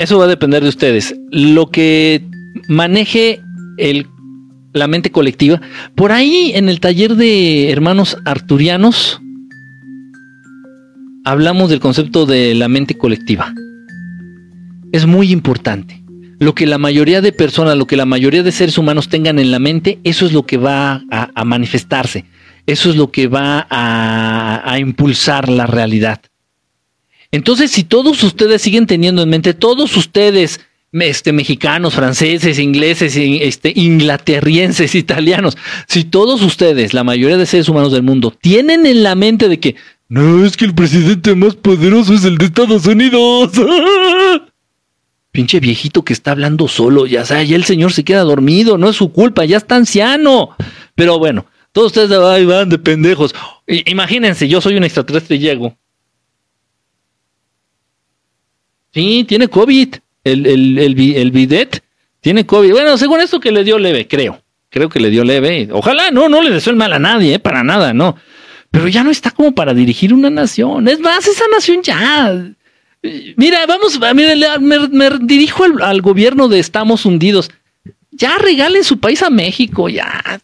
Eso 0.00 0.18
va 0.18 0.24
a 0.24 0.28
depender 0.28 0.62
de 0.62 0.70
ustedes. 0.70 1.14
Lo 1.30 1.70
que 1.70 2.24
maneje 2.66 3.40
el, 3.78 4.08
la 4.72 4.88
mente 4.88 5.12
colectiva. 5.12 5.60
Por 5.94 6.10
ahí 6.10 6.50
en 6.56 6.68
el 6.68 6.80
taller 6.80 7.14
de 7.14 7.70
hermanos 7.70 8.18
arturianos, 8.24 9.20
hablamos 11.24 11.70
del 11.70 11.80
concepto 11.80 12.26
de 12.26 12.54
la 12.54 12.68
mente 12.68 12.96
colectiva. 12.96 13.54
Es 14.92 15.06
muy 15.06 15.30
importante. 15.32 16.02
Lo 16.38 16.54
que 16.54 16.66
la 16.66 16.78
mayoría 16.78 17.20
de 17.20 17.32
personas, 17.32 17.76
lo 17.76 17.86
que 17.86 17.96
la 17.96 18.06
mayoría 18.06 18.42
de 18.42 18.52
seres 18.52 18.78
humanos 18.78 19.08
tengan 19.08 19.38
en 19.38 19.50
la 19.50 19.58
mente, 19.58 19.98
eso 20.04 20.24
es 20.24 20.32
lo 20.32 20.46
que 20.46 20.56
va 20.56 21.02
a, 21.10 21.44
manifestarse. 21.44 22.24
Eso 22.66 22.90
es 22.90 22.96
lo 22.96 23.10
que 23.10 23.26
va 23.26 23.66
a, 23.68 24.78
impulsar 24.78 25.48
la 25.48 25.66
realidad. 25.66 26.20
Entonces, 27.30 27.70
si 27.70 27.84
todos 27.84 28.22
ustedes 28.24 28.62
siguen 28.62 28.86
teniendo 28.86 29.22
en 29.22 29.28
mente, 29.28 29.54
todos 29.54 29.96
ustedes 29.96 30.60
este, 30.92 31.32
mexicanos, 31.32 31.94
franceses, 31.94 32.58
ingleses, 32.58 33.14
este, 33.16 33.72
inglaterrienses, 33.76 34.94
italianos, 34.96 35.56
si 35.86 36.04
todos 36.04 36.42
ustedes, 36.42 36.94
la 36.94 37.04
mayoría 37.04 37.36
de 37.36 37.46
seres 37.46 37.68
humanos 37.68 37.92
del 37.92 38.02
mundo, 38.02 38.32
tienen 38.40 38.86
en 38.86 39.02
la 39.02 39.14
mente 39.14 39.48
de 39.48 39.60
que 39.60 39.76
no, 40.10 40.44
es 40.44 40.56
que 40.56 40.64
el 40.64 40.74
presidente 40.74 41.36
más 41.36 41.54
poderoso 41.54 42.12
es 42.14 42.24
el 42.24 42.36
de 42.36 42.46
Estados 42.46 42.84
Unidos. 42.84 43.52
Pinche 45.30 45.60
viejito 45.60 46.04
que 46.04 46.12
está 46.12 46.32
hablando 46.32 46.66
solo, 46.66 47.06
ya 47.06 47.24
sea, 47.24 47.44
ya 47.44 47.54
el 47.54 47.62
señor 47.62 47.92
se 47.92 48.02
queda 48.02 48.24
dormido, 48.24 48.76
no 48.76 48.88
es 48.88 48.96
su 48.96 49.12
culpa, 49.12 49.44
ya 49.44 49.56
está 49.56 49.76
anciano. 49.76 50.56
Pero 50.96 51.20
bueno, 51.20 51.46
todos 51.70 51.96
ustedes 51.96 52.10
ahí 52.10 52.44
van 52.44 52.68
de 52.68 52.78
pendejos. 52.78 53.32
Imagínense, 53.68 54.48
yo 54.48 54.60
soy 54.60 54.76
un 54.76 54.82
extraterrestre 54.82 55.36
y 55.36 55.38
llego. 55.38 55.76
Sí, 58.92 59.24
tiene 59.28 59.46
COVID. 59.46 59.94
El, 60.24 60.46
el, 60.46 60.78
el, 60.78 61.30
bidet 61.30 61.84
tiene 62.20 62.44
COVID. 62.44 62.72
Bueno, 62.72 62.98
según 62.98 63.20
esto 63.20 63.38
que 63.38 63.52
le 63.52 63.62
dio 63.62 63.78
leve, 63.78 64.08
creo. 64.08 64.42
Creo 64.70 64.88
que 64.88 64.98
le 64.98 65.10
dio 65.10 65.22
leve. 65.22 65.68
Ojalá, 65.70 66.10
no, 66.10 66.28
no 66.28 66.42
le 66.42 66.50
deseo 66.50 66.72
el 66.72 66.76
mal 66.76 66.92
a 66.92 66.98
nadie, 66.98 67.34
eh, 67.34 67.38
para 67.38 67.62
nada, 67.62 67.92
no. 67.92 68.16
Pero 68.70 68.88
ya 68.88 69.02
no 69.02 69.10
está 69.10 69.30
como 69.30 69.52
para 69.52 69.74
dirigir 69.74 70.14
una 70.14 70.30
nación. 70.30 70.86
Es 70.88 71.00
más, 71.00 71.26
esa 71.26 71.44
nación 71.52 71.82
ya. 71.82 72.52
Mira, 73.36 73.66
vamos, 73.66 73.98
mira, 74.14 74.58
me, 74.58 75.10
dirijo 75.22 75.64
al, 75.82 76.02
gobierno 76.02 76.48
de 76.48 76.60
Estamos 76.60 77.04
Hundidos. 77.04 77.50
Ya 78.12 78.38
regalen 78.38 78.84
su 78.84 79.00
país 79.00 79.22
a 79.22 79.30
México, 79.30 79.88
ya. 79.88 80.40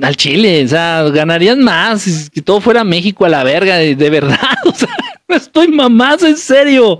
Al 0.00 0.16
Chile, 0.16 0.64
o 0.64 0.68
sea, 0.68 1.02
ganarían 1.04 1.62
más 1.62 2.02
si 2.02 2.42
todo 2.42 2.60
fuera 2.60 2.84
México 2.84 3.24
a 3.24 3.28
la 3.28 3.44
verga, 3.44 3.76
de, 3.76 4.10
verdad. 4.10 4.38
O 4.64 4.74
sea, 4.74 4.88
no 5.28 5.36
estoy 5.36 5.68
mamás, 5.68 6.22
en 6.22 6.36
serio. 6.36 6.98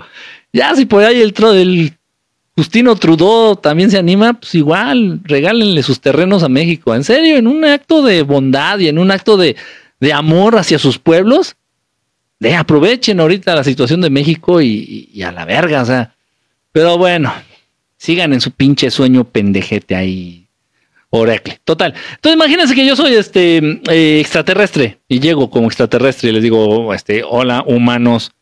Ya, 0.52 0.74
si 0.74 0.86
por 0.86 1.02
ahí 1.02 1.20
el, 1.20 1.32
del 1.32 1.92
Justino 2.56 2.94
Trudeau 2.94 3.56
también 3.56 3.90
se 3.90 3.98
anima, 3.98 4.34
pues 4.34 4.54
igual, 4.54 5.20
regálenle 5.24 5.82
sus 5.82 6.00
terrenos 6.00 6.42
a 6.42 6.48
México. 6.48 6.94
En 6.94 7.04
serio, 7.04 7.36
en 7.36 7.48
un 7.48 7.64
acto 7.64 8.02
de 8.02 8.22
bondad 8.22 8.78
y 8.78 8.88
en 8.88 8.98
un 8.98 9.10
acto 9.10 9.36
de, 9.36 9.56
de 10.04 10.12
amor 10.12 10.58
hacia 10.58 10.78
sus 10.78 10.98
pueblos, 10.98 11.56
de 12.38 12.54
aprovechen 12.54 13.20
ahorita 13.20 13.54
la 13.54 13.64
situación 13.64 14.02
de 14.02 14.10
México 14.10 14.60
y, 14.60 15.22
a 15.22 15.32
la 15.32 15.46
verga, 15.46 15.80
o 15.80 15.86
sea. 15.86 16.14
Pero 16.72 16.98
bueno, 16.98 17.32
sigan 17.96 18.34
en 18.34 18.42
su 18.42 18.50
pinche 18.50 18.90
sueño 18.90 19.24
pendejete 19.24 19.96
ahí. 19.96 20.46
Oracle. 21.08 21.58
Total. 21.64 21.94
Entonces 22.16 22.34
imagínense 22.34 22.74
que 22.74 22.84
yo 22.84 22.96
soy 22.96 23.14
este 23.14 23.58
eh, 23.88 24.20
extraterrestre 24.20 24.98
y 25.08 25.20
llego 25.20 25.48
como 25.48 25.68
extraterrestre 25.68 26.28
y 26.28 26.32
les 26.32 26.42
digo, 26.42 26.92
este, 26.92 27.22
hola 27.22 27.64
humanos, 27.66 28.32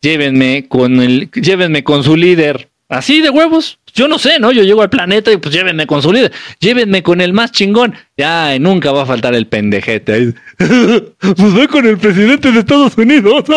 llévenme 0.00 0.68
con 0.68 1.02
el, 1.02 1.30
llévenme 1.32 1.84
con 1.84 2.02
su 2.02 2.16
líder. 2.16 2.69
Así 2.90 3.22
de 3.22 3.30
huevos. 3.30 3.78
Yo 3.94 4.08
no 4.08 4.18
sé, 4.18 4.40
¿no? 4.40 4.50
Yo 4.50 4.64
llego 4.64 4.82
al 4.82 4.90
planeta 4.90 5.32
y 5.32 5.36
pues 5.36 5.54
llévenme 5.54 5.86
con 5.86 6.02
su 6.02 6.12
líder. 6.12 6.32
Llévenme 6.58 7.04
con 7.04 7.20
el 7.20 7.32
más 7.32 7.52
chingón. 7.52 7.94
Ya, 8.16 8.58
nunca 8.58 8.90
va 8.90 9.02
a 9.02 9.06
faltar 9.06 9.32
el 9.34 9.46
pendejete. 9.46 10.34
pues 10.58 11.52
voy 11.52 11.68
con 11.68 11.86
el 11.86 11.96
presidente 11.98 12.50
de 12.50 12.58
Estados 12.58 12.98
Unidos. 12.98 13.44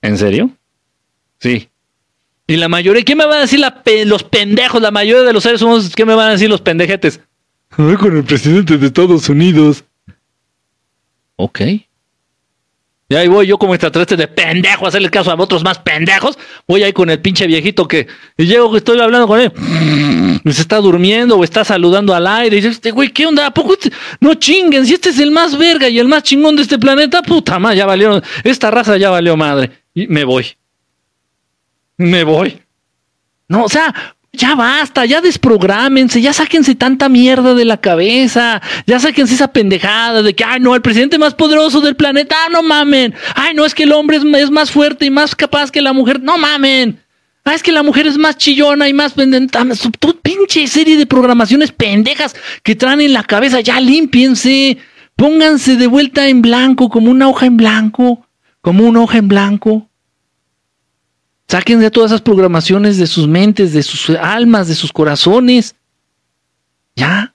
¿En 0.00 0.16
serio? 0.16 0.50
Sí. 1.40 1.68
Y 2.46 2.56
la 2.56 2.68
mayoría, 2.68 3.04
¿qué 3.04 3.14
me 3.14 3.26
van 3.26 3.38
a 3.38 3.42
decir 3.42 3.60
los 4.06 4.22
pendejos? 4.24 4.80
La 4.80 4.90
mayoría 4.90 5.24
de 5.24 5.32
los 5.34 5.42
seres 5.42 5.60
humanos, 5.60 5.92
¿qué 5.94 6.06
me 6.06 6.14
van 6.14 6.28
a 6.28 6.32
decir 6.32 6.48
los 6.48 6.62
pendejetes? 6.62 7.20
Voy 7.76 7.96
con 7.96 8.16
el 8.16 8.24
presidente 8.24 8.78
de 8.78 8.86
Estados 8.86 9.28
Unidos. 9.28 9.84
Ok. 11.36 11.60
Y 13.08 13.16
ahí 13.16 13.28
voy 13.28 13.46
yo 13.46 13.58
como 13.58 13.74
extraterrestre 13.74 14.16
de 14.16 14.28
pendejo 14.28 14.86
a 14.86 14.88
hacerle 14.88 15.10
caso 15.10 15.30
a 15.30 15.34
otros 15.34 15.62
más 15.62 15.78
pendejos. 15.78 16.38
Voy 16.66 16.82
ahí 16.82 16.92
con 16.92 17.10
el 17.10 17.20
pinche 17.20 17.46
viejito 17.46 17.86
que. 17.86 18.06
Y 18.38 18.46
llego 18.46 18.70
que 18.72 18.78
estoy 18.78 18.98
hablando 18.98 19.26
con 19.26 19.40
él. 19.40 19.52
Se 20.44 20.62
está 20.62 20.78
durmiendo 20.78 21.36
o 21.36 21.44
está 21.44 21.64
saludando 21.64 22.14
al 22.14 22.26
aire. 22.26 22.56
Y 22.56 22.60
dice, 22.60 22.72
este 22.72 22.90
güey, 22.92 23.10
¿qué 23.10 23.26
onda? 23.26 23.46
¿A 23.46 23.50
poco 23.52 23.74
este? 23.74 23.92
No 24.20 24.34
chinguen, 24.34 24.86
si 24.86 24.94
este 24.94 25.10
es 25.10 25.18
el 25.18 25.30
más 25.30 25.56
verga 25.58 25.88
y 25.88 25.98
el 25.98 26.08
más 26.08 26.22
chingón 26.22 26.56
de 26.56 26.62
este 26.62 26.78
planeta, 26.78 27.22
puta 27.22 27.58
madre, 27.58 27.76
ya 27.76 27.86
valió. 27.86 28.22
Esta 28.42 28.70
raza 28.70 28.96
ya 28.96 29.10
valió 29.10 29.36
madre. 29.36 29.70
Y 29.92 30.06
me 30.06 30.24
voy. 30.24 30.46
Me 31.98 32.24
voy. 32.24 32.60
No, 33.48 33.64
o 33.64 33.68
sea, 33.68 33.94
ya 34.36 34.54
basta, 34.54 35.04
ya 35.04 35.20
desprográmense, 35.20 36.20
ya 36.20 36.32
sáquense 36.32 36.74
tanta 36.74 37.08
mierda 37.08 37.54
de 37.54 37.64
la 37.64 37.76
cabeza, 37.76 38.60
ya 38.86 38.98
sáquense 38.98 39.34
esa 39.34 39.48
pendejada 39.48 40.22
de 40.22 40.34
que, 40.34 40.44
ay, 40.44 40.60
no, 40.60 40.74
el 40.74 40.82
presidente 40.82 41.18
más 41.18 41.34
poderoso 41.34 41.80
del 41.80 41.96
planeta, 41.96 42.36
ah, 42.44 42.48
no 42.50 42.62
mamen, 42.62 43.14
ay, 43.34 43.54
no, 43.54 43.64
es 43.64 43.74
que 43.74 43.84
el 43.84 43.92
hombre 43.92 44.18
es, 44.18 44.50
más 44.50 44.70
fuerte 44.70 45.06
y 45.06 45.10
más 45.10 45.34
capaz 45.34 45.70
que 45.70 45.80
la 45.80 45.92
mujer, 45.92 46.20
no 46.22 46.38
mamen, 46.38 47.00
ah, 47.44 47.54
es 47.54 47.62
que 47.62 47.72
la 47.72 47.82
mujer 47.82 48.06
es 48.06 48.18
más 48.18 48.36
chillona 48.36 48.88
y 48.88 48.92
más 48.92 49.12
pendenta, 49.12 49.64
tu 49.98 50.20
pinche 50.20 50.66
serie 50.66 50.96
de 50.96 51.06
programaciones 51.06 51.72
pendejas 51.72 52.34
que 52.62 52.74
traen 52.74 53.00
en 53.00 53.12
la 53.12 53.22
cabeza, 53.22 53.60
ya 53.60 53.80
límpiense, 53.80 54.78
pónganse 55.16 55.76
de 55.76 55.86
vuelta 55.86 56.28
en 56.28 56.42
blanco, 56.42 56.88
como 56.88 57.10
una 57.10 57.28
hoja 57.28 57.46
en 57.46 57.56
blanco, 57.56 58.26
como 58.60 58.84
una 58.84 59.02
hoja 59.02 59.18
en 59.18 59.28
blanco. 59.28 59.90
Saquen 61.48 61.80
de 61.80 61.90
todas 61.90 62.10
esas 62.10 62.22
programaciones 62.22 62.98
de 62.98 63.06
sus 63.06 63.28
mentes, 63.28 63.72
de 63.72 63.82
sus 63.82 64.10
almas, 64.16 64.68
de 64.68 64.74
sus 64.74 64.92
corazones. 64.92 65.74
Ya. 66.96 67.34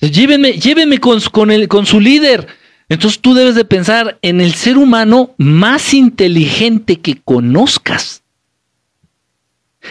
Llévenme, 0.00 0.52
llévenme 0.52 0.98
con 0.98 1.20
su 1.20 2.00
líder. 2.00 2.48
Entonces 2.88 3.20
tú 3.20 3.34
debes 3.34 3.54
de 3.54 3.64
pensar 3.64 4.18
en 4.22 4.40
el 4.40 4.54
ser 4.54 4.78
humano 4.78 5.34
más 5.36 5.92
inteligente 5.92 7.00
que 7.00 7.20
conozcas. 7.20 8.22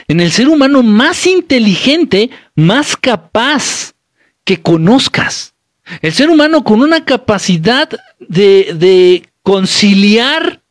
En 0.07 0.19
el 0.19 0.31
ser 0.31 0.49
humano 0.49 0.83
más 0.83 1.25
inteligente, 1.27 2.29
más 2.55 2.95
capaz 2.95 3.93
que 4.43 4.61
conozcas. 4.61 5.53
El 6.01 6.13
ser 6.13 6.29
humano 6.29 6.63
con 6.63 6.81
una 6.81 7.05
capacidad 7.05 7.89
de, 8.19 8.75
de 8.77 9.29
conciliar 9.43 10.61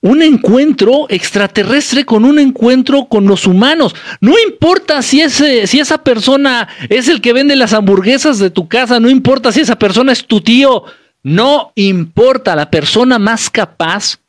un 0.00 0.22
encuentro 0.22 1.06
extraterrestre 1.08 2.04
con 2.04 2.24
un 2.24 2.38
encuentro 2.38 3.06
con 3.06 3.26
los 3.26 3.46
humanos. 3.46 3.94
No 4.20 4.34
importa 4.38 5.02
si, 5.02 5.20
ese, 5.20 5.66
si 5.66 5.80
esa 5.80 6.04
persona 6.04 6.68
es 6.88 7.08
el 7.08 7.20
que 7.20 7.32
vende 7.32 7.56
las 7.56 7.72
hamburguesas 7.72 8.38
de 8.38 8.50
tu 8.50 8.68
casa, 8.68 9.00
no 9.00 9.10
importa 9.10 9.50
si 9.50 9.60
esa 9.60 9.78
persona 9.78 10.12
es 10.12 10.24
tu 10.24 10.40
tío, 10.40 10.84
no 11.22 11.72
importa, 11.74 12.54
la 12.54 12.70
persona 12.70 13.18
más 13.18 13.50
capaz 13.50 14.20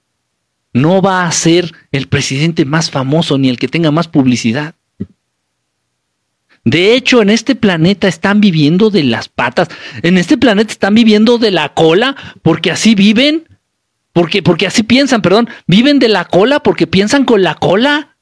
no 0.74 1.02
va 1.02 1.26
a 1.26 1.32
ser 1.32 1.74
el 1.92 2.08
presidente 2.08 2.66
más 2.66 2.90
famoso 2.90 3.38
ni 3.38 3.50
el 3.50 3.58
que 3.58 3.68
tenga 3.68 3.92
más 3.92 4.08
publicidad. 4.08 4.76
De 6.66 6.94
hecho, 6.94 7.22
en 7.22 7.30
este 7.30 7.56
planeta 7.56 8.08
están 8.08 8.42
viviendo 8.42 8.90
de 8.90 9.04
las 9.04 9.30
patas, 9.30 9.70
en 10.04 10.18
este 10.18 10.38
planeta 10.38 10.72
están 10.72 10.94
viviendo 10.94 11.38
de 11.38 11.52
la 11.52 11.74
cola, 11.74 12.16
porque 12.42 12.70
así 12.70 12.96
viven 12.96 13.49
porque, 14.14 14.42
porque 14.42 14.68
así 14.68 14.84
piensan, 14.84 15.22
perdón, 15.22 15.50
viven 15.68 16.00
de 16.00 16.08
la 16.08 16.26
cola 16.26 16.62
porque 16.62 16.88
piensan 16.88 17.26
con 17.26 17.44
la 17.44 17.56
cola. 17.56 18.16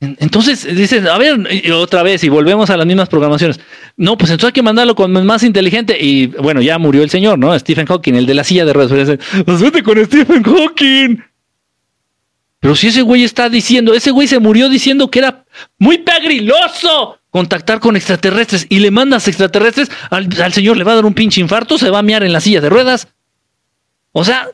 Entonces 0.00 0.66
dicen, 0.76 1.08
a 1.08 1.16
ver, 1.16 1.38
otra 1.72 2.02
vez, 2.02 2.22
y 2.24 2.28
volvemos 2.28 2.68
a 2.70 2.76
las 2.76 2.86
mismas 2.86 3.08
programaciones. 3.08 3.58
No, 3.96 4.18
pues 4.18 4.30
entonces 4.30 4.48
hay 4.48 4.52
que 4.52 4.62
mandarlo 4.62 4.94
con 4.94 5.12
más 5.24 5.42
inteligente. 5.42 5.96
Y 5.98 6.26
bueno, 6.26 6.60
ya 6.60 6.78
murió 6.78 7.02
el 7.02 7.10
señor, 7.10 7.38
¿no? 7.38 7.58
Stephen 7.58 7.86
Hawking, 7.86 8.14
el 8.14 8.26
de 8.26 8.34
la 8.34 8.44
silla 8.44 8.64
de 8.64 8.72
ruedas. 8.72 9.18
Pues 9.44 9.60
vete 9.60 9.82
con 9.82 10.04
Stephen 10.04 10.42
Hawking. 10.42 11.22
Pero 12.60 12.76
si 12.76 12.88
ese 12.88 13.02
güey 13.02 13.24
está 13.24 13.48
diciendo, 13.48 13.92
ese 13.92 14.10
güey 14.10 14.26
se 14.26 14.38
murió 14.38 14.68
diciendo 14.68 15.10
que 15.10 15.18
era 15.18 15.44
muy 15.78 15.98
pegriloso 15.98 17.18
contactar 17.28 17.78
con 17.80 17.96
extraterrestres 17.96 18.66
y 18.68 18.78
le 18.78 18.90
mandas 18.90 19.28
extraterrestres, 19.28 19.90
al, 20.08 20.28
al 20.42 20.52
señor 20.52 20.76
le 20.76 20.84
va 20.84 20.92
a 20.92 20.94
dar 20.94 21.04
un 21.04 21.14
pinche 21.14 21.40
infarto, 21.40 21.76
se 21.76 21.90
va 21.90 21.98
a 21.98 22.02
mear 22.02 22.22
en 22.22 22.32
la 22.32 22.40
silla 22.40 22.60
de 22.60 22.70
ruedas. 22.70 23.08
O 24.16 24.24
sea, 24.24 24.48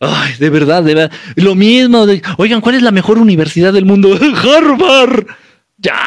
ay, 0.00 0.34
de 0.40 0.50
verdad, 0.50 0.82
de 0.82 0.94
verdad. 0.94 1.16
Lo 1.36 1.54
mismo. 1.54 2.04
Oigan, 2.36 2.60
¿cuál 2.60 2.74
es 2.74 2.82
la 2.82 2.90
mejor 2.90 3.18
universidad 3.18 3.72
del 3.72 3.84
mundo? 3.84 4.18
Harvard. 4.42 5.26
Ya, 5.78 6.00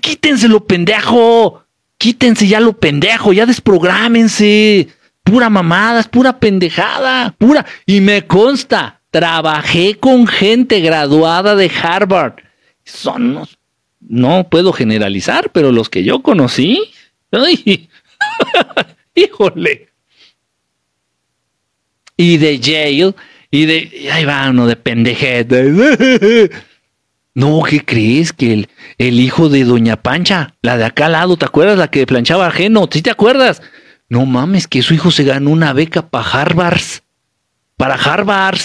quítense 0.00 0.48
lo 0.48 0.66
pendejo. 0.66 1.62
Quítense 1.96 2.48
ya 2.48 2.60
lo 2.60 2.72
pendejo, 2.74 3.32
ya 3.32 3.46
desprográmense. 3.46 4.88
Pura 5.22 5.48
mamada, 5.48 6.00
es 6.00 6.08
pura 6.08 6.40
pendejada, 6.40 7.34
pura. 7.38 7.64
Y 7.86 8.00
me 8.00 8.26
consta, 8.26 9.00
trabajé 9.10 9.96
con 9.98 10.26
gente 10.26 10.80
graduada 10.80 11.54
de 11.54 11.70
Harvard. 11.70 12.34
Son, 12.84 13.46
no 14.00 14.48
puedo 14.48 14.72
generalizar, 14.72 15.50
pero 15.52 15.70
los 15.70 15.88
que 15.88 16.02
yo 16.02 16.20
conocí, 16.20 16.90
híjole, 19.14 19.88
y 22.18 22.36
de 22.36 22.58
Yale 22.58 23.14
y 23.50 23.64
de. 23.64 24.10
Ahí 24.12 24.26
va 24.26 24.50
uno 24.50 24.66
de 24.66 24.76
pendejete. 24.76 26.50
No, 27.34 27.62
¿qué 27.62 27.84
crees? 27.84 28.32
Que 28.32 28.52
el, 28.52 28.68
el, 28.96 29.20
hijo 29.20 29.48
de 29.48 29.62
Doña 29.62 30.02
Pancha, 30.02 30.56
la 30.60 30.76
de 30.76 30.84
acá 30.84 31.06
al 31.06 31.12
lado, 31.12 31.36
¿te 31.36 31.44
acuerdas? 31.44 31.78
La 31.78 31.88
que 31.88 32.04
planchaba 32.04 32.48
ajeno, 32.48 32.88
¿sí 32.90 33.00
te 33.00 33.10
acuerdas? 33.10 33.62
No 34.08 34.26
mames, 34.26 34.66
que 34.66 34.82
su 34.82 34.92
hijo 34.92 35.12
se 35.12 35.22
ganó 35.22 35.50
una 35.50 35.72
beca 35.72 36.08
para 36.08 36.28
Harvard. 36.28 36.82
Para 37.76 37.94
Harvard. 37.94 38.58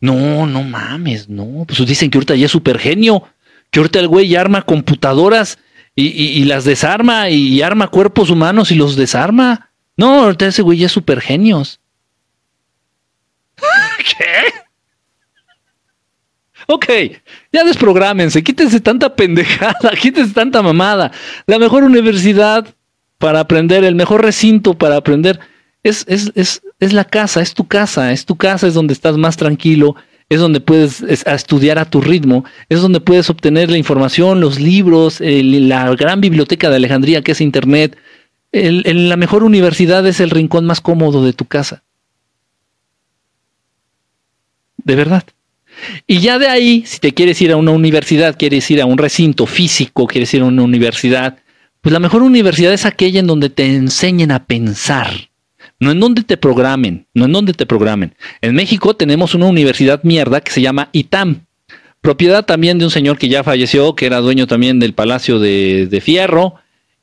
No, 0.00 0.46
no 0.46 0.64
mames, 0.64 1.28
no. 1.28 1.64
Pues 1.64 1.86
dicen 1.86 2.10
que 2.10 2.18
ahorita 2.18 2.34
ya 2.34 2.46
es 2.46 2.50
super 2.50 2.80
genio, 2.80 3.22
que 3.70 3.78
ahorita 3.78 4.00
el 4.00 4.08
güey 4.08 4.34
arma 4.34 4.62
computadoras 4.62 5.60
y, 5.94 6.44
las 6.44 6.64
desarma 6.64 7.30
y 7.30 7.62
arma 7.62 7.86
cuerpos 7.86 8.30
humanos 8.30 8.72
y 8.72 8.74
los 8.74 8.96
desarma. 8.96 9.70
No, 9.96 10.24
ahorita 10.24 10.46
ese 10.46 10.62
güey 10.62 10.78
ya 10.78 10.86
es 10.86 10.92
super 10.92 11.20
genios. 11.20 11.78
¿Qué? 13.98 14.52
Ok, 16.70 16.86
ya 17.50 17.64
desprográmense, 17.64 18.44
quítense 18.44 18.78
tanta 18.80 19.16
pendejada, 19.16 19.90
quítense 20.00 20.34
tanta 20.34 20.60
mamada. 20.60 21.10
La 21.46 21.58
mejor 21.58 21.82
universidad 21.82 22.74
para 23.16 23.40
aprender, 23.40 23.84
el 23.84 23.94
mejor 23.94 24.22
recinto 24.22 24.76
para 24.76 24.96
aprender, 24.96 25.40
es, 25.82 26.04
es, 26.08 26.30
es, 26.34 26.60
es 26.78 26.92
la 26.92 27.04
casa, 27.04 27.40
es 27.40 27.54
tu 27.54 27.66
casa, 27.66 28.12
es 28.12 28.26
tu 28.26 28.36
casa, 28.36 28.66
es 28.66 28.74
donde 28.74 28.92
estás 28.92 29.16
más 29.16 29.38
tranquilo, 29.38 29.96
es 30.28 30.40
donde 30.40 30.60
puedes 30.60 31.00
estudiar 31.00 31.78
a 31.78 31.88
tu 31.88 32.02
ritmo, 32.02 32.44
es 32.68 32.82
donde 32.82 33.00
puedes 33.00 33.30
obtener 33.30 33.70
la 33.70 33.78
información, 33.78 34.42
los 34.42 34.60
libros, 34.60 35.20
la 35.20 35.94
gran 35.94 36.20
biblioteca 36.20 36.68
de 36.68 36.76
Alejandría 36.76 37.22
que 37.22 37.32
es 37.32 37.40
Internet. 37.40 37.96
La 38.52 39.16
mejor 39.16 39.42
universidad 39.42 40.06
es 40.06 40.20
el 40.20 40.28
rincón 40.28 40.66
más 40.66 40.82
cómodo 40.82 41.24
de 41.24 41.32
tu 41.32 41.46
casa. 41.46 41.82
De 44.76 44.94
verdad. 44.96 45.24
Y 46.06 46.20
ya 46.20 46.38
de 46.38 46.48
ahí, 46.48 46.82
si 46.86 46.98
te 46.98 47.12
quieres 47.12 47.40
ir 47.40 47.52
a 47.52 47.56
una 47.56 47.70
universidad, 47.70 48.36
quieres 48.38 48.70
ir 48.70 48.80
a 48.80 48.86
un 48.86 48.98
recinto 48.98 49.46
físico, 49.46 50.06
quieres 50.06 50.32
ir 50.34 50.42
a 50.42 50.46
una 50.46 50.62
universidad, 50.62 51.38
pues 51.80 51.92
la 51.92 52.00
mejor 52.00 52.22
universidad 52.22 52.72
es 52.72 52.86
aquella 52.86 53.20
en 53.20 53.26
donde 53.26 53.50
te 53.50 53.66
enseñen 53.66 54.30
a 54.30 54.46
pensar, 54.46 55.10
no 55.78 55.90
en 55.90 56.00
donde 56.00 56.22
te 56.22 56.36
programen, 56.36 57.06
no 57.14 57.26
en 57.26 57.32
donde 57.32 57.52
te 57.52 57.66
programen. 57.66 58.14
En 58.40 58.54
México 58.54 58.94
tenemos 58.94 59.34
una 59.34 59.46
universidad 59.46 60.02
mierda 60.02 60.40
que 60.40 60.52
se 60.52 60.60
llama 60.60 60.88
ITAM, 60.92 61.46
propiedad 62.00 62.44
también 62.44 62.78
de 62.78 62.84
un 62.84 62.90
señor 62.90 63.18
que 63.18 63.28
ya 63.28 63.44
falleció, 63.44 63.94
que 63.94 64.06
era 64.06 64.20
dueño 64.20 64.46
también 64.46 64.78
del 64.80 64.94
Palacio 64.94 65.38
de, 65.38 65.86
de 65.86 66.00
Fierro 66.00 66.56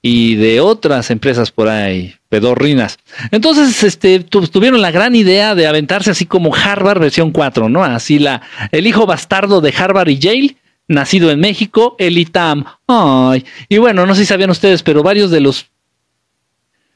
y 0.08 0.36
de 0.36 0.62
otras 0.62 1.10
empresas 1.10 1.50
por 1.50 1.68
ahí, 1.68 2.14
pedorrinas. 2.30 3.00
Entonces, 3.32 3.84
este, 3.84 4.20
tuvieron 4.20 4.80
la 4.80 4.92
gran 4.92 5.16
idea 5.16 5.56
de 5.56 5.66
aventarse 5.66 6.12
así 6.12 6.28
como 6.28 6.54
Harvard 6.54 7.00
versión 7.00 7.32
4, 7.32 7.70
¿no? 7.70 7.84
Así 7.84 8.20
la, 8.20 8.44
el 8.72 8.86
hijo 8.86 9.08
bastardo 9.08 9.62
de 9.62 9.74
Harvard 9.76 10.10
y 10.10 10.20
Yale, 10.20 10.58
nacido 10.88 11.32
en 11.32 11.40
México, 11.40 11.96
el 11.98 12.20
ITAM. 12.20 12.66
Ay, 12.86 13.46
y 13.68 13.80
bueno, 13.80 14.06
no 14.06 14.14
sé 14.14 14.22
si 14.22 14.28
sabían 14.28 14.52
ustedes, 14.52 14.84
pero 14.84 15.02
varios 15.02 15.32
de 15.32 15.40
los 15.40 15.72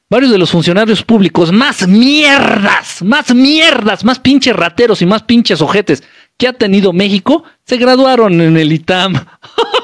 varios 0.08 0.32
de 0.32 0.38
los 0.38 0.52
funcionarios 0.52 1.02
públicos 1.02 1.52
más 1.52 1.88
mierdas, 1.88 3.02
más 3.02 3.34
mierdas, 3.34 4.04
más 4.04 4.20
pinches 4.20 4.56
rateros 4.56 5.02
y 5.02 5.08
más 5.08 5.24
pinches 5.24 5.62
ojetes 5.62 6.04
que 6.38 6.48
ha 6.48 6.54
tenido 6.54 6.94
México 6.94 7.44
se 7.66 7.78
graduaron 7.78 8.40
en 8.40 8.56
el 8.56 8.72
ITAM. 8.72 9.16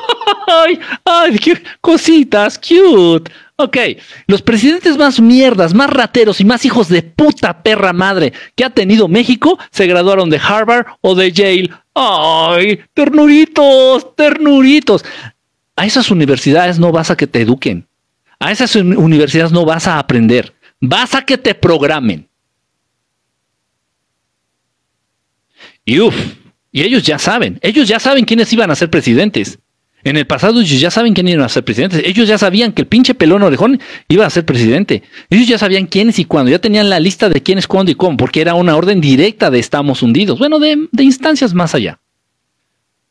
ay, 0.63 0.79
ay, 1.03 1.37
qué 1.37 1.61
cositas, 1.81 2.59
cute. 2.59 3.31
Ok, 3.57 3.77
los 4.27 4.41
presidentes 4.41 4.97
más 4.97 5.19
mierdas, 5.21 5.73
más 5.73 5.89
rateros 5.89 6.41
y 6.41 6.45
más 6.45 6.65
hijos 6.65 6.89
de 6.89 7.03
puta 7.03 7.63
perra 7.63 7.93
madre 7.93 8.33
que 8.53 8.65
ha 8.65 8.69
tenido 8.69 9.07
México 9.07 9.57
se 9.71 9.87
graduaron 9.87 10.29
de 10.29 10.41
Harvard 10.43 10.87
o 10.99 11.15
de 11.15 11.31
Yale. 11.31 11.71
¡Ay! 11.93 12.81
Ternuritos, 12.93 14.13
ternuritos. 14.15 15.05
A 15.77 15.85
esas 15.85 16.11
universidades 16.11 16.79
no 16.79 16.91
vas 16.91 17.11
a 17.11 17.15
que 17.15 17.27
te 17.27 17.41
eduquen. 17.41 17.87
A 18.39 18.51
esas 18.51 18.75
universidades 18.75 19.53
no 19.53 19.63
vas 19.63 19.87
a 19.87 19.99
aprender. 19.99 20.53
Vas 20.81 21.15
a 21.15 21.21
que 21.21 21.37
te 21.37 21.55
programen. 21.55 22.27
Y 25.85 25.99
uff, 25.99 26.15
y 26.71 26.83
ellos 26.83 27.03
ya 27.03 27.17
saben, 27.17 27.57
ellos 27.61 27.87
ya 27.87 27.99
saben 28.01 28.25
quiénes 28.25 28.51
iban 28.51 28.69
a 28.69 28.75
ser 28.75 28.89
presidentes. 28.89 29.59
En 30.05 30.17
el 30.17 30.27
pasado 30.27 30.61
ellos 30.61 30.79
ya 30.79 30.91
saben 30.91 31.15
quién 31.15 31.27
iban 31.27 31.43
a 31.43 31.49
ser 31.49 31.65
presidentes. 31.65 32.03
Ellos 32.05 32.27
ya 32.27 32.37
sabían 32.37 32.71
que 32.73 32.83
el 32.83 32.87
pinche 32.87 33.15
pelón 33.15 33.41
orejón 33.41 33.81
iba 34.07 34.23
a 34.23 34.29
ser 34.29 34.45
presidente. 34.45 35.01
Ellos 35.31 35.47
ya 35.47 35.57
sabían 35.57 35.87
quiénes 35.87 36.19
y 36.19 36.25
cuándo. 36.25 36.51
Ya 36.51 36.59
tenían 36.59 36.91
la 36.91 36.99
lista 36.99 37.27
de 37.27 37.41
quiénes, 37.41 37.67
cuándo 37.67 37.91
y 37.91 37.95
cómo, 37.95 38.15
porque 38.15 38.39
era 38.39 38.53
una 38.53 38.77
orden 38.77 39.01
directa 39.01 39.49
de 39.49 39.57
estamos 39.57 40.03
hundidos. 40.03 40.37
Bueno, 40.37 40.59
de, 40.59 40.77
instancias 40.99 41.55
más 41.55 41.73
allá. 41.73 41.99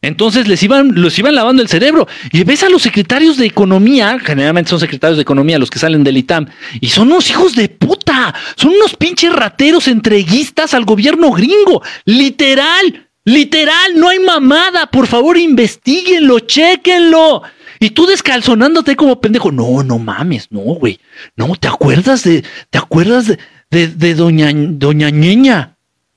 Entonces 0.02 0.46
les 0.46 0.62
iban, 0.62 0.92
los 0.94 1.18
iban 1.18 1.34
lavando 1.34 1.62
el 1.62 1.68
cerebro. 1.68 2.06
Y 2.30 2.44
ves 2.44 2.62
a 2.62 2.68
los 2.68 2.82
secretarios 2.82 3.38
de 3.38 3.46
economía, 3.46 4.16
generalmente 4.20 4.70
son 4.70 4.78
secretarios 4.78 5.16
de 5.16 5.22
economía 5.22 5.58
los 5.58 5.70
que 5.70 5.80
salen 5.80 6.04
del 6.04 6.18
ITAM, 6.18 6.46
y 6.80 6.90
son 6.90 7.08
unos 7.08 7.28
hijos 7.28 7.56
de 7.56 7.70
puta. 7.70 8.32
Son 8.54 8.70
unos 8.70 8.94
pinches 8.94 9.32
rateros 9.32 9.88
entreguistas 9.88 10.74
al 10.74 10.84
gobierno 10.84 11.32
gringo. 11.32 11.82
Literal. 12.04 13.03
Literal, 13.24 13.94
no 13.96 14.10
hay 14.10 14.18
mamada. 14.18 14.86
Por 14.86 15.06
favor, 15.06 15.38
investiguenlo, 15.38 16.40
chequenlo. 16.40 17.42
Y 17.80 17.90
tú 17.90 18.06
descalzonándote 18.06 18.96
como 18.96 19.20
pendejo. 19.20 19.50
No, 19.50 19.82
no 19.82 19.98
mames, 19.98 20.48
no, 20.50 20.60
güey. 20.60 21.00
No, 21.36 21.56
¿te 21.56 21.68
acuerdas 21.68 22.22
de, 22.24 22.44
te 22.70 22.78
acuerdas 22.78 23.26
de, 23.70 23.88
de, 23.88 24.14
doña, 24.14 24.50
doña 24.54 25.10
Ñeña? 25.10 25.76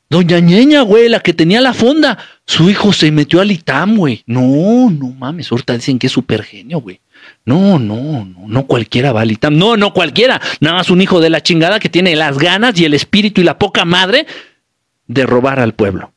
Doña 0.09 0.39
Ñeña, 0.39 0.81
güey, 0.81 1.07
la 1.07 1.21
que 1.21 1.33
tenía 1.33 1.61
la 1.61 1.73
fonda. 1.73 2.17
Su 2.45 2.69
hijo 2.69 2.91
se 2.91 3.11
metió 3.11 3.39
al 3.39 3.51
ITAM, 3.51 3.95
güey. 3.95 4.23
No, 4.25 4.89
no 4.89 5.07
mames. 5.07 5.51
Ahorita 5.51 5.73
dicen 5.75 5.99
que 5.99 6.07
es 6.07 6.13
súper 6.13 6.43
genio, 6.43 6.81
güey. 6.81 6.99
No, 7.45 7.79
no, 7.79 8.25
no, 8.25 8.47
no 8.47 8.67
cualquiera 8.67 9.13
va 9.13 9.21
al 9.21 9.31
ITAM. 9.31 9.57
No, 9.57 9.77
no 9.77 9.93
cualquiera. 9.93 10.41
Nada 10.59 10.77
más 10.77 10.89
un 10.89 11.01
hijo 11.01 11.21
de 11.21 11.29
la 11.29 11.41
chingada 11.41 11.79
que 11.79 11.89
tiene 11.89 12.17
las 12.17 12.37
ganas 12.37 12.77
y 12.79 12.85
el 12.85 12.93
espíritu 12.93 13.39
y 13.39 13.45
la 13.45 13.57
poca 13.57 13.85
madre 13.85 14.27
de 15.07 15.25
robar 15.25 15.61
al 15.61 15.73
pueblo 15.73 16.11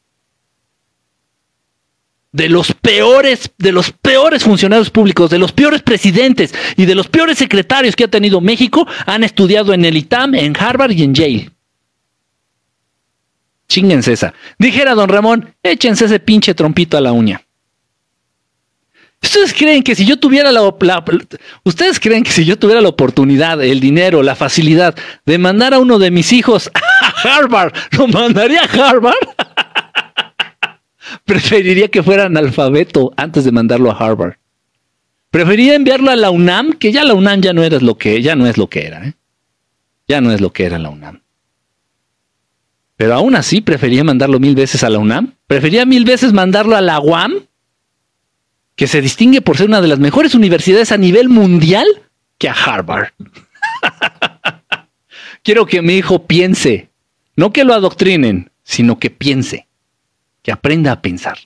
de 2.32 2.48
los 2.48 2.72
peores, 2.72 3.50
de 3.58 3.72
los 3.72 3.90
peores 3.90 4.44
funcionarios 4.44 4.90
públicos, 4.90 5.30
de 5.30 5.38
los 5.38 5.52
peores 5.52 5.82
presidentes 5.82 6.54
y 6.76 6.86
de 6.86 6.94
los 6.94 7.08
peores 7.08 7.38
secretarios 7.38 7.96
que 7.96 8.04
ha 8.04 8.08
tenido 8.08 8.40
México 8.40 8.86
han 9.06 9.24
estudiado 9.24 9.72
en 9.74 9.84
el 9.84 9.96
ITAM, 9.96 10.34
en 10.34 10.56
Harvard 10.56 10.92
y 10.92 11.02
en 11.02 11.14
Yale. 11.14 11.50
Chinguense 13.68 14.12
esa. 14.12 14.34
Dijera 14.58 14.94
don 14.94 15.08
Ramón, 15.08 15.54
échense 15.62 16.04
ese 16.04 16.20
pinche 16.20 16.54
trompito 16.54 16.96
a 16.96 17.00
la 17.00 17.12
uña. 17.12 17.42
¿Ustedes 19.22 19.52
creen 19.52 19.82
que 19.82 19.94
si 19.94 20.06
yo 20.06 20.18
tuviera 20.18 20.50
la, 20.50 20.62
ustedes 21.64 22.00
creen 22.00 22.22
que 22.24 22.30
si 22.30 22.44
yo 22.44 22.58
tuviera 22.58 22.80
la 22.80 22.88
oportunidad, 22.88 23.62
el 23.62 23.78
dinero, 23.78 24.22
la 24.22 24.34
facilidad 24.34 24.94
de 25.26 25.38
mandar 25.38 25.74
a 25.74 25.78
uno 25.78 25.98
de 25.98 26.10
mis 26.10 26.32
hijos 26.32 26.70
a 26.74 27.28
Harvard, 27.36 27.72
lo 27.92 28.08
mandaría 28.08 28.62
a 28.62 28.88
Harvard? 28.88 29.14
Preferiría 31.24 31.88
que 31.88 32.02
fuera 32.02 32.26
analfabeto 32.26 33.12
antes 33.16 33.44
de 33.44 33.52
mandarlo 33.52 33.90
a 33.90 33.96
Harvard. 33.96 34.34
Preferiría 35.30 35.74
enviarlo 35.74 36.10
a 36.10 36.16
la 36.16 36.30
UNAM, 36.30 36.72
que 36.72 36.92
ya 36.92 37.04
la 37.04 37.14
UNAM 37.14 37.40
ya 37.40 37.52
no 37.52 37.62
era 37.62 37.78
lo 37.78 37.96
que, 37.96 38.20
ya 38.20 38.34
no 38.34 38.46
es 38.46 38.58
lo 38.58 38.68
que 38.68 38.86
era, 38.86 39.06
¿eh? 39.06 39.14
Ya 40.08 40.20
no 40.20 40.32
es 40.32 40.40
lo 40.40 40.52
que 40.52 40.64
era 40.64 40.78
la 40.78 40.88
UNAM. 40.88 41.22
Pero 42.96 43.14
aún 43.14 43.36
así 43.36 43.60
prefería 43.60 44.02
mandarlo 44.02 44.40
mil 44.40 44.56
veces 44.56 44.82
a 44.82 44.90
la 44.90 44.98
UNAM. 44.98 45.34
Prefería 45.46 45.86
mil 45.86 46.04
veces 46.04 46.32
mandarlo 46.32 46.76
a 46.76 46.80
la 46.80 46.98
UAM, 46.98 47.46
que 48.74 48.88
se 48.88 49.00
distingue 49.00 49.40
por 49.40 49.56
ser 49.56 49.68
una 49.68 49.80
de 49.80 49.88
las 49.88 50.00
mejores 50.00 50.34
universidades 50.34 50.90
a 50.90 50.96
nivel 50.96 51.28
mundial, 51.28 51.86
que 52.38 52.48
a 52.48 52.52
Harvard. 52.52 53.10
Quiero 55.44 55.64
que 55.64 55.80
mi 55.80 55.94
hijo 55.94 56.26
piense, 56.26 56.90
no 57.36 57.52
que 57.52 57.64
lo 57.64 57.72
adoctrinen, 57.72 58.50
sino 58.64 58.98
que 58.98 59.10
piense 59.10 59.69
que 60.42 60.52
aprenda 60.52 60.92
a 60.92 61.02
pensar. 61.02 61.38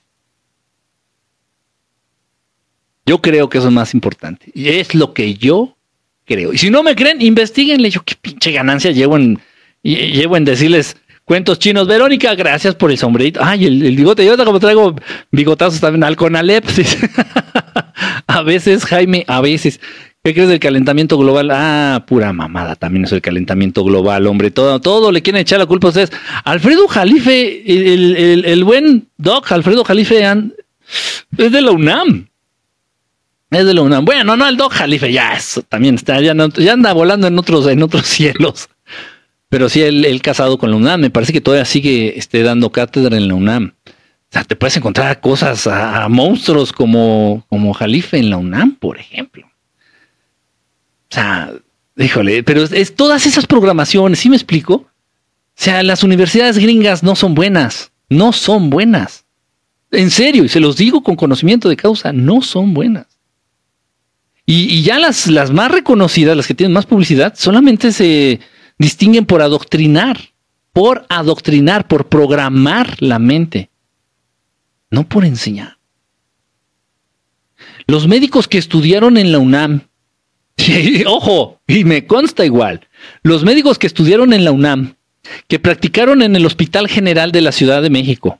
Yo 3.05 3.21
creo 3.21 3.49
que 3.49 3.59
eso 3.59 3.67
es 3.67 3.73
más 3.73 3.93
importante. 3.93 4.51
Y 4.53 4.69
es 4.69 4.95
lo 4.95 5.13
que 5.13 5.35
yo 5.35 5.77
creo. 6.25 6.53
Y 6.53 6.57
si 6.57 6.69
no 6.69 6.81
me 6.81 6.95
creen, 6.95 7.21
investiguenle. 7.21 7.89
Yo 7.89 8.03
qué 8.03 8.15
pinche 8.19 8.51
ganancia 8.51 8.91
llevo 8.91 9.17
en, 9.17 9.39
llevo 9.83 10.37
en 10.37 10.45
decirles 10.45 10.97
cuentos 11.23 11.59
chinos. 11.59 11.87
Verónica, 11.87 12.33
gracias 12.33 12.73
por 12.75 12.89
el 12.89 12.97
sombrerito. 12.97 13.41
Ay, 13.43 13.65
el, 13.65 13.95
bigote. 13.95 14.25
Yo 14.25 14.37
como 14.43 14.59
traigo 14.59 14.95
bigotazos 15.31 15.79
también 15.79 16.03
al 16.03 16.15
Conalep. 16.15 16.65
a 18.27 18.41
veces, 18.41 18.85
Jaime, 18.85 19.23
a 19.27 19.41
veces. 19.41 19.79
¿Qué 20.25 20.33
crees 20.33 20.49
del 20.49 20.59
calentamiento 20.59 21.19
global? 21.19 21.51
Ah, 21.51 22.03
pura 22.07 22.33
mamada, 22.33 22.75
también 22.75 23.05
es 23.05 23.11
el 23.11 23.21
calentamiento 23.21 23.83
global, 23.83 24.25
hombre. 24.25 24.49
Todo, 24.49 24.81
todo 24.81 25.11
le 25.11 25.21
quieren 25.21 25.43
echar 25.43 25.59
la 25.59 25.67
culpa 25.67 25.85
a 25.85 25.89
ustedes. 25.89 26.11
Alfredo 26.43 26.87
Jalife, 26.87 27.61
el, 28.51 28.63
buen 28.63 29.07
Doc, 29.17 29.51
Alfredo 29.51 29.83
Jalife, 29.83 30.25
es 31.37 31.51
de 31.51 31.61
la 31.61 31.69
UNAM. 31.69 32.27
Es 33.51 33.67
de 33.67 33.73
la 33.75 33.83
UNAM. 33.83 34.03
Bueno, 34.03 34.35
no, 34.35 34.47
el 34.47 34.57
Doc 34.57 34.73
Jalife 34.73 35.13
ya 35.13 35.33
eso 35.33 35.61
también 35.61 35.93
está, 35.93 36.19
ya, 36.19 36.33
ya 36.57 36.73
anda 36.73 36.91
volando 36.91 37.27
en 37.27 37.37
otros, 37.37 37.67
en 37.67 37.83
otros 37.83 38.05
cielos. 38.07 38.67
Pero 39.49 39.69
sí, 39.69 39.83
él, 39.83 40.19
casado 40.23 40.57
con 40.57 40.71
la 40.71 40.77
UNAM, 40.77 41.01
me 41.01 41.11
parece 41.11 41.33
que 41.33 41.41
todavía 41.41 41.65
sigue 41.65 42.17
este, 42.17 42.41
dando 42.41 42.71
cátedra 42.71 43.15
en 43.15 43.27
la 43.27 43.35
UNAM. 43.35 43.75
O 43.85 43.91
sea, 44.31 44.43
te 44.43 44.55
puedes 44.55 44.75
encontrar 44.75 45.19
cosas, 45.19 45.67
a, 45.67 46.09
monstruos 46.09 46.73
como, 46.73 47.45
como 47.47 47.75
Jalife 47.75 48.17
en 48.17 48.31
la 48.31 48.37
UNAM, 48.37 48.75
por 48.77 48.97
ejemplo. 48.97 49.45
Sea, 51.15 51.53
híjole, 51.95 52.43
pero 52.43 52.61
es, 52.61 52.93
todas 52.93 53.25
esas 53.25 53.47
programaciones, 53.47 54.19
¿sí 54.19 54.29
me 54.29 54.35
explico? 54.35 54.73
O 54.73 54.89
sea, 55.55 55.81
las 55.81 56.03
universidades 56.03 56.57
gringas 56.57 57.03
no 57.03 57.15
son 57.15 57.35
buenas. 57.35 57.93
no 58.09 58.33
son 58.33 58.69
buenas. 58.69 59.23
En 59.91 60.11
serio, 60.11 60.43
y 60.43 60.49
se 60.49 60.59
los 60.59 60.75
digo 60.75 61.03
con 61.03 61.15
conocimiento 61.15 61.69
de 61.69 61.77
causa, 61.77 62.11
no 62.11 62.41
son 62.41 62.73
buenas. 62.73 63.07
Y, 64.45 64.83
ya 64.83 64.99
las, 64.99 65.27
las 65.27 65.51
más 65.51 65.71
reconocidas, 65.71 66.35
las 66.35 66.47
que 66.47 66.53
tienen 66.53 66.73
más 66.73 66.85
publicidad, 66.85 67.33
solamente 67.37 67.93
se 67.93 68.41
distinguen 68.77 69.25
por 69.25 69.41
adoctrinar, 69.41 70.19
por 70.73 71.05
adoctrinar, 71.07 71.87
por 71.87 72.09
programar 72.09 73.01
la 73.01 73.19
mente, 73.19 73.69
no 74.89 75.07
por 75.07 75.23
enseñar. 75.23 75.77
Los 77.87 78.05
médicos 78.05 78.49
que 78.49 78.57
estudiaron 78.57 79.15
en 79.15 79.31
la 79.31 79.39
UNAM, 79.39 79.87
ojo, 81.05 81.59
y 81.67 81.83
me 81.83 82.07
consta 82.07 82.45
igual, 82.45 82.87
los 83.23 83.43
médicos 83.43 83.77
que 83.77 83.87
estudiaron 83.87 84.33
en 84.33 84.45
la 84.45 84.51
UNAM, 84.51 84.95
que 85.47 85.59
practicaron 85.59 86.21
en 86.21 86.35
el 86.35 86.45
Hospital 86.45 86.87
General 86.87 87.31
de 87.31 87.41
la 87.41 87.51
Ciudad 87.51 87.81
de 87.81 87.89
México, 87.89 88.39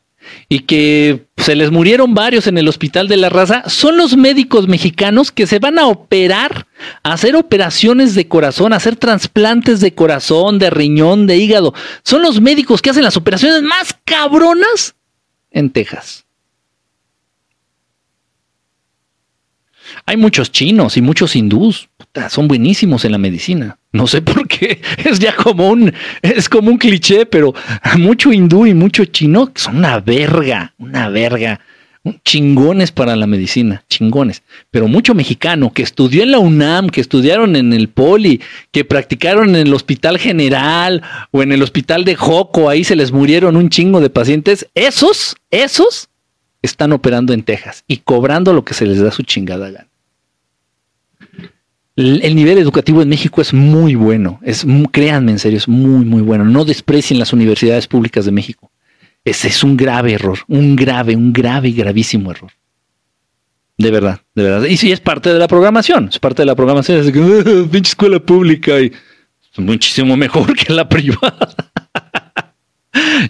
y 0.49 0.61
que 0.61 1.28
se 1.38 1.55
les 1.55 1.72
murieron 1.72 2.13
varios 2.13 2.47
en 2.47 2.57
el 2.57 2.68
Hospital 2.68 3.07
de 3.07 3.18
la 3.18 3.30
Raza, 3.30 3.63
son 3.68 3.97
los 3.97 4.18
médicos 4.18 4.68
mexicanos 4.68 5.32
que 5.32 5.47
se 5.47 5.59
van 5.59 5.78
a 5.78 5.88
operar, 5.88 6.68
a 7.03 7.13
hacer 7.13 7.36
operaciones 7.36 8.16
de 8.16 8.28
corazón, 8.28 8.74
a 8.74 8.78
hacer 8.78 8.95
trasplantes 8.95 9.82
de 9.82 9.93
corazón, 9.93 10.57
de 10.57 10.70
riñón, 10.70 11.28
de 11.28 11.38
hígado. 11.38 11.74
Son 12.03 12.22
los 12.22 12.41
médicos 12.41 12.82
que 12.82 12.89
hacen 12.89 13.03
las 13.03 13.18
operaciones 13.18 13.61
más 13.61 13.95
cabronas 14.03 14.95
en 15.51 15.70
Texas. 15.70 16.25
Hay 20.08 20.18
muchos 20.18 20.51
chinos 20.51 20.97
y 20.97 21.01
muchos 21.01 21.36
hindús, 21.36 21.89
son 22.30 22.47
buenísimos 22.47 23.06
en 23.06 23.12
la 23.12 23.18
medicina. 23.18 23.80
No 23.91 24.06
sé 24.06 24.22
por 24.22 24.47
qué, 24.47 24.80
es 25.03 25.18
ya 25.18 25.36
como 25.36 25.70
un, 25.70 25.91
es 26.22 26.47
como 26.47 26.70
un 26.70 26.78
cliché, 26.78 27.26
pero 27.26 27.56
mucho 27.97 28.32
hindú 28.32 28.68
y 28.68 28.76
mucho 28.76 29.06
chino 29.06 29.51
son 29.56 29.78
una 29.78 29.99
verga, 29.99 30.74
una 30.78 31.10
verga. 31.10 31.60
Chingones 32.24 32.91
para 32.91 33.16
la 33.16 33.26
medicina, 33.26 33.84
chingones. 33.89 34.43
Pero 34.70 34.88
mucho 34.88 35.16
mexicano 35.16 35.74
que 35.74 35.82
estudió 35.82 36.22
en 36.22 36.30
la 36.30 36.38
UNAM, 36.38 36.91
que 36.91 37.01
estudiaron 37.01 37.56
en 37.56 37.74
el 37.74 37.89
Poli, 37.89 38.41
que 38.72 38.86
practicaron 38.86 39.56
en 39.56 39.68
el 39.68 39.74
Hospital 39.74 40.20
General 40.20 41.01
o 41.32 41.41
en 41.41 41.51
el 41.51 41.64
Hospital 41.64 42.06
de 42.06 42.16
Joco, 42.16 42.70
ahí 42.70 42.84
se 42.84 42.95
les 42.95 43.12
murieron 43.12 43.56
un 43.56 43.70
chingo 43.72 44.01
de 44.01 44.12
pacientes. 44.12 44.68
Esos, 44.76 45.36
esos 45.49 46.10
están 46.62 46.91
operando 46.91 47.34
en 47.34 47.41
Texas 47.41 47.84
y 47.88 47.97
cobrando 47.97 48.53
lo 48.53 48.64
que 48.64 48.76
se 48.76 48.86
les 48.86 48.99
da 48.99 49.10
su 49.10 49.24
chingada 49.24 49.72
gana 49.72 49.88
el 51.96 52.36
nivel 52.36 52.58
educativo 52.58 53.02
en 53.02 53.10
México 53.10 53.41
es 53.41 53.54
muy 53.54 53.96
bueno, 53.96 54.39
es 54.43 54.66
créanme 54.91 55.32
en 55.32 55.39
serio, 55.39 55.58
es 55.58 55.68
muy 55.68 56.04
muy 56.06 56.22
bueno. 56.22 56.43
No 56.43 56.66
desprecien 56.66 57.20
las 57.20 57.32
universidades 57.32 57.88
públicas 57.88 58.26
de 58.26 58.32
México. 58.32 58.72
Ese 59.24 59.48
es 59.48 59.64
un 59.64 59.76
grave 59.76 60.14
error, 60.14 60.39
un 60.48 60.76
grave, 60.76 61.16
un 61.16 61.34
grave 61.34 61.70
y 61.70 61.74
gravísimo 61.74 62.32
error. 62.32 62.52
De 63.78 63.91
verdad, 63.91 64.22
de 64.36 64.43
verdad. 64.43 64.68
Y 64.68 64.78
sí 64.78 64.91
es 64.91 65.00
parte 65.00 65.34
de 65.34 65.39
la 65.39 65.48
programación, 65.48 66.10
es 66.10 66.20
parte 66.20 66.43
de 66.43 66.46
la 66.46 66.56
programación, 66.56 67.00
es 67.00 67.12
que 67.12 67.68
pinche 67.72 67.89
escuela 67.89 68.20
pública 68.20 68.80
y 68.80 68.86
es 68.86 69.60
muchísimo 69.60 70.16
mejor 70.16 70.54
que 70.56 70.72
la 70.72 70.88
privada. 70.89 71.50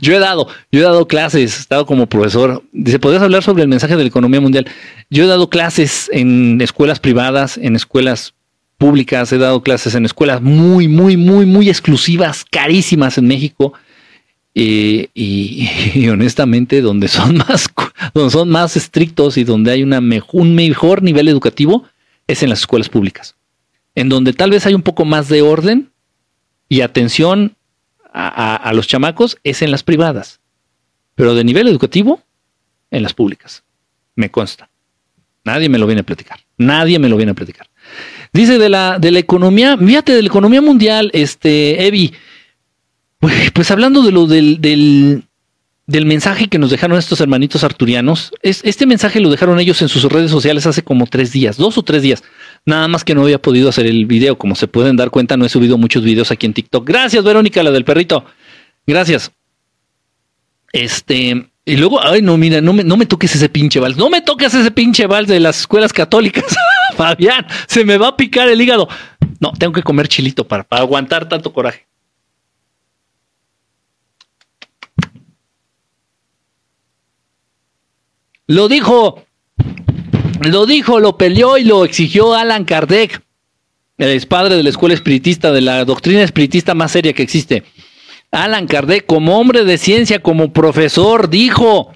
yo 0.02 0.14
he 0.14 0.20
dado, 0.20 0.48
yo 0.72 0.82
he 0.82 0.84
dado 0.84 1.08
clases, 1.08 1.42
he 1.56 1.62
estado 1.62 1.86
como 1.86 2.08
profesor. 2.08 2.62
Dice, 2.72 3.00
¿podrías 3.00 3.24
hablar 3.24 3.42
sobre 3.42 3.64
el 3.64 3.70
mensaje 3.70 3.96
de 3.96 4.04
la 4.04 4.10
economía 4.10 4.42
mundial? 4.42 4.68
Yo 5.10 5.24
he 5.24 5.28
dado 5.28 5.50
clases 5.50 6.10
en 6.14 6.62
escuelas 6.62 7.00
privadas, 7.00 7.58
en 7.58 7.76
escuelas 7.76 8.35
públicas, 8.86 9.34
he 9.34 9.40
dado 9.40 9.64
clases 9.64 9.96
en 9.96 10.06
escuelas 10.06 10.44
muy, 10.44 10.88
muy, 10.88 11.18
muy, 11.18 11.48
muy 11.48 11.70
exclusivas, 11.70 12.46
carísimas 12.46 13.18
en 13.18 13.26
México. 13.26 13.74
Eh, 14.54 15.10
y, 15.16 16.08
honestamente, 16.10 16.82
donde 16.82 17.08
son 17.08 17.38
más, 17.50 17.68
donde 18.14 18.30
son 18.30 18.48
más 18.50 18.78
estrictos 18.78 19.38
y 19.38 19.44
donde 19.44 19.72
hay 19.72 19.82
un 19.82 20.56
mejor 20.56 21.02
nivel 21.02 21.28
educativo, 21.30 21.86
es 22.28 22.44
en 22.44 22.50
las 22.50 22.60
escuelas 22.60 22.90
públicas. 22.90 23.36
En 23.96 24.08
donde 24.08 24.34
tal 24.34 24.52
vez 24.52 24.68
hay 24.68 24.76
un 24.76 24.84
poco 24.84 25.04
más 25.04 25.30
de 25.30 25.42
orden 25.42 25.90
y 26.70 26.82
atención 26.82 27.56
a 28.14 28.72
los 28.74 28.88
chamacos, 28.88 29.40
es 29.44 29.64
en 29.64 29.72
las 29.72 29.82
privadas. 29.82 30.40
Pero 31.16 31.34
de 31.34 31.44
nivel 31.44 31.68
educativo, 31.68 32.22
en 32.92 33.02
las 33.02 33.16
públicas. 33.16 33.64
Me 34.16 34.30
consta. 34.30 34.70
Nadie 35.44 35.70
me 35.70 35.80
lo 35.80 35.88
viene 35.88 36.02
a 36.02 36.06
platicar. 36.06 36.40
Nadie 36.58 37.00
me 37.00 37.10
lo 37.10 37.18
viene 37.18 37.32
a 37.32 37.36
platicar. 37.36 37.68
Dice 38.36 38.58
de 38.58 38.68
la, 38.68 39.00
de 39.00 39.12
la 39.12 39.20
economía, 39.20 39.78
fíjate, 39.78 40.12
de 40.12 40.22
la 40.22 40.28
economía 40.28 40.60
mundial, 40.60 41.10
este, 41.14 41.88
Evi, 41.88 42.12
pues, 43.18 43.50
pues 43.52 43.72
hablando 43.72 44.02
de 44.02 44.12
lo 44.12 44.28
del, 44.28 44.60
del, 44.60 45.24
del, 45.88 46.06
mensaje 46.06 46.50
que 46.50 46.60
nos 46.60 46.70
dejaron 46.70 46.98
estos 46.98 47.22
hermanitos 47.22 47.64
arturianos, 47.64 48.34
es, 48.42 48.60
este 48.66 48.86
mensaje 48.86 49.22
lo 49.22 49.30
dejaron 49.30 49.58
ellos 49.62 49.82
en 49.82 49.88
sus 49.88 50.04
redes 50.04 50.32
sociales 50.32 50.66
hace 50.66 50.84
como 50.84 51.08
tres 51.08 51.32
días, 51.32 51.56
dos 51.56 51.78
o 51.78 51.84
tres 51.84 52.02
días. 52.02 52.24
Nada 52.66 52.90
más 52.90 53.06
que 53.06 53.16
no 53.16 53.22
había 53.22 53.42
podido 53.42 53.70
hacer 53.70 53.86
el 53.86 54.06
video, 54.06 54.38
como 54.38 54.56
se 54.56 54.68
pueden 54.68 54.98
dar 54.98 55.12
cuenta, 55.12 55.38
no 55.38 55.46
he 55.46 55.50
subido 55.50 55.78
muchos 55.78 56.04
videos 56.04 56.30
aquí 56.30 56.46
en 56.46 56.54
TikTok. 56.54 56.86
Gracias, 56.86 57.24
Verónica, 57.24 57.64
la 57.64 57.72
del 57.72 57.86
perrito. 57.86 58.26
Gracias. 58.86 59.32
Este, 60.74 61.52
y 61.64 61.78
luego, 61.78 62.06
ay, 62.06 62.22
no, 62.22 62.36
mira, 62.36 62.60
no 62.60 62.74
me, 62.74 62.84
no 62.84 62.98
me 62.98 63.06
toques 63.06 63.34
ese 63.34 63.48
pinche 63.48 63.80
vals, 63.80 63.96
no 63.96 64.10
me 64.10 64.20
toques 64.20 64.54
ese 64.54 64.72
pinche 64.72 65.08
vals 65.08 65.30
de 65.30 65.40
las 65.40 65.62
escuelas 65.62 65.94
católicas. 65.94 66.44
Fabián, 66.96 67.46
se 67.68 67.84
me 67.84 67.98
va 67.98 68.10
a 68.10 68.18
picar 68.18 68.48
el 68.48 68.62
hígado. 68.62 68.88
No, 69.40 69.52
tengo 69.52 69.74
que 69.74 69.84
comer 69.84 70.08
chilito 70.08 70.48
para, 70.48 70.64
para 70.64 70.82
aguantar 70.82 71.28
tanto 71.28 71.52
coraje. 71.54 71.86
Lo 78.48 78.68
dijo, 78.68 79.26
lo 80.42 80.66
dijo, 80.68 81.00
lo 81.00 81.18
peleó 81.18 81.58
y 81.58 81.64
lo 81.64 81.84
exigió 81.84 82.36
Alan 82.36 82.64
Kardec, 82.64 83.24
el 83.98 84.28
padre 84.28 84.56
de 84.56 84.62
la 84.62 84.70
escuela 84.70 84.94
espiritista, 84.94 85.52
de 85.52 85.62
la 85.62 85.84
doctrina 85.84 86.22
espiritista 86.22 86.76
más 86.76 86.92
seria 86.92 87.14
que 87.14 87.24
existe. 87.24 87.64
Alan 88.30 88.68
Kardec, 88.68 89.08
como 89.08 89.40
hombre 89.40 89.64
de 89.64 89.80
ciencia, 89.80 90.20
como 90.22 90.54
profesor, 90.54 91.30
dijo, 91.30 91.95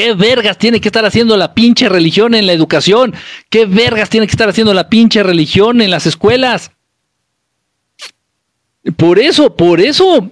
¿Qué 0.00 0.14
vergas 0.14 0.56
tiene 0.56 0.80
que 0.80 0.88
estar 0.88 1.04
haciendo 1.04 1.36
la 1.36 1.52
pinche 1.52 1.86
religión 1.86 2.34
en 2.34 2.46
la 2.46 2.54
educación? 2.54 3.12
¿Qué 3.50 3.66
vergas 3.66 4.08
tiene 4.08 4.26
que 4.26 4.30
estar 4.30 4.48
haciendo 4.48 4.72
la 4.72 4.88
pinche 4.88 5.22
religión 5.22 5.82
en 5.82 5.90
las 5.90 6.06
escuelas? 6.06 6.70
Por 8.96 9.18
eso, 9.18 9.54
por 9.54 9.78
eso, 9.78 10.30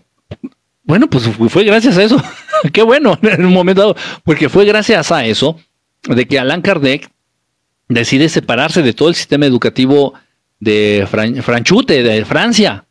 bueno, 0.84 1.10
pues 1.10 1.28
fue 1.50 1.64
gracias 1.64 1.98
a 1.98 2.02
eso. 2.02 2.16
Qué 2.72 2.80
bueno, 2.80 3.18
en 3.22 3.44
un 3.44 3.52
momento 3.52 3.82
dado, 3.82 3.96
porque 4.24 4.48
fue 4.48 4.64
gracias 4.64 5.12
a 5.12 5.26
eso 5.26 5.60
de 6.04 6.26
que 6.26 6.38
Alan 6.38 6.62
Kardec 6.62 7.10
decide 7.90 8.30
separarse 8.30 8.80
de 8.80 8.94
todo 8.94 9.10
el 9.10 9.16
sistema 9.16 9.44
educativo 9.44 10.14
de 10.60 11.06
Franchute, 11.42 12.02
de 12.02 12.24
Francia. 12.24 12.86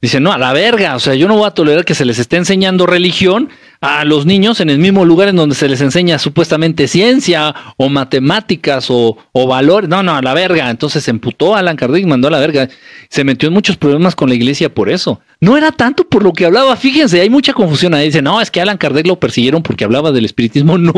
Dice, 0.00 0.20
no, 0.20 0.32
a 0.32 0.38
la 0.38 0.52
verga, 0.52 0.94
o 0.94 1.00
sea, 1.00 1.16
yo 1.16 1.26
no 1.26 1.36
voy 1.36 1.48
a 1.48 1.54
tolerar 1.54 1.84
que 1.84 1.96
se 1.96 2.04
les 2.04 2.20
esté 2.20 2.36
enseñando 2.36 2.86
religión 2.86 3.50
a 3.82 4.04
los 4.04 4.26
niños 4.26 4.60
en 4.60 4.70
el 4.70 4.78
mismo 4.78 5.04
lugar 5.04 5.28
en 5.28 5.34
donde 5.34 5.56
se 5.56 5.68
les 5.68 5.80
enseña 5.80 6.16
supuestamente 6.20 6.86
ciencia 6.86 7.52
o 7.76 7.88
matemáticas 7.88 8.86
o, 8.88 9.18
valores. 9.34 9.90
No, 9.90 10.04
no, 10.04 10.14
a 10.14 10.22
la 10.22 10.34
verga. 10.34 10.70
Entonces 10.70 11.02
se 11.02 11.10
emputó 11.10 11.56
a 11.56 11.58
Alan 11.58 11.76
Kardec 11.76 12.06
mandó 12.06 12.28
a 12.28 12.30
la 12.30 12.38
verga. 12.38 12.68
Se 13.10 13.24
metió 13.24 13.48
en 13.48 13.54
muchos 13.54 13.76
problemas 13.76 14.14
con 14.14 14.28
la 14.28 14.36
iglesia 14.36 14.72
por 14.72 14.88
eso. 14.88 15.20
No 15.40 15.56
era 15.56 15.72
tanto 15.72 16.08
por 16.08 16.22
lo 16.22 16.32
que 16.32 16.46
hablaba, 16.46 16.76
fíjense, 16.76 17.20
hay 17.20 17.28
mucha 17.28 17.52
confusión 17.52 17.92
ahí. 17.92 18.06
Dice, 18.06 18.22
no, 18.22 18.40
es 18.40 18.52
que 18.52 18.60
Alan 18.60 18.78
Kardec 18.78 19.04
lo 19.08 19.18
persiguieron 19.18 19.64
porque 19.64 19.84
hablaba 19.84 20.12
del 20.12 20.24
espiritismo. 20.24 20.78
No, 20.82 20.94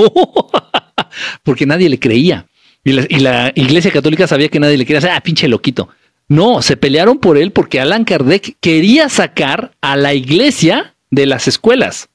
porque 1.43 1.67
nadie 1.67 1.89
le 1.89 1.99
creía. 1.99 2.47
Y 2.85 2.93
la, 2.93 3.07
y 3.09 3.21
la 3.21 3.53
iglesia 3.55 3.91
católica 3.91 4.27
sabía 4.27 4.49
que 4.49 4.61
nadie 4.61 4.77
le 4.77 4.85
quería. 4.85 5.17
Ah, 5.17 5.21
pinche 5.21 5.49
loquito. 5.49 5.89
No, 6.29 6.61
se 6.61 6.77
pelearon 6.77 7.19
por 7.19 7.39
él 7.39 7.51
porque 7.51 7.81
Alan 7.81 8.05
Kardec 8.05 8.57
quería 8.61 9.09
sacar 9.09 9.73
a 9.81 9.97
la 9.97 10.15
iglesia 10.15 10.95
de 11.11 11.27
las 11.27 11.49
escuelas. 11.49 12.09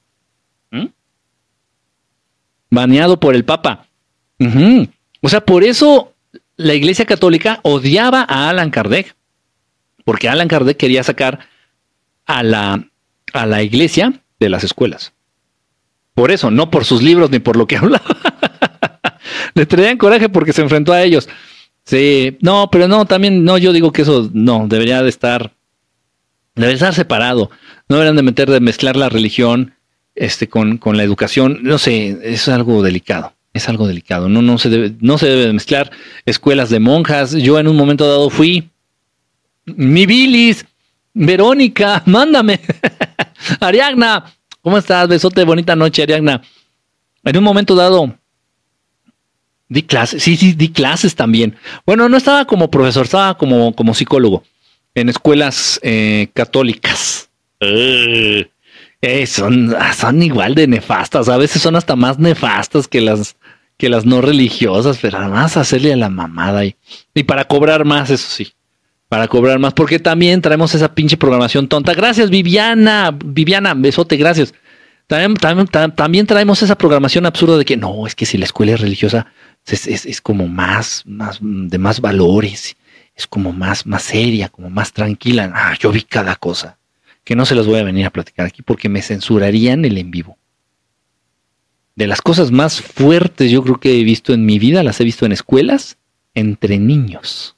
Baneado 2.70 3.20
por 3.20 3.34
el 3.34 3.44
Papa. 3.44 3.86
O 5.20 5.28
sea, 5.28 5.40
por 5.42 5.64
eso 5.64 6.14
la 6.56 6.74
iglesia 6.74 7.04
católica 7.04 7.60
odiaba 7.62 8.24
a 8.28 8.48
Alan 8.48 8.70
Kardec. 8.70 9.14
Porque 10.04 10.28
Alan 10.28 10.48
Kardec 10.48 10.76
quería 10.76 11.02
sacar 11.02 11.40
a 12.26 12.42
la, 12.42 12.88
a 13.32 13.46
la 13.46 13.62
iglesia 13.62 14.12
de 14.38 14.48
las 14.48 14.64
escuelas. 14.64 15.12
Por 16.14 16.30
eso, 16.30 16.50
no 16.50 16.70
por 16.70 16.84
sus 16.84 17.02
libros 17.02 17.30
ni 17.30 17.38
por 17.38 17.56
lo 17.56 17.66
que 17.66 17.76
hablaba. 17.78 18.16
Le 19.54 19.66
traían 19.66 19.98
coraje 19.98 20.28
porque 20.28 20.52
se 20.52 20.62
enfrentó 20.62 20.92
a 20.92 21.02
ellos. 21.02 21.28
Sí, 21.84 22.38
no, 22.40 22.68
pero 22.70 22.88
no, 22.88 23.06
también, 23.06 23.44
no, 23.44 23.58
yo 23.58 23.72
digo 23.72 23.92
que 23.92 24.02
eso 24.02 24.30
no, 24.32 24.66
debería 24.68 25.02
de 25.02 25.08
estar, 25.08 25.52
debería 26.54 26.74
estar 26.74 26.94
separado. 26.94 27.50
No 27.88 27.96
deberían 27.96 28.16
de 28.16 28.22
meter, 28.22 28.50
de 28.50 28.60
mezclar 28.60 28.96
la 28.96 29.08
religión 29.08 29.74
este, 30.14 30.48
con, 30.48 30.78
con 30.78 30.96
la 30.96 31.02
educación. 31.02 31.60
No 31.62 31.78
sé, 31.78 32.18
es 32.22 32.48
algo 32.48 32.82
delicado. 32.82 33.32
Es 33.52 33.68
algo 33.68 33.86
delicado. 33.86 34.28
No, 34.28 34.42
no, 34.42 34.58
se 34.58 34.68
debe, 34.68 34.94
no 35.00 35.18
se 35.18 35.26
debe 35.26 35.46
de 35.46 35.52
mezclar 35.52 35.90
escuelas 36.24 36.70
de 36.70 36.78
monjas. 36.80 37.32
Yo 37.32 37.58
en 37.58 37.68
un 37.68 37.76
momento 37.76 38.06
dado 38.08 38.30
fui. 38.30 38.68
Mi 39.64 40.06
bilis, 40.06 40.64
Verónica, 41.12 42.02
mándame. 42.06 42.60
Ariagna, 43.60 44.24
¿Cómo 44.62 44.76
estás? 44.76 45.08
Besote, 45.08 45.42
bonita 45.44 45.74
noche, 45.74 46.02
Ariagna. 46.02 46.42
En 47.24 47.36
un 47.36 47.44
momento 47.44 47.74
dado, 47.74 48.14
di 49.68 49.82
clases, 49.82 50.22
sí, 50.22 50.36
sí, 50.36 50.52
di 50.52 50.68
clases 50.70 51.14
también. 51.14 51.56
Bueno, 51.86 52.08
no 52.08 52.16
estaba 52.16 52.44
como 52.44 52.70
profesor, 52.70 53.04
estaba 53.04 53.36
como, 53.38 53.74
como 53.74 53.94
psicólogo 53.94 54.42
en 54.94 55.08
escuelas 55.08 55.80
eh, 55.82 56.28
católicas. 56.34 57.30
Eh, 57.60 58.50
son, 59.26 59.74
son 59.96 60.22
igual 60.22 60.54
de 60.54 60.66
nefastas, 60.66 61.28
a 61.28 61.36
veces 61.36 61.62
son 61.62 61.76
hasta 61.76 61.96
más 61.96 62.18
nefastas 62.18 62.88
que 62.88 63.00
las, 63.00 63.36
que 63.76 63.88
las 63.88 64.04
no 64.04 64.20
religiosas, 64.20 64.98
pero 65.00 65.18
además 65.18 65.56
hacerle 65.56 65.92
a 65.92 65.96
la 65.96 66.10
mamada 66.10 66.64
y, 66.64 66.74
para 67.26 67.44
cobrar 67.44 67.84
más, 67.84 68.10
eso 68.10 68.28
sí 68.28 68.52
para 69.08 69.26
cobrar 69.26 69.58
más, 69.58 69.74
porque 69.74 69.98
también 69.98 70.40
traemos 70.40 70.72
esa 70.72 70.94
pinche 70.94 71.16
programación 71.16 71.66
tonta. 71.66 71.94
Gracias, 71.94 72.30
Viviana, 72.30 73.10
Viviana, 73.12 73.74
besote, 73.74 74.16
gracias. 74.16 74.54
También, 75.08 75.66
también, 75.96 76.26
traemos 76.26 76.62
esa 76.62 76.78
programación 76.78 77.26
absurda 77.26 77.58
de 77.58 77.64
que 77.64 77.76
no, 77.76 78.06
es 78.06 78.14
que 78.14 78.24
si 78.24 78.38
la 78.38 78.44
escuela 78.44 78.74
es 78.74 78.80
religiosa 78.80 79.26
es, 79.66 80.06
es, 80.06 80.20
como 80.20 80.46
más, 80.48 81.02
más, 81.06 81.38
de 81.40 81.78
más 81.78 82.00
valores, 82.00 82.76
es 83.14 83.26
como 83.26 83.52
más, 83.52 83.86
más 83.86 84.02
seria, 84.02 84.48
como 84.48 84.70
más 84.70 84.92
tranquila. 84.92 85.52
Ah, 85.54 85.74
yo 85.78 85.90
vi 85.92 86.02
cada 86.02 86.36
cosa, 86.36 86.78
que 87.30 87.36
no 87.36 87.46
se 87.46 87.54
las 87.54 87.68
voy 87.68 87.78
a 87.78 87.84
venir 87.84 88.06
a 88.06 88.10
platicar 88.10 88.44
aquí 88.44 88.60
porque 88.60 88.88
me 88.88 89.02
censurarían 89.02 89.84
el 89.84 89.98
en 89.98 90.10
vivo. 90.10 90.36
De 91.94 92.08
las 92.08 92.20
cosas 92.22 92.50
más 92.50 92.80
fuertes 92.80 93.52
yo 93.52 93.62
creo 93.62 93.78
que 93.78 94.00
he 94.00 94.02
visto 94.02 94.32
en 94.34 94.44
mi 94.44 94.58
vida, 94.58 94.82
las 94.82 95.00
he 95.00 95.04
visto 95.04 95.26
en 95.26 95.30
escuelas, 95.30 95.96
entre 96.34 96.80
niños 96.80 97.54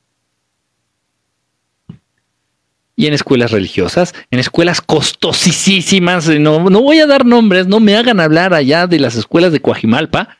y 2.96 3.06
en 3.06 3.14
escuelas 3.14 3.50
religiosas, 3.50 4.14
en 4.30 4.40
escuelas 4.40 4.82
costosísimas. 4.82 6.28
No, 6.28 6.68
no 6.68 6.82
voy 6.82 6.98
a 6.98 7.06
dar 7.06 7.24
nombres, 7.24 7.66
no 7.66 7.80
me 7.80 7.96
hagan 7.96 8.20
hablar 8.20 8.52
allá 8.52 8.86
de 8.86 9.00
las 9.00 9.16
escuelas 9.16 9.52
de 9.52 9.62
Coajimalpa, 9.62 10.36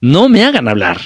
no 0.00 0.28
me 0.28 0.42
hagan 0.42 0.66
hablar. 0.66 1.00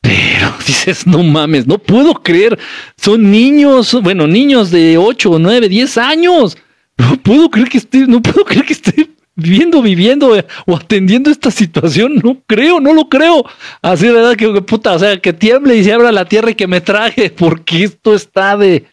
Pero 0.00 0.54
dices, 0.64 1.08
no 1.08 1.24
mames, 1.24 1.66
no 1.66 1.78
puedo 1.78 2.14
creer, 2.14 2.56
son 2.96 3.32
niños, 3.32 4.00
bueno, 4.00 4.28
niños 4.28 4.70
de 4.70 4.96
8, 4.96 5.38
9, 5.40 5.68
10 5.68 5.98
años. 5.98 6.56
No 7.00 7.16
puedo 7.16 7.50
creer 7.50 7.68
que 7.68 7.78
esté, 7.78 8.06
no 8.06 8.20
puedo 8.20 8.44
creer 8.44 8.66
que 8.66 8.74
esté 8.74 9.08
viviendo, 9.34 9.80
viviendo 9.80 10.36
eh, 10.36 10.44
o 10.66 10.76
atendiendo 10.76 11.30
esta 11.30 11.50
situación. 11.50 12.20
No 12.22 12.36
creo, 12.46 12.78
no 12.78 12.92
lo 12.92 13.08
creo. 13.08 13.44
Así 13.80 14.06
de 14.06 14.12
verdad 14.12 14.36
que 14.36 14.48
puta, 14.62 14.92
o 14.92 14.98
sea, 14.98 15.18
que 15.18 15.32
tiemble 15.32 15.76
y 15.76 15.84
se 15.84 15.92
abra 15.92 16.12
la 16.12 16.26
tierra 16.26 16.50
y 16.50 16.54
que 16.54 16.66
me 16.66 16.82
traje, 16.82 17.30
porque 17.36 17.84
esto 17.84 18.14
está 18.14 18.56
de 18.56 18.84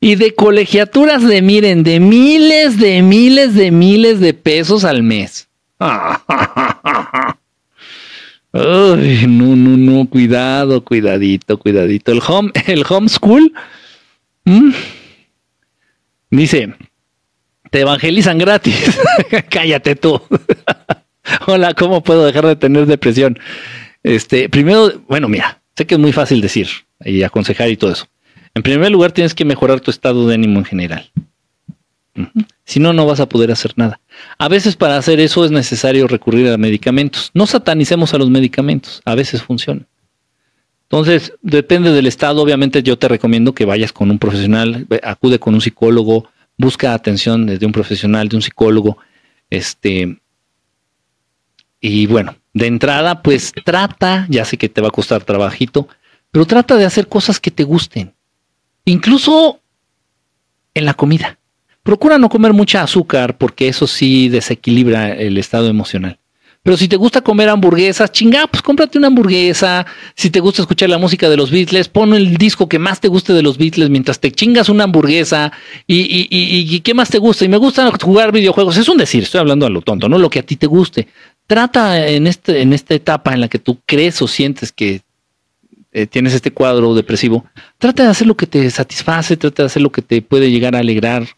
y 0.00 0.14
de 0.14 0.34
colegiaturas 0.34 1.26
de, 1.26 1.42
miren, 1.42 1.82
de 1.82 1.98
miles, 1.98 2.78
de 2.78 3.02
miles, 3.02 3.54
de 3.54 3.72
miles 3.72 4.20
de 4.20 4.32
pesos 4.34 4.84
al 4.84 5.02
mes. 5.02 5.48
Ay, 8.52 9.26
no, 9.26 9.56
no, 9.56 9.76
no, 9.76 10.08
cuidado, 10.08 10.84
cuidadito, 10.84 11.58
cuidadito. 11.58 12.12
El 12.12 12.20
home, 12.26 12.52
el 12.66 12.84
homeschool. 12.88 13.52
Dice, 16.30 16.74
te 17.70 17.80
evangelizan 17.80 18.38
gratis. 18.38 18.98
Cállate 19.50 19.96
tú. 19.96 20.20
Hola, 21.46 21.74
¿cómo 21.74 22.02
puedo 22.02 22.24
dejar 22.24 22.46
de 22.46 22.56
tener 22.56 22.86
depresión? 22.86 23.38
Este, 24.02 24.48
primero, 24.48 25.02
bueno, 25.08 25.28
mira, 25.28 25.60
sé 25.76 25.86
que 25.86 25.94
es 25.94 26.00
muy 26.00 26.12
fácil 26.12 26.40
decir 26.40 26.68
y 27.04 27.22
aconsejar 27.22 27.70
y 27.70 27.76
todo 27.76 27.92
eso. 27.92 28.06
En 28.54 28.62
primer 28.62 28.90
lugar, 28.90 29.12
tienes 29.12 29.34
que 29.34 29.44
mejorar 29.44 29.80
tu 29.80 29.90
estado 29.90 30.26
de 30.26 30.34
ánimo 30.34 30.58
en 30.58 30.64
general. 30.64 31.10
Si 32.64 32.80
no, 32.80 32.92
no 32.92 33.06
vas 33.06 33.20
a 33.20 33.28
poder 33.28 33.52
hacer 33.52 33.72
nada. 33.76 34.00
A 34.38 34.48
veces 34.48 34.76
para 34.76 34.96
hacer 34.96 35.20
eso 35.20 35.44
es 35.44 35.50
necesario 35.50 36.08
recurrir 36.08 36.50
a 36.50 36.58
medicamentos. 36.58 37.30
No 37.32 37.46
satanicemos 37.46 38.12
a 38.12 38.18
los 38.18 38.28
medicamentos, 38.28 39.02
a 39.04 39.14
veces 39.14 39.42
funcionan. 39.42 39.86
Entonces, 40.90 41.34
depende 41.42 41.92
del 41.92 42.06
estado. 42.06 42.42
Obviamente 42.42 42.82
yo 42.82 42.98
te 42.98 43.08
recomiendo 43.08 43.54
que 43.54 43.64
vayas 43.64 43.92
con 43.92 44.10
un 44.10 44.18
profesional, 44.18 44.86
acude 45.02 45.38
con 45.38 45.54
un 45.54 45.60
psicólogo, 45.60 46.28
busca 46.56 46.94
atención 46.94 47.46
de 47.46 47.66
un 47.66 47.72
profesional, 47.72 48.28
de 48.28 48.36
un 48.36 48.42
psicólogo. 48.42 48.98
Este, 49.50 50.18
y 51.80 52.06
bueno, 52.06 52.36
de 52.54 52.66
entrada, 52.66 53.22
pues 53.22 53.52
trata, 53.64 54.26
ya 54.30 54.44
sé 54.44 54.56
que 54.56 54.68
te 54.68 54.80
va 54.80 54.88
a 54.88 54.92
costar 54.92 55.24
trabajito, 55.24 55.88
pero 56.30 56.46
trata 56.46 56.76
de 56.76 56.86
hacer 56.86 57.06
cosas 57.06 57.38
que 57.38 57.50
te 57.50 57.64
gusten 57.64 58.14
incluso 58.90 59.60
en 60.74 60.84
la 60.84 60.94
comida. 60.94 61.38
Procura 61.82 62.18
no 62.18 62.28
comer 62.28 62.52
mucha 62.52 62.82
azúcar 62.82 63.38
porque 63.38 63.68
eso 63.68 63.86
sí 63.86 64.28
desequilibra 64.28 65.12
el 65.12 65.38
estado 65.38 65.68
emocional. 65.68 66.18
Pero 66.68 66.76
si 66.76 66.86
te 66.86 66.96
gusta 66.96 67.22
comer 67.22 67.48
hamburguesas, 67.48 68.12
chinga, 68.12 68.46
pues 68.46 68.60
cómprate 68.60 68.98
una 68.98 69.06
hamburguesa. 69.06 69.86
Si 70.14 70.28
te 70.28 70.38
gusta 70.38 70.60
escuchar 70.60 70.90
la 70.90 70.98
música 70.98 71.30
de 71.30 71.34
los 71.38 71.50
Beatles, 71.50 71.88
pon 71.88 72.12
el 72.12 72.36
disco 72.36 72.68
que 72.68 72.78
más 72.78 73.00
te 73.00 73.08
guste 73.08 73.32
de 73.32 73.40
los 73.40 73.56
Beatles 73.56 73.88
mientras 73.88 74.20
te 74.20 74.30
chingas 74.30 74.68
una 74.68 74.84
hamburguesa. 74.84 75.50
Y, 75.86 76.00
y, 76.00 76.28
y, 76.28 76.76
y, 76.76 76.80
qué 76.80 76.92
más 76.92 77.08
te 77.08 77.16
gusta. 77.16 77.46
Y 77.46 77.48
me 77.48 77.56
gusta 77.56 77.90
jugar 78.02 78.32
videojuegos. 78.32 78.76
Es 78.76 78.86
un 78.86 78.98
decir, 78.98 79.22
estoy 79.22 79.40
hablando 79.40 79.64
a 79.64 79.70
lo 79.70 79.80
tonto, 79.80 80.10
no 80.10 80.18
lo 80.18 80.28
que 80.28 80.40
a 80.40 80.42
ti 80.42 80.56
te 80.56 80.66
guste. 80.66 81.08
Trata 81.46 82.06
en, 82.06 82.26
este, 82.26 82.60
en 82.60 82.74
esta 82.74 82.94
etapa 82.94 83.32
en 83.32 83.40
la 83.40 83.48
que 83.48 83.58
tú 83.58 83.78
crees 83.86 84.20
o 84.20 84.28
sientes 84.28 84.70
que 84.70 85.00
eh, 85.92 86.06
tienes 86.06 86.34
este 86.34 86.50
cuadro 86.50 86.94
depresivo, 86.94 87.46
trata 87.78 88.02
de 88.02 88.10
hacer 88.10 88.26
lo 88.26 88.36
que 88.36 88.46
te 88.46 88.70
satisface, 88.70 89.38
trata 89.38 89.62
de 89.62 89.68
hacer 89.68 89.80
lo 89.80 89.90
que 89.90 90.02
te 90.02 90.20
puede 90.20 90.50
llegar 90.50 90.76
a 90.76 90.80
alegrar 90.80 91.28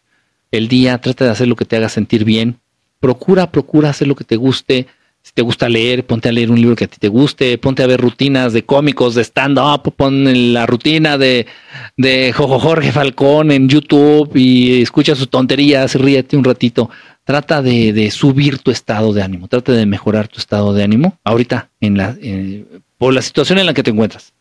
el 0.51 0.67
día, 0.67 0.97
trata 0.97 1.23
de 1.23 1.31
hacer 1.31 1.47
lo 1.47 1.55
que 1.55 1.63
te 1.63 1.77
haga 1.77 1.87
sentir 1.87 2.25
bien. 2.25 2.59
Procura, 2.99 3.49
procura 3.49 3.91
hacer 3.91 4.09
lo 4.09 4.15
que 4.15 4.25
te 4.25 4.35
guste. 4.35 4.87
Si 5.23 5.33
te 5.33 5.43
gusta 5.43 5.69
leer, 5.69 6.05
ponte 6.05 6.29
a 6.29 6.31
leer 6.31 6.49
un 6.49 6.59
libro 6.59 6.75
que 6.75 6.85
a 6.85 6.87
ti 6.87 6.97
te 6.99 7.07
guste, 7.07 7.57
ponte 7.59 7.83
a 7.83 7.87
ver 7.87 8.01
rutinas 8.01 8.53
de 8.53 8.63
cómicos, 8.63 9.13
de 9.13 9.23
stand-up, 9.23 9.93
pon 9.95 10.53
la 10.53 10.65
rutina 10.65 11.17
de, 11.17 11.45
de 11.95 12.33
Jorge 12.33 12.91
Falcón 12.91 13.51
en 13.51 13.69
YouTube 13.69 14.35
y 14.35 14.81
escucha 14.81 15.15
sus 15.15 15.29
tonterías, 15.29 15.93
ríete 15.95 16.37
un 16.37 16.43
ratito. 16.43 16.89
Trata 17.23 17.61
de, 17.61 18.09
subir 18.09 18.57
tu 18.57 18.71
estado 18.71 19.13
de 19.13 19.21
ánimo, 19.21 19.47
trata 19.47 19.73
de 19.73 19.85
mejorar 19.85 20.27
tu 20.27 20.39
estado 20.39 20.73
de 20.73 20.83
ánimo 20.83 21.19
ahorita 21.23 21.69
en 21.79 21.97
la, 21.97 22.17
por 22.97 23.13
la 23.13 23.21
situación 23.21 23.59
en 23.59 23.67
la 23.67 23.75
que 23.75 23.83
te 23.83 23.91
encuentras. 23.91 24.33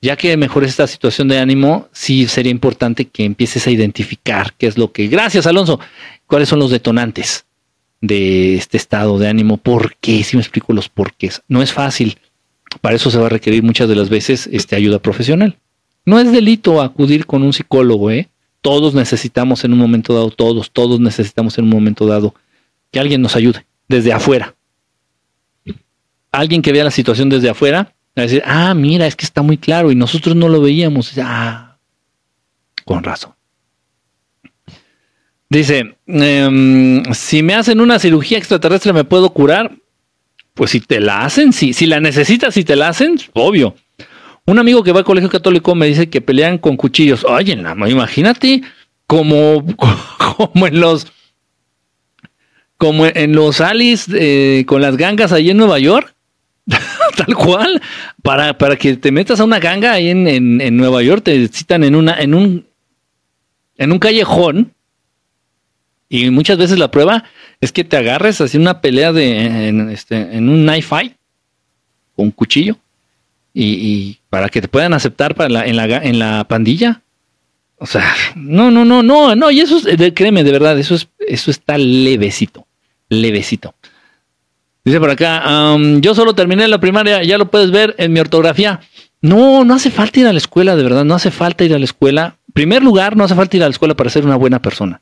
Ya 0.00 0.16
que 0.16 0.36
mejores 0.38 0.70
esta 0.70 0.86
situación 0.86 1.28
de 1.28 1.38
ánimo, 1.38 1.88
sí 1.92 2.26
sería 2.26 2.50
importante 2.50 3.04
que 3.04 3.24
empieces 3.24 3.66
a 3.66 3.70
identificar 3.70 4.54
qué 4.54 4.66
es 4.66 4.78
lo 4.78 4.90
que, 4.90 5.06
gracias 5.06 5.46
Alonso, 5.46 5.78
cuáles 6.26 6.48
son 6.48 6.60
los 6.60 6.70
detonantes 6.70 7.44
de 8.02 8.56
este 8.56 8.76
estado 8.76 9.18
de 9.18 9.28
ánimo, 9.28 9.56
por 9.56 9.96
qué, 9.96 10.22
si 10.24 10.36
me 10.36 10.42
explico 10.42 10.74
los 10.74 10.90
porqués. 10.90 11.40
No 11.48 11.62
es 11.62 11.72
fácil, 11.72 12.18
para 12.82 12.96
eso 12.96 13.10
se 13.10 13.18
va 13.18 13.26
a 13.26 13.30
requerir 13.30 13.62
muchas 13.62 13.88
de 13.88 13.96
las 13.96 14.10
veces 14.10 14.48
este, 14.52 14.76
ayuda 14.76 14.98
profesional. 14.98 15.56
No 16.04 16.18
es 16.18 16.30
delito 16.30 16.82
acudir 16.82 17.26
con 17.26 17.42
un 17.42 17.52
psicólogo, 17.52 18.10
¿eh? 18.10 18.28
Todos 18.60 18.94
necesitamos 18.94 19.64
en 19.64 19.72
un 19.72 19.78
momento 19.78 20.14
dado, 20.14 20.30
todos, 20.30 20.70
todos 20.72 21.00
necesitamos 21.00 21.56
en 21.58 21.64
un 21.64 21.70
momento 21.70 22.06
dado 22.06 22.34
que 22.90 23.00
alguien 23.00 23.22
nos 23.22 23.36
ayude 23.36 23.64
desde 23.88 24.12
afuera. 24.12 24.54
Alguien 26.32 26.62
que 26.62 26.72
vea 26.72 26.84
la 26.84 26.90
situación 26.90 27.28
desde 27.28 27.50
afuera 27.50 27.94
a 28.16 28.20
decir, 28.22 28.42
ah, 28.44 28.74
mira, 28.74 29.06
es 29.06 29.16
que 29.16 29.24
está 29.24 29.42
muy 29.42 29.58
claro 29.58 29.90
y 29.90 29.94
nosotros 29.94 30.34
no 30.34 30.48
lo 30.48 30.60
veíamos. 30.60 31.12
Ah, 31.18 31.76
con 32.84 33.02
razón. 33.02 33.31
Dice, 35.52 35.96
em, 36.06 37.04
si 37.12 37.42
me 37.42 37.52
hacen 37.52 37.78
una 37.82 37.98
cirugía 37.98 38.38
extraterrestre, 38.38 38.94
¿me 38.94 39.04
puedo 39.04 39.34
curar? 39.34 39.70
Pues 40.54 40.70
si 40.70 40.80
te 40.80 40.98
la 40.98 41.26
hacen, 41.26 41.52
sí. 41.52 41.74
Si 41.74 41.84
la 41.84 42.00
necesitas, 42.00 42.54
si 42.54 42.64
te 42.64 42.74
la 42.74 42.88
hacen, 42.88 43.18
obvio. 43.34 43.74
Un 44.46 44.58
amigo 44.58 44.82
que 44.82 44.92
va 44.92 45.00
al 45.00 45.04
colegio 45.04 45.28
católico 45.28 45.74
me 45.74 45.86
dice 45.88 46.08
que 46.08 46.22
pelean 46.22 46.56
con 46.56 46.78
cuchillos. 46.78 47.22
Oye, 47.24 47.52
imagínate 47.52 48.62
como, 49.06 49.62
como 50.36 50.66
en 50.66 50.80
los 50.80 51.12
como 52.78 53.04
en 53.04 53.34
los 53.34 53.60
Alice 53.60 54.10
eh, 54.14 54.64
con 54.64 54.80
las 54.80 54.96
gangas 54.96 55.32
ahí 55.32 55.50
en 55.50 55.58
Nueva 55.58 55.78
York. 55.78 56.14
Tal 57.18 57.34
cual. 57.36 57.82
Para, 58.22 58.56
para 58.56 58.76
que 58.76 58.96
te 58.96 59.12
metas 59.12 59.38
a 59.38 59.44
una 59.44 59.58
ganga 59.58 59.92
ahí 59.92 60.08
en, 60.08 60.26
en, 60.26 60.76
Nueva 60.78 61.02
York, 61.02 61.24
te 61.24 61.46
citan 61.48 61.84
en 61.84 61.94
una, 61.94 62.18
en 62.18 62.32
un, 62.32 62.66
en 63.76 63.92
un 63.92 63.98
callejón. 63.98 64.72
Y 66.12 66.28
muchas 66.28 66.58
veces 66.58 66.78
la 66.78 66.90
prueba 66.90 67.24
es 67.58 67.72
que 67.72 67.84
te 67.84 67.96
agarres 67.96 68.38
así 68.42 68.58
una 68.58 68.82
pelea 68.82 69.14
de 69.14 69.68
en, 69.68 69.88
este, 69.88 70.36
en 70.36 70.50
un 70.50 70.66
knife 70.66 70.82
fight 70.82 71.14
con 72.14 72.26
un 72.26 72.30
cuchillo. 72.32 72.76
Y, 73.54 74.18
para 74.28 74.50
que 74.50 74.60
te 74.60 74.68
puedan 74.68 74.92
aceptar 74.92 75.34
para 75.34 75.48
la, 75.48 75.64
en, 75.64 75.76
la, 75.76 75.84
en 75.86 76.18
la 76.18 76.44
pandilla. 76.44 77.00
O 77.78 77.86
sea, 77.86 78.04
no, 78.34 78.70
no, 78.70 78.84
no, 78.84 79.02
no, 79.02 79.34
no, 79.34 79.50
y 79.50 79.60
eso 79.60 79.78
es, 79.78 80.12
créeme, 80.14 80.44
de 80.44 80.52
verdad, 80.52 80.78
eso 80.78 80.94
es, 80.94 81.08
eso 81.18 81.50
está 81.50 81.78
levecito, 81.78 82.66
levecito. 83.08 83.74
Dice 84.84 85.00
por 85.00 85.10
acá, 85.10 85.76
yo 86.00 86.14
solo 86.14 86.34
terminé 86.34 86.68
la 86.68 86.78
primaria, 86.78 87.22
ya 87.22 87.38
lo 87.38 87.50
puedes 87.50 87.70
ver 87.70 87.94
en 87.96 88.12
mi 88.12 88.20
ortografía. 88.20 88.80
No, 89.22 89.64
no 89.64 89.74
hace 89.74 89.90
falta 89.90 90.20
ir 90.20 90.26
a 90.26 90.32
la 90.32 90.38
escuela, 90.38 90.76
de 90.76 90.82
verdad, 90.82 91.04
no 91.04 91.14
hace 91.14 91.30
falta 91.30 91.64
ir 91.64 91.74
a 91.74 91.78
la 91.78 91.86
escuela. 91.86 92.36
En 92.48 92.52
primer 92.52 92.82
lugar, 92.82 93.16
no 93.16 93.24
hace 93.24 93.34
falta 93.34 93.56
ir 93.56 93.62
a 93.62 93.66
la 93.66 93.72
escuela 93.72 93.94
para 93.94 94.10
ser 94.10 94.26
una 94.26 94.36
buena 94.36 94.60
persona. 94.60 95.00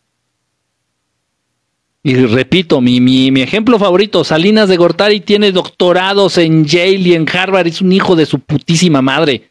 Y 2.03 2.15
repito, 2.15 2.81
mi, 2.81 2.99
mi, 3.01 3.31
mi, 3.31 3.43
ejemplo 3.43 3.79
favorito, 3.79 4.25
Salinas 4.25 4.69
de 4.69 4.79
Gortari 4.79 5.21
tiene 5.21 5.53
doctorados 5.53 6.39
en 6.39 6.65
Yale 6.65 6.95
y 6.95 7.15
en 7.15 7.29
Harvard, 7.29 7.67
es 7.67 7.83
un 7.83 7.93
hijo 7.93 8.17
de 8.17 8.25
su 8.25 8.39
putísima 8.39 9.03
madre. 9.03 9.51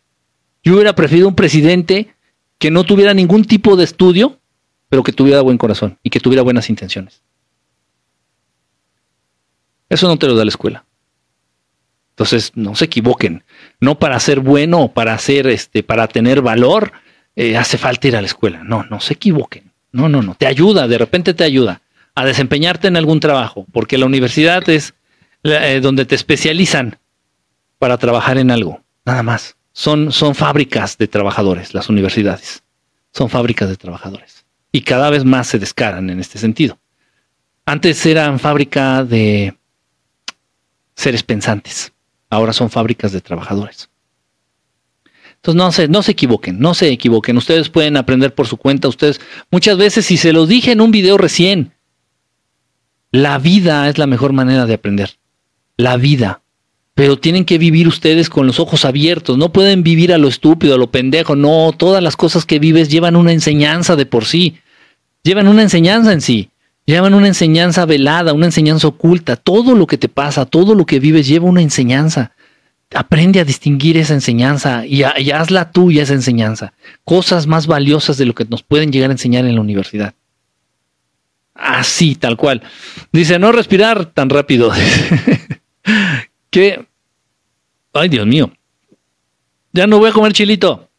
Yo 0.64 0.74
hubiera 0.74 0.95
preferido 0.95 1.28
un 1.28 1.36
presidente 1.36 2.16
que 2.58 2.72
no 2.72 2.84
tuviera 2.84 3.14
ningún 3.14 3.45
tipo 3.45 3.76
de 3.76 3.84
estudio, 3.84 4.39
pero 4.89 5.04
que 5.04 5.12
tuviera 5.12 5.41
buen 5.41 5.60
corazón 5.60 6.00
y 6.02 6.10
que 6.10 6.20
tuviera 6.20 6.41
buenas 6.41 6.70
intenciones. 6.72 7.22
Eso 9.88 10.08
no 10.08 10.18
te 10.18 10.28
lo 10.28 10.36
da 10.36 10.43
la 10.43 10.50
escuela. 10.50 10.86
Entonces, 12.12 12.52
no 12.56 12.76
se 12.76 12.86
equivoquen. 12.86 13.43
No 13.80 14.00
para 14.00 14.20
ser 14.20 14.39
bueno, 14.39 14.91
para 14.91 15.18
ser 15.20 15.47
este, 15.47 15.84
para 15.84 16.08
tener 16.08 16.41
valor, 16.41 16.93
eh, 17.36 17.56
hace 17.56 17.78
falta 17.78 18.08
ir 18.08 18.16
a 18.16 18.22
la 18.22 18.28
escuela. 18.28 18.64
No, 18.64 18.84
no 18.86 19.00
se 19.00 19.14
equivoquen. 19.14 19.72
No, 19.91 20.10
no, 20.10 20.22
no. 20.22 20.36
Te 20.36 20.47
ayuda, 20.47 20.88
de 20.88 20.97
repente 20.97 21.34
te 21.34 21.43
ayuda 21.43 21.82
a 22.20 22.26
desempeñarte 22.26 22.90
en 22.90 22.98
algún 22.98 23.22
trabajo, 23.22 23.66
porque 23.72 23.98
la 23.98 24.06
universidad 24.06 24.68
es 24.70 24.94
eh, 25.44 25.80
donde 25.82 26.04
te 26.04 26.16
especializan 26.16 27.00
para 27.78 27.98
trabajar 27.98 28.38
en 28.38 28.52
algo, 28.52 28.84
nada 29.06 29.24
más. 29.24 29.56
Son, 29.72 30.12
son 30.12 30.36
fábricas 30.36 30.98
de 30.98 31.08
trabajadores, 31.08 31.74
las 31.74 31.88
universidades. 31.88 32.62
Son 33.14 33.30
fábricas 33.30 33.70
de 33.70 33.78
trabajadores. 33.78 34.46
Y 34.74 34.82
cada 34.82 35.10
vez 35.10 35.24
más 35.24 35.48
se 35.48 35.60
descaran 35.60 36.10
en 36.10 36.20
este 36.20 36.38
sentido. 36.38 36.78
Antes 37.66 38.06
eran 38.06 38.38
fábrica 38.38 39.06
de 39.06 39.56
seres 40.96 41.24
pensantes. 41.24 41.94
Ahora 42.30 42.52
son 42.52 42.70
fábricas 42.70 43.14
de 43.14 43.22
trabajadores. 43.22 43.90
Entonces 45.36 45.58
no 45.58 45.72
se, 45.72 45.88
no 45.88 46.04
se 46.04 46.12
equivoquen, 46.12 46.60
no 46.60 46.74
se 46.74 46.90
equivoquen. 46.90 47.38
Ustedes 47.38 47.70
pueden 47.70 47.96
aprender 47.96 48.36
por 48.36 48.46
su 48.46 48.58
cuenta. 48.58 48.90
Ustedes, 48.90 49.22
muchas 49.52 49.78
veces, 49.78 50.06
si 50.06 50.18
se 50.18 50.34
los 50.34 50.50
dije 50.50 50.74
en 50.74 50.82
un 50.82 50.92
video 50.92 51.18
recién, 51.18 51.79
la 53.12 53.39
vida 53.39 53.89
es 53.89 53.97
la 53.97 54.07
mejor 54.07 54.34
manera 54.34 54.66
de 54.66 54.76
aprender. 54.76 55.18
La 55.78 55.97
vida. 55.97 56.41
Pero 56.93 57.18
tienen 57.18 57.45
que 57.45 57.57
vivir 57.57 57.88
ustedes 57.88 58.30
con 58.30 58.45
los 58.45 58.60
ojos 58.60 58.86
abiertos. 58.86 59.38
No 59.38 59.51
pueden 59.51 59.84
vivir 59.84 60.14
a 60.14 60.18
lo 60.18 60.28
estúpido, 60.28 60.76
a 60.76 60.78
lo 60.78 60.91
pendejo. 60.91 61.36
No, 61.36 61.72
todas 61.76 62.03
las 62.03 62.16
cosas 62.16 62.45
que 62.45 62.60
vives 62.60 62.89
llevan 62.89 63.16
una 63.16 63.32
enseñanza 63.32 63.95
de 63.95 64.05
por 64.05 64.26
sí. 64.26 64.57
Llevan 65.24 65.47
una 65.47 65.64
enseñanza 65.64 66.14
en 66.14 66.22
sí. 66.22 66.49
Llevan 66.86 67.14
una 67.14 67.28
enseñanza 67.28 67.86
velada, 67.86 68.34
una 68.34 68.47
enseñanza 68.47 68.88
oculta. 68.88 69.38
Todo 69.38 69.76
lo 69.76 69.88
que 69.88 69.97
te 69.97 70.10
pasa, 70.10 70.45
todo 70.45 70.76
lo 70.76 70.86
que 70.86 70.99
vives 70.99 71.28
lleva 71.28 71.45
una 71.45 71.62
enseñanza. 71.62 72.34
Aprende 72.93 73.39
a 73.39 73.45
distinguir 73.45 73.97
esa 73.97 74.14
enseñanza 74.14 74.86
y, 74.86 75.03
y 75.18 75.32
hazla 75.32 75.72
tuya 75.72 76.03
esa 76.03 76.14
enseñanza. 76.14 76.74
Cosas 77.05 77.47
más 77.47 77.66
valiosas 77.66 78.18
de 78.18 78.26
lo 78.26 78.36
que 78.36 78.45
nos 78.45 78.62
pueden 78.62 78.91
llegar 78.91 79.10
a 79.10 79.14
enseñar 79.14 79.45
en 79.45 79.55
la 79.55 79.62
universidad. 79.62 80.14
Así, 81.60 82.16
tal 82.16 82.38
cual. 82.38 82.62
Dice, 83.12 83.38
no 83.38 83.51
respirar 83.51 84.05
tan 84.05 84.30
rápido. 84.30 84.72
que, 86.49 86.86
ay 87.93 88.10
Dios 88.10 88.26
mío, 88.26 88.51
ya 89.74 89.86
no 89.86 89.99
voy 89.99 90.10
a 90.10 90.14
comer 90.14 90.34
chilito. 90.34 90.89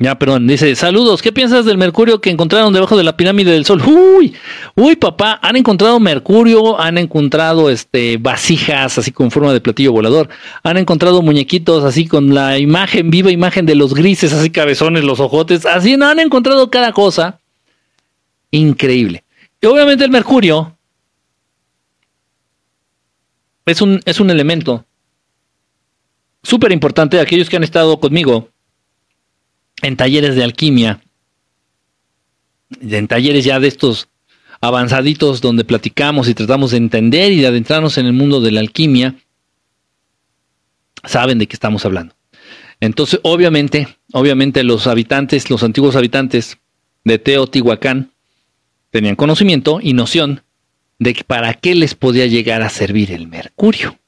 Ya, 0.00 0.18
perdón, 0.18 0.48
dice, 0.48 0.74
saludos, 0.74 1.22
¿qué 1.22 1.30
piensas 1.30 1.64
del 1.64 1.78
mercurio 1.78 2.20
que 2.20 2.28
encontraron 2.28 2.72
debajo 2.72 2.96
de 2.96 3.04
la 3.04 3.16
pirámide 3.16 3.52
del 3.52 3.64
sol? 3.64 3.80
Uy, 3.86 4.34
uy, 4.74 4.96
papá, 4.96 5.38
han 5.40 5.54
encontrado 5.54 6.00
mercurio, 6.00 6.80
han 6.80 6.98
encontrado 6.98 7.70
este 7.70 8.16
vasijas 8.16 8.98
así 8.98 9.12
con 9.12 9.30
forma 9.30 9.52
de 9.52 9.60
platillo 9.60 9.92
volador, 9.92 10.28
han 10.64 10.78
encontrado 10.78 11.22
muñequitos 11.22 11.84
así 11.84 12.08
con 12.08 12.34
la 12.34 12.58
imagen, 12.58 13.08
viva 13.08 13.30
imagen 13.30 13.66
de 13.66 13.76
los 13.76 13.94
grises, 13.94 14.32
así 14.32 14.50
cabezones, 14.50 15.04
los 15.04 15.20
ojotes, 15.20 15.64
así 15.64 15.96
no 15.96 16.06
han 16.06 16.18
encontrado 16.18 16.70
cada 16.70 16.92
cosa. 16.92 17.38
Increíble. 18.50 19.23
Obviamente 19.66 20.04
el 20.04 20.10
mercurio 20.10 20.76
es 23.66 23.80
un, 23.80 24.00
es 24.04 24.20
un 24.20 24.30
elemento 24.30 24.84
súper 26.42 26.72
importante. 26.72 27.20
Aquellos 27.20 27.48
que 27.48 27.56
han 27.56 27.64
estado 27.64 27.98
conmigo 28.00 28.50
en 29.82 29.96
talleres 29.96 30.36
de 30.36 30.44
alquimia, 30.44 31.02
en 32.80 33.08
talleres 33.08 33.44
ya 33.44 33.60
de 33.60 33.68
estos 33.68 34.08
avanzaditos 34.60 35.40
donde 35.40 35.64
platicamos 35.64 36.28
y 36.28 36.34
tratamos 36.34 36.70
de 36.70 36.78
entender 36.78 37.32
y 37.32 37.40
de 37.40 37.46
adentrarnos 37.46 37.98
en 37.98 38.06
el 38.06 38.12
mundo 38.12 38.40
de 38.40 38.52
la 38.52 38.60
alquimia, 38.60 39.16
saben 41.04 41.38
de 41.38 41.46
qué 41.46 41.54
estamos 41.54 41.84
hablando. 41.84 42.14
Entonces, 42.80 43.20
obviamente, 43.22 43.98
obviamente 44.12 44.64
los 44.64 44.86
habitantes, 44.86 45.50
los 45.50 45.62
antiguos 45.62 45.96
habitantes 45.96 46.58
de 47.04 47.18
Teotihuacán 47.18 48.13
tenían 48.94 49.16
conocimiento 49.16 49.80
y 49.82 49.92
noción 49.92 50.44
de 51.00 51.20
para 51.26 51.52
qué 51.54 51.74
les 51.74 51.96
podía 51.96 52.26
llegar 52.26 52.62
a 52.62 52.68
servir 52.68 53.10
el 53.10 53.26
mercurio 53.26 53.98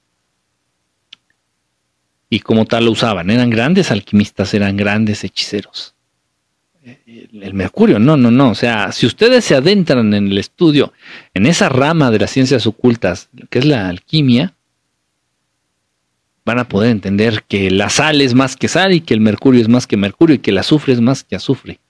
y 2.31 2.39
como 2.39 2.67
tal 2.67 2.85
lo 2.85 2.93
usaban. 2.93 3.29
Eran 3.31 3.51
grandes 3.51 3.91
alquimistas, 3.91 4.55
eran 4.55 4.77
grandes 4.77 5.25
hechiceros. 5.25 5.97
El, 7.05 7.53
mercurio, 7.53 7.99
no, 7.99 8.17
no, 8.17 8.31
no. 8.31 8.51
O 8.51 8.55
sea, 8.55 8.93
si 8.93 9.07
ustedes 9.07 9.45
se 9.45 9.57
adentran 9.57 10.15
en 10.15 10.29
el 10.29 10.39
estudio, 10.39 10.93
en 11.35 11.47
esa 11.47 11.69
rama 11.69 12.13
de 12.13 12.21
las 12.21 12.31
ciencias 12.31 12.65
ocultas, 12.69 13.29
que 13.51 13.59
es 13.59 13.65
la 13.65 13.89
alquimia, 13.89 14.55
van 16.45 16.61
a 16.61 16.69
poder 16.69 16.93
entender 16.93 17.43
que 17.49 17.73
la 17.73 17.91
sal 17.91 18.21
es 18.21 18.35
más 18.35 18.55
que 18.55 18.69
sal 18.69 18.93
y 18.93 19.01
que 19.01 19.15
el 19.15 19.21
mercurio 19.21 19.61
es 19.61 19.69
más 19.69 19.89
que 19.89 19.97
mercurio 19.97 20.37
y 20.37 20.39
que 20.39 20.53
el 20.53 20.59
azufre 20.59 20.93
es 20.93 21.01
más 21.01 21.25
que 21.25 21.35
azufre. 21.35 21.81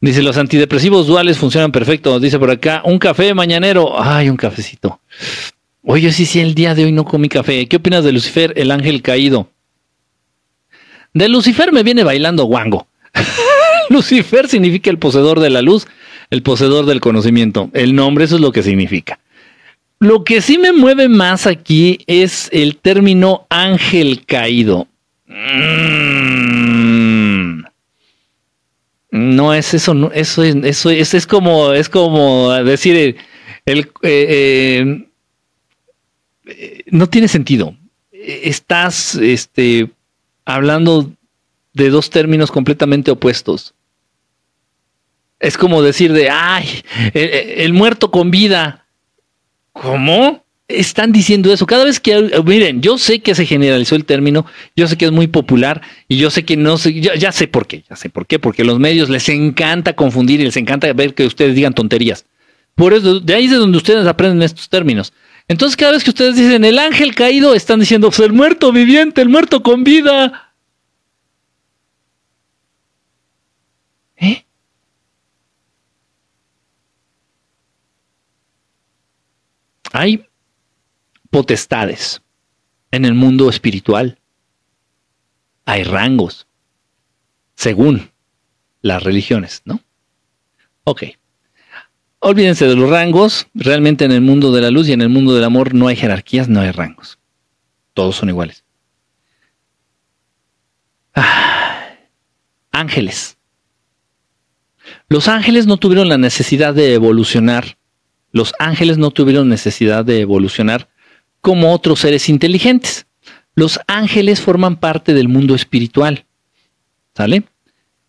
Dice, 0.00 0.22
los 0.22 0.36
antidepresivos 0.36 1.06
duales 1.06 1.38
funcionan 1.38 1.72
perfecto. 1.72 2.20
Dice 2.20 2.38
por 2.38 2.50
acá, 2.50 2.82
un 2.84 2.98
café 2.98 3.32
mañanero. 3.34 4.00
Ay, 4.00 4.28
un 4.28 4.36
cafecito. 4.36 5.00
Oye, 5.82 6.12
sí, 6.12 6.26
sí, 6.26 6.40
el 6.40 6.54
día 6.54 6.74
de 6.74 6.84
hoy 6.84 6.92
no 6.92 7.04
comí 7.04 7.28
café. 7.28 7.66
¿Qué 7.66 7.76
opinas 7.76 8.04
de 8.04 8.12
Lucifer, 8.12 8.52
el 8.56 8.70
ángel 8.70 9.02
caído? 9.02 9.50
De 11.14 11.28
Lucifer 11.28 11.72
me 11.72 11.82
viene 11.82 12.04
bailando 12.04 12.44
guango. 12.44 12.88
Lucifer 13.88 14.48
significa 14.48 14.90
el 14.90 14.98
poseedor 14.98 15.40
de 15.40 15.48
la 15.48 15.62
luz, 15.62 15.86
el 16.30 16.42
poseedor 16.42 16.84
del 16.86 17.00
conocimiento. 17.00 17.70
El 17.72 17.94
nombre, 17.94 18.24
eso 18.24 18.34
es 18.34 18.42
lo 18.42 18.52
que 18.52 18.62
significa. 18.62 19.18
Lo 19.98 20.24
que 20.24 20.42
sí 20.42 20.58
me 20.58 20.72
mueve 20.72 21.08
más 21.08 21.46
aquí 21.46 22.00
es 22.06 22.50
el 22.52 22.76
término 22.76 23.46
ángel 23.48 24.26
caído. 24.26 24.88
Mm. 25.26 26.16
No 29.26 29.52
es 29.52 29.74
eso, 29.74 29.94
no, 29.94 30.10
eso 30.12 30.42
es, 30.42 30.56
eso 30.64 30.90
es, 30.90 31.26
como, 31.26 31.72
es 31.72 31.88
como 31.88 32.52
decir 32.52 33.16
el, 33.64 33.90
eh, 34.02 35.06
eh, 36.46 36.82
no 36.86 37.08
tiene 37.08 37.28
sentido. 37.28 37.76
Estás, 38.12 39.16
este, 39.16 39.90
hablando 40.44 41.12
de 41.74 41.90
dos 41.90 42.08
términos 42.10 42.50
completamente 42.50 43.10
opuestos. 43.10 43.74
Es 45.38 45.58
como 45.58 45.82
decir 45.82 46.12
de, 46.12 46.30
ay, 46.30 46.82
el, 47.12 47.74
muerto 47.74 48.10
con 48.10 48.30
vida. 48.30 48.86
¿Cómo? 49.72 50.45
Están 50.68 51.12
diciendo 51.12 51.52
eso. 51.52 51.64
Cada 51.64 51.84
vez 51.84 52.00
que, 52.00 52.42
miren, 52.44 52.82
yo 52.82 52.98
sé 52.98 53.20
que 53.20 53.36
se 53.36 53.46
generalizó 53.46 53.94
el 53.94 54.04
término, 54.04 54.46
yo 54.74 54.88
sé 54.88 54.96
que 54.96 55.04
es 55.04 55.12
muy 55.12 55.28
popular 55.28 55.80
y 56.08 56.16
yo 56.16 56.28
sé 56.30 56.44
que 56.44 56.56
no 56.56 56.76
sé, 56.76 57.00
ya, 57.00 57.30
sé 57.30 57.46
por 57.46 57.68
qué, 57.68 57.84
ya 57.88 57.94
sé 57.94 58.10
por 58.10 58.26
qué, 58.26 58.40
porque 58.40 58.64
los 58.64 58.80
medios 58.80 59.08
les 59.08 59.28
encanta 59.28 59.94
confundir 59.94 60.40
y 60.40 60.44
les 60.44 60.56
encanta 60.56 60.92
ver 60.92 61.14
que 61.14 61.24
ustedes 61.24 61.54
digan 61.54 61.72
tonterías. 61.72 62.26
Por 62.74 62.94
eso, 62.94 63.20
de 63.20 63.34
ahí 63.34 63.44
es 63.44 63.52
de 63.52 63.58
donde 63.58 63.78
ustedes 63.78 64.06
aprenden 64.08 64.42
estos 64.42 64.68
términos. 64.68 65.12
Entonces, 65.46 65.76
cada 65.76 65.92
vez 65.92 66.02
que 66.02 66.10
ustedes 66.10 66.34
dicen 66.34 66.64
el 66.64 66.78
ángel 66.80 67.14
caído, 67.14 67.54
están 67.54 67.78
diciendo 67.78 68.08
pues, 68.08 68.18
el 68.20 68.32
muerto 68.32 68.72
viviente, 68.72 69.22
el 69.22 69.28
muerto 69.28 69.62
con 69.62 69.84
vida. 69.84 70.52
¿Eh? 74.16 74.44
Hay 79.92 80.26
potestades 81.36 82.22
en 82.90 83.04
el 83.04 83.12
mundo 83.12 83.50
espiritual. 83.50 84.18
Hay 85.66 85.82
rangos, 85.82 86.46
según 87.54 88.10
las 88.80 89.02
religiones, 89.02 89.60
¿no? 89.66 89.82
Ok. 90.84 91.02
Olvídense 92.20 92.66
de 92.66 92.74
los 92.74 92.88
rangos. 92.88 93.48
Realmente 93.52 94.06
en 94.06 94.12
el 94.12 94.22
mundo 94.22 94.50
de 94.50 94.62
la 94.62 94.70
luz 94.70 94.88
y 94.88 94.94
en 94.94 95.02
el 95.02 95.10
mundo 95.10 95.34
del 95.34 95.44
amor 95.44 95.74
no 95.74 95.88
hay 95.88 95.96
jerarquías, 95.96 96.48
no 96.48 96.60
hay 96.60 96.70
rangos. 96.70 97.18
Todos 97.92 98.16
son 98.16 98.30
iguales. 98.30 98.64
Ah, 101.14 101.96
ángeles. 102.72 103.36
Los 105.10 105.28
ángeles 105.28 105.66
no 105.66 105.76
tuvieron 105.76 106.08
la 106.08 106.16
necesidad 106.16 106.72
de 106.72 106.94
evolucionar. 106.94 107.76
Los 108.32 108.54
ángeles 108.58 108.96
no 108.96 109.10
tuvieron 109.10 109.50
necesidad 109.50 110.02
de 110.02 110.20
evolucionar 110.20 110.88
como 111.46 111.72
otros 111.72 112.00
seres 112.00 112.28
inteligentes. 112.28 113.06
Los 113.54 113.78
ángeles 113.86 114.40
forman 114.40 114.80
parte 114.80 115.14
del 115.14 115.28
mundo 115.28 115.54
espiritual. 115.54 116.24
¿Sale? 117.16 117.44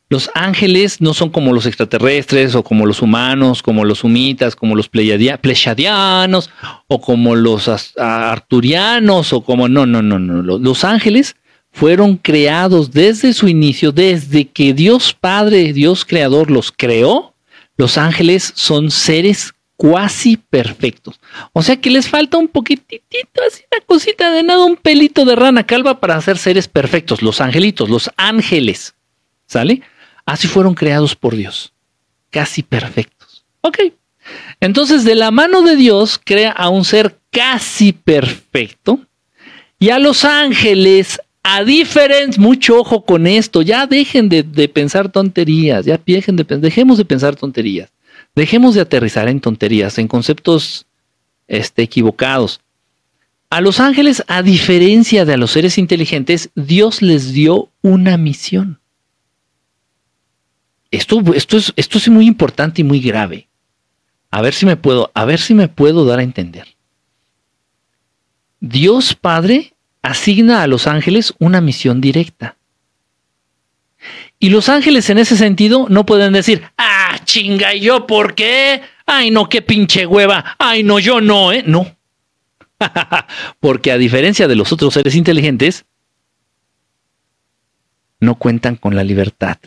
Los 0.10 0.32
ángeles 0.34 1.02
no 1.02 1.14
son 1.14 1.30
como 1.30 1.54
los 1.54 1.68
extraterrestres 1.68 2.56
o 2.56 2.64
como 2.64 2.88
los 2.88 3.04
humanos, 3.04 3.62
como 3.62 3.86
los 3.86 4.04
humitas, 4.04 4.56
como 4.56 4.74
los 4.76 4.90
pleyadianos 4.90 6.50
o 6.88 7.00
como 7.00 7.36
los 7.36 7.70
arturianos 7.96 9.32
o 9.32 9.42
como 9.42 9.70
no, 9.70 9.86
no, 9.86 10.02
no, 10.02 10.18
no. 10.18 10.58
Los 10.58 10.84
ángeles 10.84 11.36
fueron 11.72 12.18
creados 12.18 12.92
desde 12.92 13.34
su 13.34 13.48
inicio, 13.48 13.92
desde 13.92 14.46
que 14.46 14.74
Dios 14.74 15.14
Padre, 15.14 15.74
Dios 15.74 16.06
Creador 16.06 16.50
los 16.50 16.72
creó. 16.72 17.36
Los 17.78 18.00
ángeles 18.00 18.52
son 18.56 18.90
seres 18.90 19.54
cuasi 19.78 20.38
perfectos. 20.38 21.20
O 21.54 21.64
sea 21.64 21.80
que 21.80 21.90
les 21.90 22.10
falta 22.10 22.38
un 22.38 22.48
poquitito, 22.48 23.42
así 23.48 23.64
una 23.72 23.86
cosita 23.86 24.32
de 24.32 24.44
nada, 24.44 24.66
un 24.66 24.76
pelito 24.76 25.24
de 25.24 25.36
rana 25.36 25.66
calva 25.66 26.00
para 26.00 26.20
ser 26.22 26.38
seres 26.38 26.68
perfectos. 26.68 27.22
Los 27.22 27.40
angelitos, 27.40 27.90
los 27.90 28.12
ángeles. 28.18 28.96
¿Sale? 29.46 29.82
Así 30.26 30.48
fueron 30.48 30.74
creados 30.74 31.16
por 31.16 31.36
Dios, 31.36 31.72
casi 32.30 32.62
perfectos. 32.62 33.46
Ok, 33.62 33.78
entonces 34.60 35.04
de 35.04 35.16
la 35.16 35.32
mano 35.32 35.62
de 35.62 35.76
Dios 35.76 36.20
crea 36.24 36.52
a 36.52 36.70
un 36.70 36.84
ser 36.84 37.18
casi 37.32 37.94
perfecto 37.94 39.00
y 39.80 39.90
a 39.90 40.00
los 40.00 40.26
ángeles, 40.26 41.22
a 41.44 41.64
diferencia, 41.64 42.42
mucho 42.42 42.80
ojo 42.80 43.06
con 43.06 43.28
esto, 43.28 43.62
ya 43.62 43.86
dejen 43.86 44.28
de, 44.28 44.44
pensar 44.68 45.12
tonterías, 45.12 45.86
ya 45.86 46.00
dejen 46.04 46.36
de, 46.36 46.44
dejemos 46.44 46.98
de 46.98 47.06
pensar 47.06 47.36
tonterías, 47.36 47.92
dejemos 48.38 48.76
de 48.76 48.82
aterrizar 48.82 49.28
en 49.30 49.42
tonterías, 49.42 49.98
en 49.98 50.08
conceptos 50.08 50.86
este, 51.48 51.82
equivocados. 51.82 52.62
A 53.50 53.62
los 53.62 53.80
ángeles, 53.80 54.24
a 54.28 54.44
diferencia 54.44 55.26
de 55.26 55.34
a 55.34 55.38
los 55.38 55.52
seres 55.52 55.80
inteligentes, 55.80 56.52
Dios 56.54 57.02
les 57.02 57.34
dio 57.34 57.72
una 57.82 58.16
misión. 58.18 58.80
Esto, 60.92 61.22
es, 61.34 61.74
es 61.76 62.10
muy 62.10 62.28
importante 62.28 62.82
y 62.82 62.84
muy 62.84 63.00
grave. 63.00 63.48
A 64.30 64.42
ver 64.42 64.54
si 64.54 64.68
me 64.68 64.78
puedo, 64.78 65.10
a 65.16 65.26
ver 65.26 65.40
si 65.40 65.56
me 65.56 65.68
puedo 65.68 66.06
dar 66.06 66.20
a 66.20 66.24
entender. 66.24 66.76
Dios 68.60 69.16
Padre 69.16 69.74
asigna 70.04 70.62
a 70.62 70.68
los 70.68 70.86
ángeles 70.86 71.34
una 71.40 71.60
misión 71.60 72.02
directa. 72.02 72.57
Y 74.40 74.50
los 74.50 74.70
ángeles 74.70 75.10
en 75.10 75.18
ese 75.18 75.36
sentido 75.36 75.88
no 75.90 76.06
pueden 76.06 76.34
decir, 76.34 76.64
ah, 76.78 77.20
chinga, 77.24 77.74
¿y 77.74 77.82
yo 77.82 78.06
por 78.06 78.36
qué? 78.36 78.82
Ay, 79.06 79.32
no, 79.32 79.50
qué 79.50 79.62
pinche 79.62 80.06
hueva. 80.06 80.56
Ay, 80.60 80.84
no, 80.84 81.00
yo 81.00 81.22
no, 81.22 81.52
¿eh? 81.52 81.64
No. 81.66 81.98
Porque 83.60 83.92
a 83.92 83.98
diferencia 83.98 84.48
de 84.48 84.56
los 84.56 84.72
otros 84.72 84.94
seres 84.94 85.16
inteligentes, 85.16 85.86
no 88.20 88.36
cuentan 88.36 88.76
con 88.76 88.96
la 88.96 89.04
libertad 89.04 89.58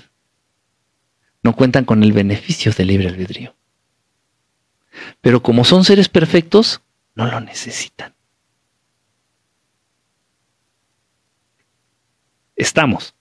no 1.42 1.56
cuentan 1.56 1.84
con 1.84 2.02
el 2.02 2.12
beneficio 2.12 2.72
del 2.72 2.88
libre 2.88 3.08
albedrío. 3.08 3.54
Pero 5.20 5.42
como 5.42 5.64
son 5.64 5.84
seres 5.84 6.08
perfectos, 6.08 6.82
no 7.14 7.26
lo 7.26 7.40
necesitan. 7.40 8.14
Estamos. 12.56 13.14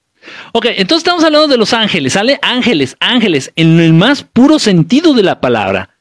Ok, 0.52 0.66
entonces 0.70 1.00
estamos 1.00 1.24
hablando 1.24 1.48
de 1.48 1.58
los 1.58 1.74
ángeles, 1.74 2.14
¿sale? 2.14 2.40
Ángeles, 2.42 2.96
ángeles, 3.00 3.52
en 3.56 3.80
el 3.80 3.94
más 3.94 4.24
puro 4.24 4.60
sentido 4.60 5.14
de 5.14 5.24
la 5.24 5.42
palabra. 5.42 5.92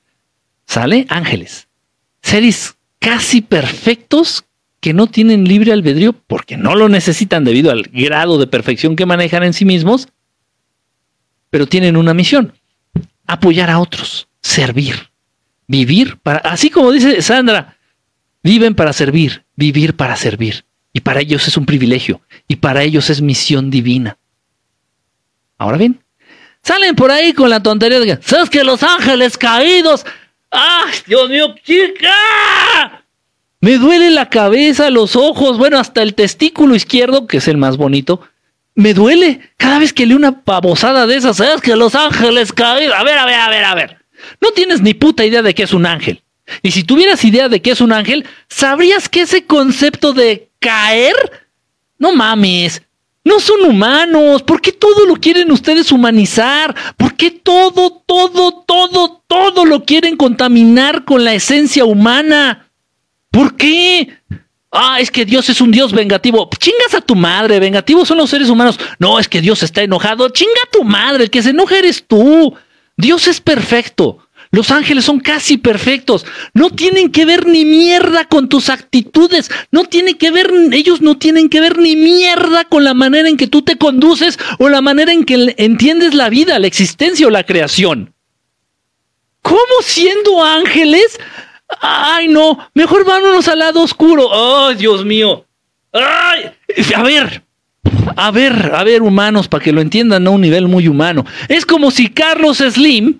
¿Sale? 0.66 1.06
Ángeles. 1.08 1.68
Seres 2.22 2.76
casi 2.98 3.40
perfectos 3.40 4.44
que 4.80 4.92
no 4.92 5.06
tienen 5.06 5.44
libre 5.44 5.72
albedrío 5.72 6.12
porque 6.12 6.56
no 6.56 6.74
lo 6.74 6.88
necesitan 6.88 7.44
debido 7.44 7.70
al 7.70 7.82
grado 7.84 8.38
de 8.38 8.46
perfección 8.46 8.96
que 8.96 9.06
manejan 9.06 9.42
en 9.42 9.52
sí 9.52 9.64
mismos 9.64 10.08
pero 11.50 11.66
tienen 11.66 11.96
una 11.96 12.14
misión, 12.14 12.52
apoyar 13.26 13.70
a 13.70 13.78
otros, 13.78 14.28
servir, 14.42 15.10
vivir 15.66 16.18
para, 16.18 16.38
así 16.40 16.70
como 16.70 16.92
dice 16.92 17.22
Sandra, 17.22 17.76
viven 18.42 18.74
para 18.74 18.92
servir, 18.92 19.44
vivir 19.56 19.96
para 19.96 20.16
servir. 20.16 20.64
Y 20.92 21.00
para 21.00 21.20
ellos 21.20 21.46
es 21.46 21.56
un 21.56 21.66
privilegio, 21.66 22.20
y 22.46 22.56
para 22.56 22.82
ellos 22.82 23.10
es 23.10 23.20
misión 23.20 23.70
divina. 23.70 24.16
Ahora 25.58 25.76
bien, 25.76 26.02
salen 26.62 26.94
por 26.94 27.10
ahí 27.10 27.32
con 27.32 27.50
la 27.50 27.62
tontería 27.62 28.00
de 28.00 28.06
que, 28.06 28.18
¿sabes 28.22 28.48
que 28.50 28.64
los 28.64 28.82
ángeles 28.82 29.36
caídos? 29.36 30.04
¡Ay, 30.50 30.94
Dios 31.06 31.28
mío, 31.28 31.54
chica! 31.62 33.04
Me 33.60 33.76
duele 33.76 34.10
la 34.10 34.30
cabeza, 34.30 34.88
los 34.90 35.16
ojos, 35.16 35.58
bueno, 35.58 35.78
hasta 35.78 36.02
el 36.02 36.14
testículo 36.14 36.74
izquierdo, 36.74 37.26
que 37.26 37.38
es 37.38 37.48
el 37.48 37.56
más 37.56 37.76
bonito, 37.76 38.22
me 38.78 38.94
duele 38.94 39.40
cada 39.56 39.80
vez 39.80 39.92
que 39.92 40.06
leo 40.06 40.16
una 40.16 40.42
pavosada 40.42 41.08
de 41.08 41.16
esas. 41.16 41.38
¿Sabes 41.38 41.60
que 41.60 41.74
los 41.74 41.96
ángeles 41.96 42.52
caídos? 42.52 42.94
A 42.96 43.02
ver, 43.02 43.18
a 43.18 43.26
ver, 43.26 43.34
a 43.34 43.48
ver, 43.50 43.64
a 43.64 43.74
ver. 43.74 43.98
No 44.40 44.52
tienes 44.52 44.80
ni 44.80 44.94
puta 44.94 45.24
idea 45.24 45.42
de 45.42 45.52
qué 45.52 45.64
es 45.64 45.72
un 45.72 45.84
ángel. 45.84 46.22
Y 46.62 46.70
si 46.70 46.84
tuvieras 46.84 47.24
idea 47.24 47.48
de 47.48 47.60
qué 47.60 47.72
es 47.72 47.80
un 47.80 47.92
ángel, 47.92 48.24
¿sabrías 48.48 49.08
que 49.08 49.22
ese 49.22 49.44
concepto 49.44 50.12
de 50.12 50.47
caer? 50.58 51.14
No 51.98 52.12
mames. 52.12 52.82
No 53.24 53.40
son 53.40 53.62
humanos. 53.64 54.42
¿Por 54.42 54.60
qué 54.60 54.72
todo 54.72 55.04
lo 55.06 55.16
quieren 55.16 55.50
ustedes 55.52 55.92
humanizar? 55.92 56.74
¿Por 56.96 57.14
qué 57.14 57.30
todo, 57.30 58.02
todo, 58.06 58.64
todo, 58.66 59.22
todo 59.26 59.64
lo 59.64 59.84
quieren 59.84 60.16
contaminar 60.16 61.04
con 61.04 61.24
la 61.24 61.34
esencia 61.34 61.84
humana? 61.84 62.70
¿Por 63.30 63.56
qué? 63.56 64.18
Ah, 64.70 64.98
es 65.00 65.10
que 65.10 65.24
Dios 65.24 65.48
es 65.48 65.60
un 65.60 65.70
Dios 65.70 65.92
vengativo. 65.92 66.48
Chingas 66.58 66.94
a 66.94 67.00
tu 67.00 67.14
madre, 67.14 67.58
vengativos 67.58 68.08
son 68.08 68.18
los 68.18 68.30
seres 68.30 68.48
humanos. 68.48 68.78
No, 68.98 69.18
es 69.18 69.28
que 69.28 69.40
Dios 69.40 69.62
está 69.62 69.82
enojado. 69.82 70.28
Chinga 70.28 70.60
a 70.66 70.70
tu 70.70 70.84
madre, 70.84 71.24
el 71.24 71.30
que 71.30 71.42
se 71.42 71.50
enoja 71.50 71.78
eres 71.78 72.04
tú. 72.06 72.54
Dios 72.96 73.28
es 73.28 73.40
perfecto. 73.40 74.18
Los 74.50 74.70
ángeles 74.70 75.04
son 75.04 75.20
casi 75.20 75.58
perfectos. 75.58 76.24
No 76.54 76.70
tienen 76.70 77.10
que 77.10 77.24
ver 77.24 77.46
ni 77.46 77.64
mierda 77.64 78.26
con 78.26 78.48
tus 78.48 78.70
actitudes. 78.70 79.50
No 79.70 79.84
tienen 79.84 80.16
que 80.16 80.30
ver, 80.30 80.50
ellos 80.72 81.00
no 81.00 81.18
tienen 81.18 81.48
que 81.48 81.60
ver 81.60 81.78
ni 81.78 81.96
mierda 81.96 82.64
con 82.64 82.84
la 82.84 82.94
manera 82.94 83.28
en 83.28 83.36
que 83.36 83.46
tú 83.46 83.62
te 83.62 83.76
conduces 83.76 84.38
o 84.58 84.68
la 84.68 84.80
manera 84.80 85.12
en 85.12 85.24
que 85.24 85.54
entiendes 85.58 86.14
la 86.14 86.28
vida, 86.28 86.58
la 86.58 86.66
existencia 86.66 87.26
o 87.26 87.30
la 87.30 87.44
creación. 87.44 88.14
¿Cómo 89.42 89.82
siendo 89.82 90.42
ángeles 90.42 91.18
¡Ay, 91.80 92.28
no! 92.28 92.58
Mejor 92.74 93.04
vámonos 93.04 93.46
al 93.48 93.58
lado 93.58 93.82
oscuro. 93.82 94.28
¡Ay, 94.32 94.76
Dios 94.76 95.04
mío! 95.04 95.44
¡Ay! 95.92 96.50
A 96.94 97.02
ver, 97.02 97.42
a 98.16 98.30
ver, 98.30 98.72
a 98.74 98.84
ver, 98.84 99.02
humanos, 99.02 99.48
para 99.48 99.62
que 99.62 99.72
lo 99.72 99.80
entiendan 99.80 100.26
a 100.26 100.30
un 100.30 100.40
nivel 100.40 100.68
muy 100.68 100.88
humano. 100.88 101.24
Es 101.48 101.66
como 101.66 101.90
si 101.90 102.08
Carlos 102.08 102.58
Slim, 102.58 103.18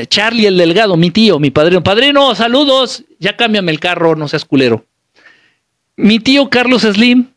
eh, 0.00 0.06
Charlie 0.06 0.46
el 0.46 0.58
Delgado, 0.58 0.96
mi 0.96 1.10
tío, 1.10 1.38
mi 1.38 1.50
padrino, 1.50 1.82
padrino, 1.82 2.34
saludos, 2.34 3.04
ya 3.18 3.36
cámbiame 3.36 3.72
el 3.72 3.80
carro, 3.80 4.16
no 4.16 4.28
seas 4.28 4.44
culero. 4.44 4.84
Mi 5.96 6.18
tío 6.18 6.50
Carlos 6.50 6.82
Slim 6.82 7.30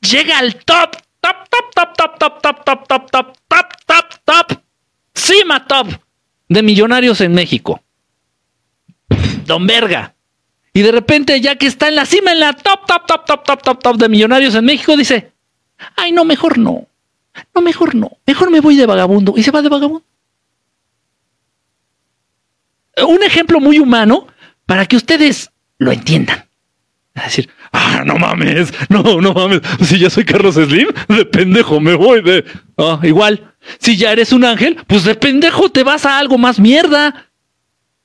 llega 0.00 0.38
al 0.38 0.56
top, 0.56 0.96
top, 1.20 1.48
top, 1.50 1.74
top, 1.74 1.96
top, 1.96 2.18
top, 2.18 2.42
top, 2.42 2.64
top, 2.64 2.86
top, 2.86 3.10
top, 3.10 3.36
top, 3.48 3.66
top, 3.86 4.04
top, 4.24 4.62
cima 5.14 5.66
top 5.66 5.88
de 6.48 6.62
millonarios 6.62 7.20
en 7.20 7.34
México 7.34 7.82
don 9.48 9.66
verga. 9.66 10.14
Y 10.72 10.82
de 10.82 10.92
repente, 10.92 11.40
ya 11.40 11.56
que 11.56 11.66
está 11.66 11.88
en 11.88 11.96
la 11.96 12.06
cima, 12.06 12.30
en 12.30 12.38
la 12.38 12.52
top, 12.52 12.86
top, 12.86 13.04
top, 13.06 13.24
top, 13.24 13.44
top, 13.44 13.62
top, 13.62 13.82
top 13.82 13.96
de 13.96 14.08
millonarios 14.08 14.54
en 14.54 14.64
México, 14.64 14.96
dice, 14.96 15.32
ay, 15.96 16.12
no, 16.12 16.24
mejor 16.24 16.58
no. 16.58 16.86
No, 17.54 17.62
mejor 17.62 17.96
no. 17.96 18.12
Mejor 18.26 18.50
me 18.50 18.60
voy 18.60 18.76
de 18.76 18.86
vagabundo. 18.86 19.34
Y 19.36 19.42
se 19.42 19.50
va 19.50 19.62
de 19.62 19.68
vagabundo. 19.68 20.04
Un 23.06 23.22
ejemplo 23.22 23.60
muy 23.60 23.78
humano 23.78 24.26
para 24.66 24.86
que 24.86 24.96
ustedes 24.96 25.50
lo 25.78 25.92
entiendan. 25.92 26.44
Es 27.14 27.24
decir, 27.24 27.50
ah, 27.72 28.02
no 28.04 28.16
mames, 28.16 28.72
no, 28.88 29.20
no 29.20 29.32
mames. 29.32 29.60
Si 29.82 29.98
ya 29.98 30.10
soy 30.10 30.24
Carlos 30.24 30.54
Slim, 30.54 30.88
de 31.08 31.24
pendejo 31.24 31.80
me 31.80 31.94
voy 31.94 32.22
de. 32.22 32.44
Ah, 32.76 33.00
igual. 33.02 33.54
Si 33.78 33.96
ya 33.96 34.12
eres 34.12 34.32
un 34.32 34.44
ángel, 34.44 34.76
pues 34.86 35.04
de 35.04 35.14
pendejo 35.14 35.68
te 35.70 35.82
vas 35.82 36.06
a 36.06 36.18
algo 36.18 36.38
más 36.38 36.58
mierda. 36.58 37.26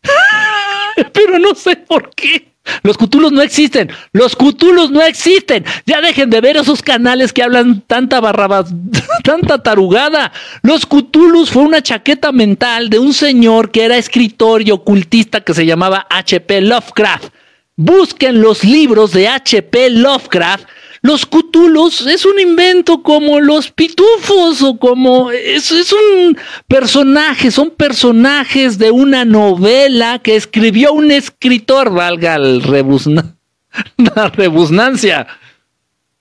pero 1.14 1.40
no 1.40 1.56
sé 1.56 1.76
por 1.76 2.10
qué. 2.12 2.53
Los 2.82 2.98
cutulos 2.98 3.32
no 3.32 3.42
existen. 3.42 3.92
Los 4.14 4.36
cutulos 4.36 4.90
no 4.90 5.02
existen. 5.02 5.66
Ya 5.86 6.02
dejen 6.02 6.30
de 6.30 6.42
ver 6.42 6.58
esos 6.58 6.82
canales 6.82 7.34
que 7.34 7.44
hablan 7.44 7.82
tanta 7.82 8.22
barrabas, 8.22 8.74
tanta 9.24 9.62
tarugada. 9.62 10.32
Los 10.62 10.86
cutulus 10.86 11.52
fue 11.52 11.64
una 11.64 11.82
chaqueta 11.82 12.32
mental 12.32 12.90
de 12.90 13.00
un 13.00 13.14
señor 13.14 13.72
que 13.72 13.84
era 13.84 13.98
escritor 13.98 14.62
y 14.62 14.72
ocultista 14.72 15.42
que 15.42 15.54
se 15.54 15.66
llamaba 15.66 16.08
H.P. 16.10 16.62
Lovecraft. 16.62 17.34
Busquen 17.76 18.42
los 18.42 18.64
libros 18.64 19.12
de 19.12 19.28
H.P. 19.28 19.90
Lovecraft 19.90 20.66
los 21.04 21.26
cutulos 21.26 22.08
es 22.08 22.26
un 22.26 22.40
invento 22.40 23.04
como 23.04 23.42
los 23.42 23.70
pitufos 23.70 24.62
o 24.64 24.78
como 24.78 25.32
es, 25.32 25.70
es 25.70 25.92
un 25.92 26.38
personaje, 26.66 27.52
son 27.52 27.72
personajes 27.72 28.78
de 28.78 28.90
una 28.90 29.26
novela 29.26 30.20
que 30.20 30.38
escribió 30.38 30.94
un 30.94 31.12
escritor, 31.12 31.94
valga 31.94 32.38
la 32.38 34.30
rebusnancia. 34.30 35.28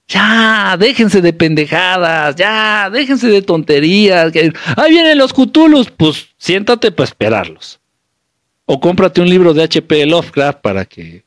Ya, 0.08 0.76
déjense 0.76 1.22
de 1.22 1.32
pendejadas, 1.32 2.34
ya, 2.34 2.90
déjense 2.90 3.28
de 3.28 3.40
tonterías. 3.40 4.32
ahí 4.76 4.90
vienen 4.90 5.16
los 5.16 5.32
Cthulhus, 5.32 5.92
pues 5.92 6.26
siéntate 6.38 6.90
para 6.90 7.04
esperarlos. 7.04 7.78
O 8.64 8.80
cómprate 8.80 9.20
un 9.20 9.30
libro 9.30 9.54
de 9.54 9.62
HP 9.62 10.06
Lovecraft 10.06 10.60
para 10.60 10.84
que 10.84 11.24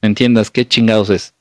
entiendas 0.00 0.48
qué 0.48 0.64
chingados 0.66 1.10
es. 1.10 1.35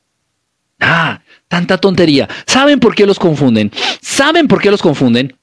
Ah, 0.87 1.21
tanta 1.47 1.77
tontería. 1.79 2.29
¿Saben 2.45 2.79
por 2.79 2.93
qué 2.93 3.07
los 3.07 3.17
confunden? 3.17 3.71
¿Saben 4.01 4.47
por 4.47 4.61
qué 4.61 4.69
los 4.69 4.81
confunden? 4.81 5.35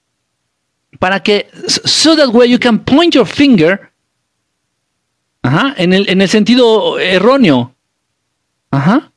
Para 0.99 1.21
que, 1.21 1.49
so 1.67 2.17
that 2.17 2.29
way 2.29 2.49
you 2.49 2.61
can 2.61 2.79
point 2.79 3.13
your 3.15 3.27
finger, 3.27 3.93
ajá, 5.43 5.75
en 5.79 5.93
el, 5.93 6.09
en 6.09 6.23
el 6.23 6.29
sentido 6.29 6.99
erróneo. 7.01 7.75
Ajá 8.71 9.13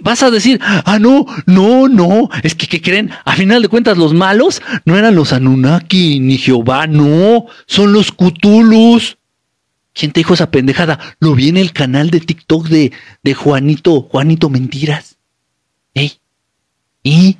vas 0.00 0.22
a 0.22 0.30
decir, 0.30 0.60
ah, 0.62 0.98
no, 0.98 1.26
no, 1.46 1.88
no, 1.88 2.28
es 2.42 2.54
que, 2.54 2.66
¿qué 2.66 2.80
creen? 2.80 3.10
A 3.24 3.34
final 3.34 3.62
de 3.62 3.68
cuentas, 3.68 3.98
los 3.98 4.14
malos 4.14 4.62
no 4.84 4.96
eran 4.96 5.14
los 5.14 5.32
Anunnaki 5.32 6.20
ni 6.20 6.38
Jehová, 6.38 6.86
no, 6.86 7.46
son 7.66 7.92
los 7.92 8.12
Cthulhus. 8.12 9.18
¿Quién 9.94 10.12
te 10.12 10.20
dijo 10.20 10.34
esa 10.34 10.50
pendejada? 10.50 10.98
Lo 11.20 11.34
vi 11.34 11.48
en 11.50 11.58
el 11.58 11.72
canal 11.72 12.10
de 12.10 12.20
TikTok 12.20 12.68
de, 12.68 12.92
de 13.22 13.34
Juanito, 13.34 14.02
Juanito 14.02 14.48
Mentiras. 14.48 15.11
¿Ey? 15.94 16.18
¿Y? 17.02 17.38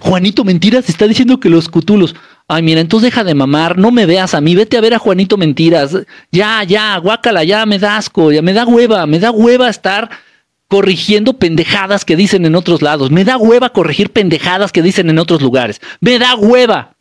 Juanito 0.00 0.44
Mentiras 0.44 0.88
está 0.88 1.06
diciendo 1.06 1.38
que 1.38 1.48
los 1.48 1.68
Cthulhus. 1.68 2.14
Ay, 2.48 2.62
mira, 2.62 2.80
entonces 2.80 3.10
deja 3.10 3.24
de 3.24 3.34
mamar, 3.34 3.78
no 3.78 3.90
me 3.90 4.06
veas 4.06 4.34
a 4.34 4.40
mí, 4.40 4.54
vete 4.54 4.76
a 4.76 4.80
ver 4.80 4.94
a 4.94 4.98
Juanito 4.98 5.36
Mentiras. 5.36 5.96
Ya, 6.30 6.62
ya, 6.64 6.96
guácala, 6.98 7.44
ya 7.44 7.66
me 7.66 7.78
da 7.78 7.96
asco, 7.96 8.32
ya 8.32 8.42
me 8.42 8.52
da 8.52 8.64
hueva, 8.64 9.06
me 9.06 9.18
da 9.18 9.30
hueva 9.30 9.68
estar 9.68 10.10
corrigiendo 10.68 11.34
pendejadas 11.34 12.04
que 12.04 12.16
dicen 12.16 12.44
en 12.44 12.56
otros 12.56 12.82
lados. 12.82 13.10
Me 13.10 13.24
da 13.24 13.36
hueva 13.36 13.70
corregir 13.70 14.10
pendejadas 14.10 14.72
que 14.72 14.82
dicen 14.82 15.10
en 15.10 15.18
otros 15.18 15.42
lugares. 15.42 15.80
Me 16.00 16.18
da 16.18 16.34
hueva. 16.34 16.96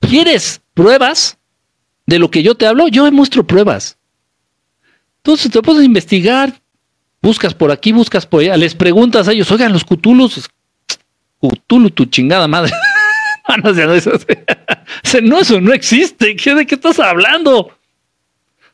¿Quieres 0.00 0.62
pruebas 0.74 1.38
de 2.06 2.18
lo 2.18 2.30
que 2.30 2.42
yo 2.42 2.54
te 2.54 2.66
hablo? 2.66 2.88
Yo 2.88 3.10
muestro 3.12 3.46
pruebas. 3.46 3.98
Entonces 5.18 5.50
te 5.50 5.60
puedes 5.60 5.84
investigar, 5.84 6.59
buscas 7.22 7.54
por 7.54 7.70
aquí, 7.70 7.92
buscas 7.92 8.26
por 8.26 8.42
allá, 8.42 8.56
les 8.56 8.74
preguntas 8.74 9.28
a 9.28 9.32
ellos, 9.32 9.50
oigan, 9.50 9.72
los 9.72 9.84
cutulos, 9.84 10.48
cutulu, 11.38 11.90
tu 11.90 12.06
chingada 12.06 12.48
madre. 12.48 12.72
no, 13.62 13.72
no, 15.22 15.38
eso, 15.38 15.60
no, 15.60 15.72
existe. 15.72 16.34
¿De 16.34 16.66
qué 16.66 16.74
estás 16.74 16.98
hablando? 16.98 17.70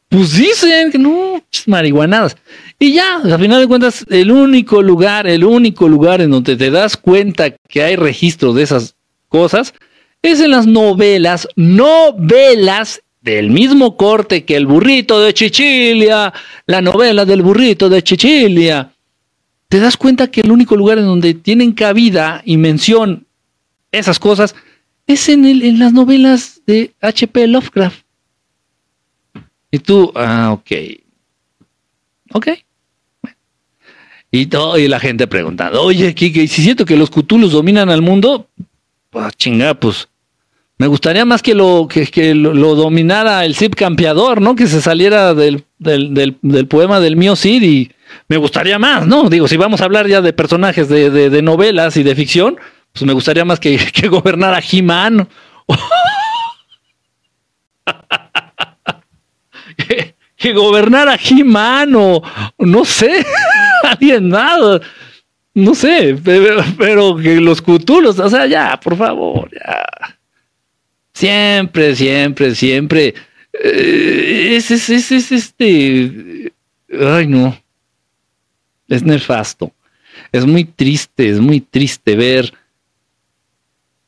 Pues 0.09 0.35
dicen 0.35 0.93
que 0.93 0.99
no, 0.99 1.43
marihuanadas. 1.67 2.37
Y 2.79 2.93
ya, 2.93 3.17
a 3.17 3.39
final 3.39 3.61
de 3.61 3.67
cuentas, 3.67 4.05
el 4.09 4.31
único 4.31 4.83
lugar, 4.83 5.27
el 5.27 5.45
único 5.45 5.89
lugar 5.89 6.21
en 6.21 6.31
donde 6.31 6.57
te 6.57 6.71
das 6.71 6.97
cuenta 6.97 7.51
que 7.51 7.83
hay 7.83 7.97
registro 7.97 8.53
de 8.53 8.63
esas 8.63 8.95
cosas 9.29 9.75
es 10.23 10.41
en 10.41 10.51
las 10.51 10.67
novelas, 10.67 11.49
novelas 11.57 13.03
del 13.27 13.51
mismo 13.51 13.97
corte 13.97 14.45
que 14.45 14.55
el 14.55 14.67
burrito 14.67 15.21
de 15.21 15.35
Chichilia, 15.35 16.33
la 16.65 16.81
novela 16.81 17.25
del 17.25 17.43
burrito 17.43 17.89
de 17.89 18.01
Chichilia. 18.01 18.93
Te 19.69 19.81
das 19.81 19.97
cuenta 19.97 20.31
que 20.31 20.43
el 20.43 20.53
único 20.53 20.77
lugar 20.77 20.99
en 20.99 21.07
donde 21.07 21.35
tienen 21.35 21.73
cabida 21.73 22.41
y 22.45 22.57
mención 22.57 23.27
esas 23.91 24.21
cosas 24.21 24.55
es 25.09 25.29
en, 25.29 25.45
el, 25.45 25.65
en 25.65 25.81
las 25.81 25.93
novelas 25.93 26.63
de 26.67 26.95
H.P. 27.01 27.49
Lovecraft. 27.49 28.05
Y 29.73 29.81
tú, 29.81 30.13
ah, 30.15 30.53
ok. 30.53 30.71
Ok. 32.33 32.49
Y, 34.31 34.47
todo, 34.47 34.79
y 34.79 34.87
la 34.87 35.01
gente 35.01 35.27
preguntando, 35.27 35.83
oye, 35.83 36.15
Kike, 36.15 36.47
si 36.47 36.63
siento 36.63 36.85
que 36.85 36.97
los 36.97 37.11
cutulos 37.11 37.51
dominan 37.51 37.91
al 37.91 38.03
mundo, 38.03 38.49
pues 39.11 39.37
chingada, 39.37 39.75
pues 39.75 40.09
me 40.79 40.87
gustaría 40.87 41.25
más 41.25 41.43
que 41.43 41.55
lo, 41.55 41.89
que, 41.89 42.35
lo, 42.35 42.75
dominara 42.75 43.45
el 43.45 43.55
Cid 43.55 43.73
campeador, 43.75 44.43
¿no? 44.43 44.55
Que 44.55 44.67
se 44.67 44.83
saliera 44.83 45.35
del, 45.35 45.65
del, 45.79 46.67
poema 46.69 47.01
del 47.01 47.17
mío 47.17 47.35
Cid 47.35 47.63
y 47.63 47.93
me 48.29 48.37
gustaría 48.37 48.79
más, 48.79 49.07
¿no? 49.07 49.31
Digo, 49.31 49.49
si 49.49 49.57
vamos 49.57 49.81
a 49.81 49.85
hablar 49.85 50.07
ya 50.07 50.21
de 50.21 50.33
personajes 50.33 50.89
de, 50.89 51.11
de 51.11 51.43
novelas 51.43 51.97
y 51.97 52.03
de 52.03 52.15
ficción, 52.15 52.59
pues 52.97 53.05
me 53.05 53.13
gustaría 53.13 53.45
más 53.45 53.61
que, 53.61 53.77
que 53.93 54.09
gobernara 54.09 54.61
He-Man. 54.61 55.29
que, 60.37 60.53
gobernara 60.55 61.17
He-Man 61.17 61.95
o 61.97 62.23
no 62.59 62.85
sé, 62.87 63.27
alguien 63.83 64.31
nada. 64.31 64.81
No 65.53 65.75
sé, 65.75 66.17
pero, 66.23 67.17
que 67.17 67.41
los 67.41 67.61
cutulos, 67.63 68.19
o 68.19 68.31
sea, 68.31 68.47
ya, 68.47 68.79
por 68.79 68.97
favor, 68.97 69.51
ya. 69.53 69.85
Siempre, 71.17 71.97
siempre, 71.97 72.55
siempre. 72.55 73.15
Eh, 73.55 74.53
es, 74.55 74.71
es, 74.71 74.91
es, 74.91 75.11
es 75.11 75.33
este. 75.33 76.53
Ay, 76.93 77.27
no. 77.27 77.59
Es 78.87 79.03
nefasto. 79.03 79.73
Es 80.31 80.45
muy 80.45 80.65
triste, 80.65 81.31
es 81.31 81.41
muy 81.41 81.63
triste 81.63 82.17
ver 82.17 82.53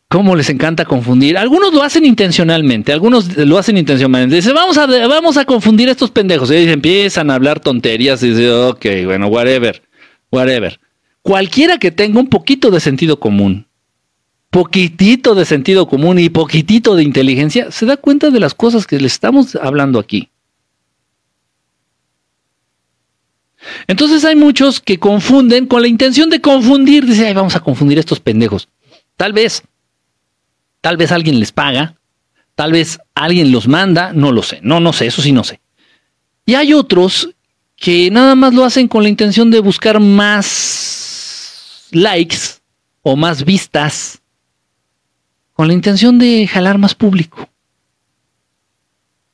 cómo 0.08 0.36
les 0.36 0.50
encanta 0.50 0.84
confundir. 0.84 1.38
Algunos 1.38 1.72
lo 1.72 1.82
hacen 1.82 2.04
intencionalmente, 2.04 2.92
algunos 2.92 3.34
lo 3.38 3.56
hacen 3.56 3.78
intencionalmente. 3.78 4.36
Dicen, 4.36 4.52
vamos 4.52 4.76
a, 4.76 4.84
vamos 4.86 5.38
a 5.38 5.46
confundir 5.46 5.88
a 5.88 5.92
estos 5.92 6.10
pendejos. 6.10 6.50
Y 6.50 6.68
empiezan 6.68 7.30
a 7.30 7.36
hablar 7.36 7.58
tonterías 7.58 8.22
y 8.22 8.32
dicen, 8.32 8.50
ok, 8.50 8.84
bueno, 9.06 9.28
whatever, 9.28 9.82
whatever. 10.30 10.78
Cualquiera 11.22 11.78
que 11.78 11.90
tenga 11.90 12.20
un 12.20 12.28
poquito 12.28 12.70
de 12.70 12.80
sentido 12.80 13.18
común, 13.18 13.66
poquitito 14.50 15.34
de 15.34 15.44
sentido 15.44 15.86
común 15.86 16.18
y 16.18 16.28
poquitito 16.30 16.94
de 16.94 17.02
inteligencia, 17.02 17.70
se 17.70 17.86
da 17.86 17.96
cuenta 17.96 18.30
de 18.30 18.40
las 18.40 18.54
cosas 18.54 18.86
que 18.86 18.98
le 18.98 19.06
estamos 19.06 19.56
hablando 19.56 19.98
aquí. 19.98 20.30
Entonces 23.86 24.24
hay 24.24 24.36
muchos 24.36 24.80
que 24.80 24.98
confunden 24.98 25.66
con 25.66 25.82
la 25.82 25.88
intención 25.88 26.30
de 26.30 26.40
confundir, 26.40 27.04
dice, 27.04 27.26
ay, 27.26 27.34
vamos 27.34 27.56
a 27.56 27.60
confundir 27.60 27.98
a 27.98 28.00
estos 28.00 28.20
pendejos. 28.20 28.68
Tal 29.16 29.32
vez, 29.32 29.62
Tal 30.80 30.96
vez 30.96 31.12
alguien 31.12 31.40
les 31.40 31.52
paga, 31.52 31.96
tal 32.54 32.72
vez 32.72 32.98
alguien 33.14 33.50
los 33.50 33.66
manda, 33.66 34.12
no 34.12 34.32
lo 34.32 34.42
sé, 34.42 34.60
no, 34.62 34.80
no 34.80 34.92
sé, 34.92 35.06
eso 35.06 35.22
sí 35.22 35.32
no 35.32 35.44
sé. 35.44 35.60
Y 36.46 36.54
hay 36.54 36.72
otros 36.72 37.30
que 37.76 38.10
nada 38.10 38.34
más 38.34 38.54
lo 38.54 38.64
hacen 38.64 38.88
con 38.88 39.02
la 39.02 39.08
intención 39.08 39.50
de 39.50 39.60
buscar 39.60 40.00
más 40.00 41.88
likes 41.90 42.38
o 43.02 43.16
más 43.16 43.44
vistas, 43.44 44.20
con 45.58 45.66
la 45.66 45.74
intención 45.74 46.20
de 46.20 46.46
jalar 46.46 46.78
más 46.78 46.94
público. 46.94 47.48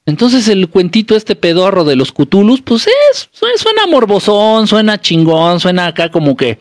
Entonces 0.07 0.49
el 0.49 0.71
cuentito 0.71 1.17
este 1.17 1.37
pedorro 1.37 1.85
de 1.85 1.97
los 1.97 2.13
cutulus, 2.13 2.63
pues 2.63 2.87
es, 2.87 3.29
suena 3.31 3.87
morbosón, 3.87 4.67
suena 4.67 4.99
chingón, 4.99 5.61
suena 5.61 5.89
acá 5.89 6.11
como 6.11 6.35
que 6.35 6.61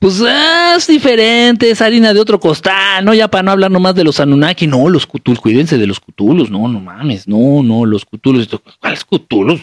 pues 0.00 0.20
es 0.20 0.88
diferente, 0.88 1.70
es 1.70 1.80
harina 1.80 2.12
de 2.12 2.18
otro 2.18 2.40
costal, 2.40 3.04
¿no? 3.04 3.14
Ya 3.14 3.28
para 3.28 3.44
no 3.44 3.52
hablar 3.52 3.70
nomás 3.70 3.94
de 3.94 4.02
los 4.02 4.18
Anunnaki, 4.18 4.66
no, 4.66 4.88
los 4.88 5.06
Cthulhu, 5.06 5.40
cuídense 5.40 5.78
de 5.78 5.86
los 5.86 6.00
Cthulhus, 6.00 6.50
no, 6.50 6.66
no 6.66 6.80
mames, 6.80 7.28
no, 7.28 7.62
no, 7.62 7.86
los 7.86 8.04
Cthulhus, 8.04 8.48
¿cuáles 8.80 9.04
Cthulhus? 9.04 9.60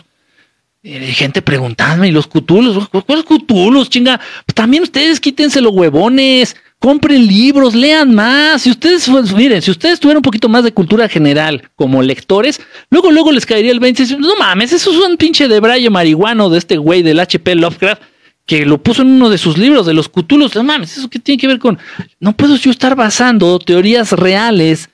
Eh, 0.82 1.12
gente 1.12 1.41
preguntando, 1.41 2.06
¿y 2.06 2.12
los 2.12 2.28
Cthulhus? 2.28 2.88
¿Cuáles 2.88 3.26
Cthulhus, 3.26 3.90
chinga? 3.90 4.18
Pues 4.45 4.56
también 4.56 4.84
ustedes 4.84 5.20
quítense 5.20 5.60
los 5.60 5.74
huevones, 5.74 6.56
compren 6.86 7.26
libros, 7.26 7.74
lean 7.74 8.14
más. 8.14 8.62
Si 8.62 8.70
ustedes, 8.70 9.10
miren, 9.34 9.60
si 9.60 9.72
ustedes 9.72 9.99
tuvieran 9.99 10.20
un 10.20 10.22
poquito 10.22 10.48
más 10.48 10.64
de 10.64 10.72
cultura 10.72 11.10
general 11.10 11.64
como 11.76 12.03
lectores, 12.03 12.62
luego, 12.91 13.10
luego 13.10 13.32
les 13.32 13.48
caería 13.48 13.72
el 13.72 13.80
20 13.80 14.18
no 14.20 14.36
mames, 14.38 14.72
eso 14.72 14.91
es 14.91 14.98
un 14.98 15.18
pinche 15.18 15.48
de 15.48 15.60
braille 15.60 15.90
marihuano 15.90 16.48
de 16.52 16.60
este 16.60 16.78
güey 16.78 17.02
del 17.02 17.20
HP 17.20 17.56
Lovecraft 17.56 18.03
que 18.45 18.68
lo 18.68 18.84
puso 18.84 19.02
en 19.02 19.07
uno 19.07 19.32
de 19.32 19.40
sus 19.40 19.57
libros 19.57 19.88
de 19.88 19.95
los 19.95 20.10
cutulos. 20.10 20.53
No 20.53 20.64
mames, 20.64 20.95
¿eso 20.95 21.10
qué 21.10 21.18
tiene 21.18 21.41
que 21.41 21.48
ver 21.48 21.57
con.? 21.57 21.80
No 22.20 22.34
puedo 22.34 22.56
yo 22.56 22.70
estar 22.70 22.95
basando 22.95 23.57
teorías 23.57 24.12
reales 24.12 24.91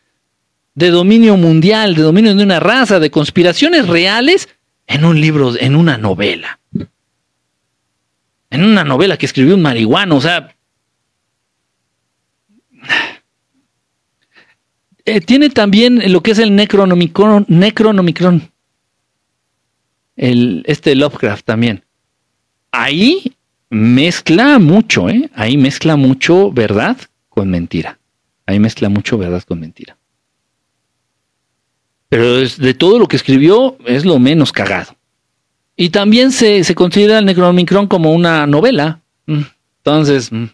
de 0.73 0.91
dominio 0.91 1.35
mundial, 1.35 1.95
de 1.95 2.03
dominio 2.03 2.34
de 2.34 2.41
una 2.41 2.61
raza, 2.61 3.01
de 3.01 3.11
conspiraciones 3.11 3.89
reales 3.89 4.47
en 4.88 5.03
un 5.03 5.19
libro, 5.19 5.59
en 5.59 5.76
una 5.76 5.97
novela. 5.97 6.57
En 8.49 8.63
una 8.63 8.85
novela 8.85 9.18
que 9.18 9.26
escribió 9.26 9.55
un 9.55 9.61
marihuano, 9.61 10.15
o 10.15 10.22
sea. 10.22 10.55
Eh, 15.05 15.19
tiene 15.19 15.49
también 15.49 16.11
lo 16.11 16.21
que 16.21 16.31
es 16.31 16.39
el 16.39 16.55
Necronomicron, 16.55 17.45
Necronomicron. 17.47 18.51
Este 20.15 20.95
Lovecraft 20.95 21.45
también. 21.45 21.83
Ahí 22.71 23.35
mezcla 23.69 24.59
mucho, 24.59 25.09
¿eh? 25.09 25.29
Ahí 25.33 25.57
mezcla 25.57 25.95
mucho 25.95 26.51
verdad 26.51 26.97
con 27.29 27.49
mentira. 27.49 27.97
Ahí 28.45 28.59
mezcla 28.59 28.89
mucho 28.89 29.17
verdad 29.17 29.41
con 29.43 29.59
mentira. 29.59 29.97
Pero 32.09 32.41
de 32.41 32.73
todo 32.73 32.99
lo 32.99 33.07
que 33.07 33.15
escribió 33.15 33.77
es 33.85 34.05
lo 34.05 34.19
menos 34.19 34.51
cagado. 34.51 34.95
Y 35.75 35.89
también 35.89 36.31
se, 36.31 36.63
se 36.63 36.75
considera 36.75 37.19
el 37.19 37.25
Necronomicron 37.25 37.87
como 37.87 38.11
una 38.11 38.45
novela. 38.45 39.01
Mm. 39.25 39.41
Entonces, 39.77 40.31
mm, 40.31 40.45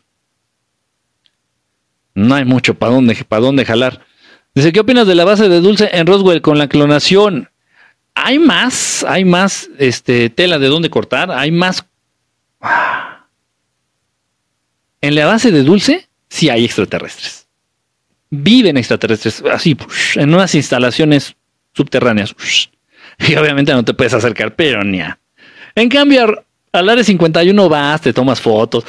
no 2.18 2.34
hay 2.34 2.46
mucho 2.46 2.74
para 2.74 2.94
dónde, 2.94 3.16
dónde 3.30 3.64
jalar. 3.64 4.02
Dice, 4.56 4.74
¿qué 4.74 4.80
opinas 4.80 5.06
de 5.06 5.14
la 5.14 5.24
base 5.24 5.48
de 5.50 5.62
dulce 5.62 5.90
en 5.94 6.08
Roswell 6.08 6.42
con 6.42 6.58
la 6.58 6.68
clonación? 6.68 7.50
Hay 8.16 8.40
más, 8.40 9.06
hay 9.08 9.24
más 9.24 9.70
este, 9.78 10.32
tela 10.32 10.58
de 10.58 10.68
dónde 10.68 10.90
cortar, 10.90 11.30
hay 11.32 11.52
más... 11.52 11.86
En 15.00 15.14
la 15.14 15.28
base 15.28 15.52
de 15.52 15.62
dulce 15.62 16.10
sí 16.28 16.50
hay 16.50 16.66
extraterrestres. 16.66 17.48
Viven 18.32 18.78
extraterrestres, 18.78 19.44
así, 19.52 19.78
en 20.16 20.34
unas 20.34 20.56
instalaciones 20.56 21.36
subterráneas. 21.74 22.36
Y 23.20 23.36
obviamente 23.36 23.74
no 23.74 23.86
te 23.86 23.94
puedes 23.94 24.16
acercar, 24.16 24.56
pero 24.56 24.84
ni 24.84 25.02
a. 25.02 25.20
En 25.76 25.90
cambio, 25.90 26.44
al 26.72 26.90
área 26.90 27.04
51 27.04 27.70
vas, 27.70 28.02
te 28.02 28.12
tomas 28.12 28.42
fotos, 28.42 28.86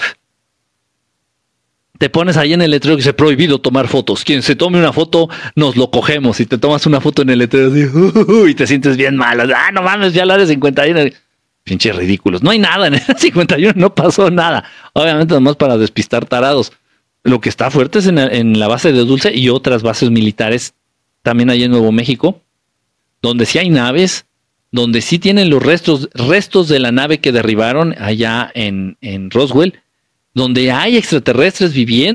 te 1.99 2.09
pones 2.09 2.37
ahí 2.37 2.53
en 2.53 2.63
el 2.63 2.71
letrero 2.71 2.97
que 2.97 3.01
dice 3.01 3.13
prohibido 3.13 3.61
tomar 3.61 3.89
fotos. 3.89 4.25
Quien 4.25 4.43
se 4.43 4.55
tome 4.55 4.79
una 4.79 4.93
foto, 4.93 5.29
nos 5.57 5.77
lo 5.77 5.91
cogemos. 5.91 6.39
Y 6.41 6.47
te 6.47 6.57
tomas 6.57 6.87
una 6.87 7.01
foto 7.01 7.23
en 7.23 7.31
el 7.31 7.41
letrero 7.41 8.49
y 8.49 8.55
te 8.55 8.67
sientes 8.67 8.97
bien 8.97 9.17
mal. 9.17 9.53
Ah, 9.53 9.71
no 9.73 9.83
mames, 9.83 10.15
ya 10.15 10.25
la 10.25 10.39
de 10.39 10.47
51. 10.47 11.11
Pinches 11.65 11.97
ridículos. 11.97 12.43
No 12.43 12.51
hay 12.51 12.61
nada 12.61 12.87
en 12.87 12.95
el 12.95 13.03
51, 13.19 13.75
no 13.77 13.95
pasó 13.95 14.31
nada. 14.31 14.65
Obviamente, 14.95 15.35
nomás 15.35 15.57
para 15.57 15.77
despistar 15.77 16.25
tarados. 16.25 16.73
Lo 17.25 17.41
que 17.41 17.49
está 17.49 17.71
fuerte 17.71 17.99
es 17.99 18.07
en, 18.07 18.19
en 18.19 18.59
la 18.59 18.69
base 18.69 18.93
de 18.93 19.01
Dulce 19.05 19.35
y 19.35 19.49
otras 19.49 19.83
bases 19.83 20.11
militares 20.11 20.75
también 21.23 21.51
hay 21.51 21.65
en 21.65 21.73
Nuevo 21.73 21.93
México, 21.93 22.41
donde 23.21 23.45
sí 23.45 23.59
hay 23.59 23.69
naves, 23.71 24.25
donde 24.71 25.01
sí 25.03 25.19
tienen 25.19 25.51
los 25.51 25.63
restos, 25.63 26.09
restos 26.15 26.69
de 26.69 26.79
la 26.79 26.93
nave 26.93 27.19
que 27.19 27.33
derribaron 27.33 27.95
allá 27.99 28.51
en, 28.55 28.97
en 29.01 29.31
Roswell 29.31 29.81
donde 30.39 30.73
hay 30.73 30.97
extraterrestres 30.97 31.75
viviendo 31.75 32.15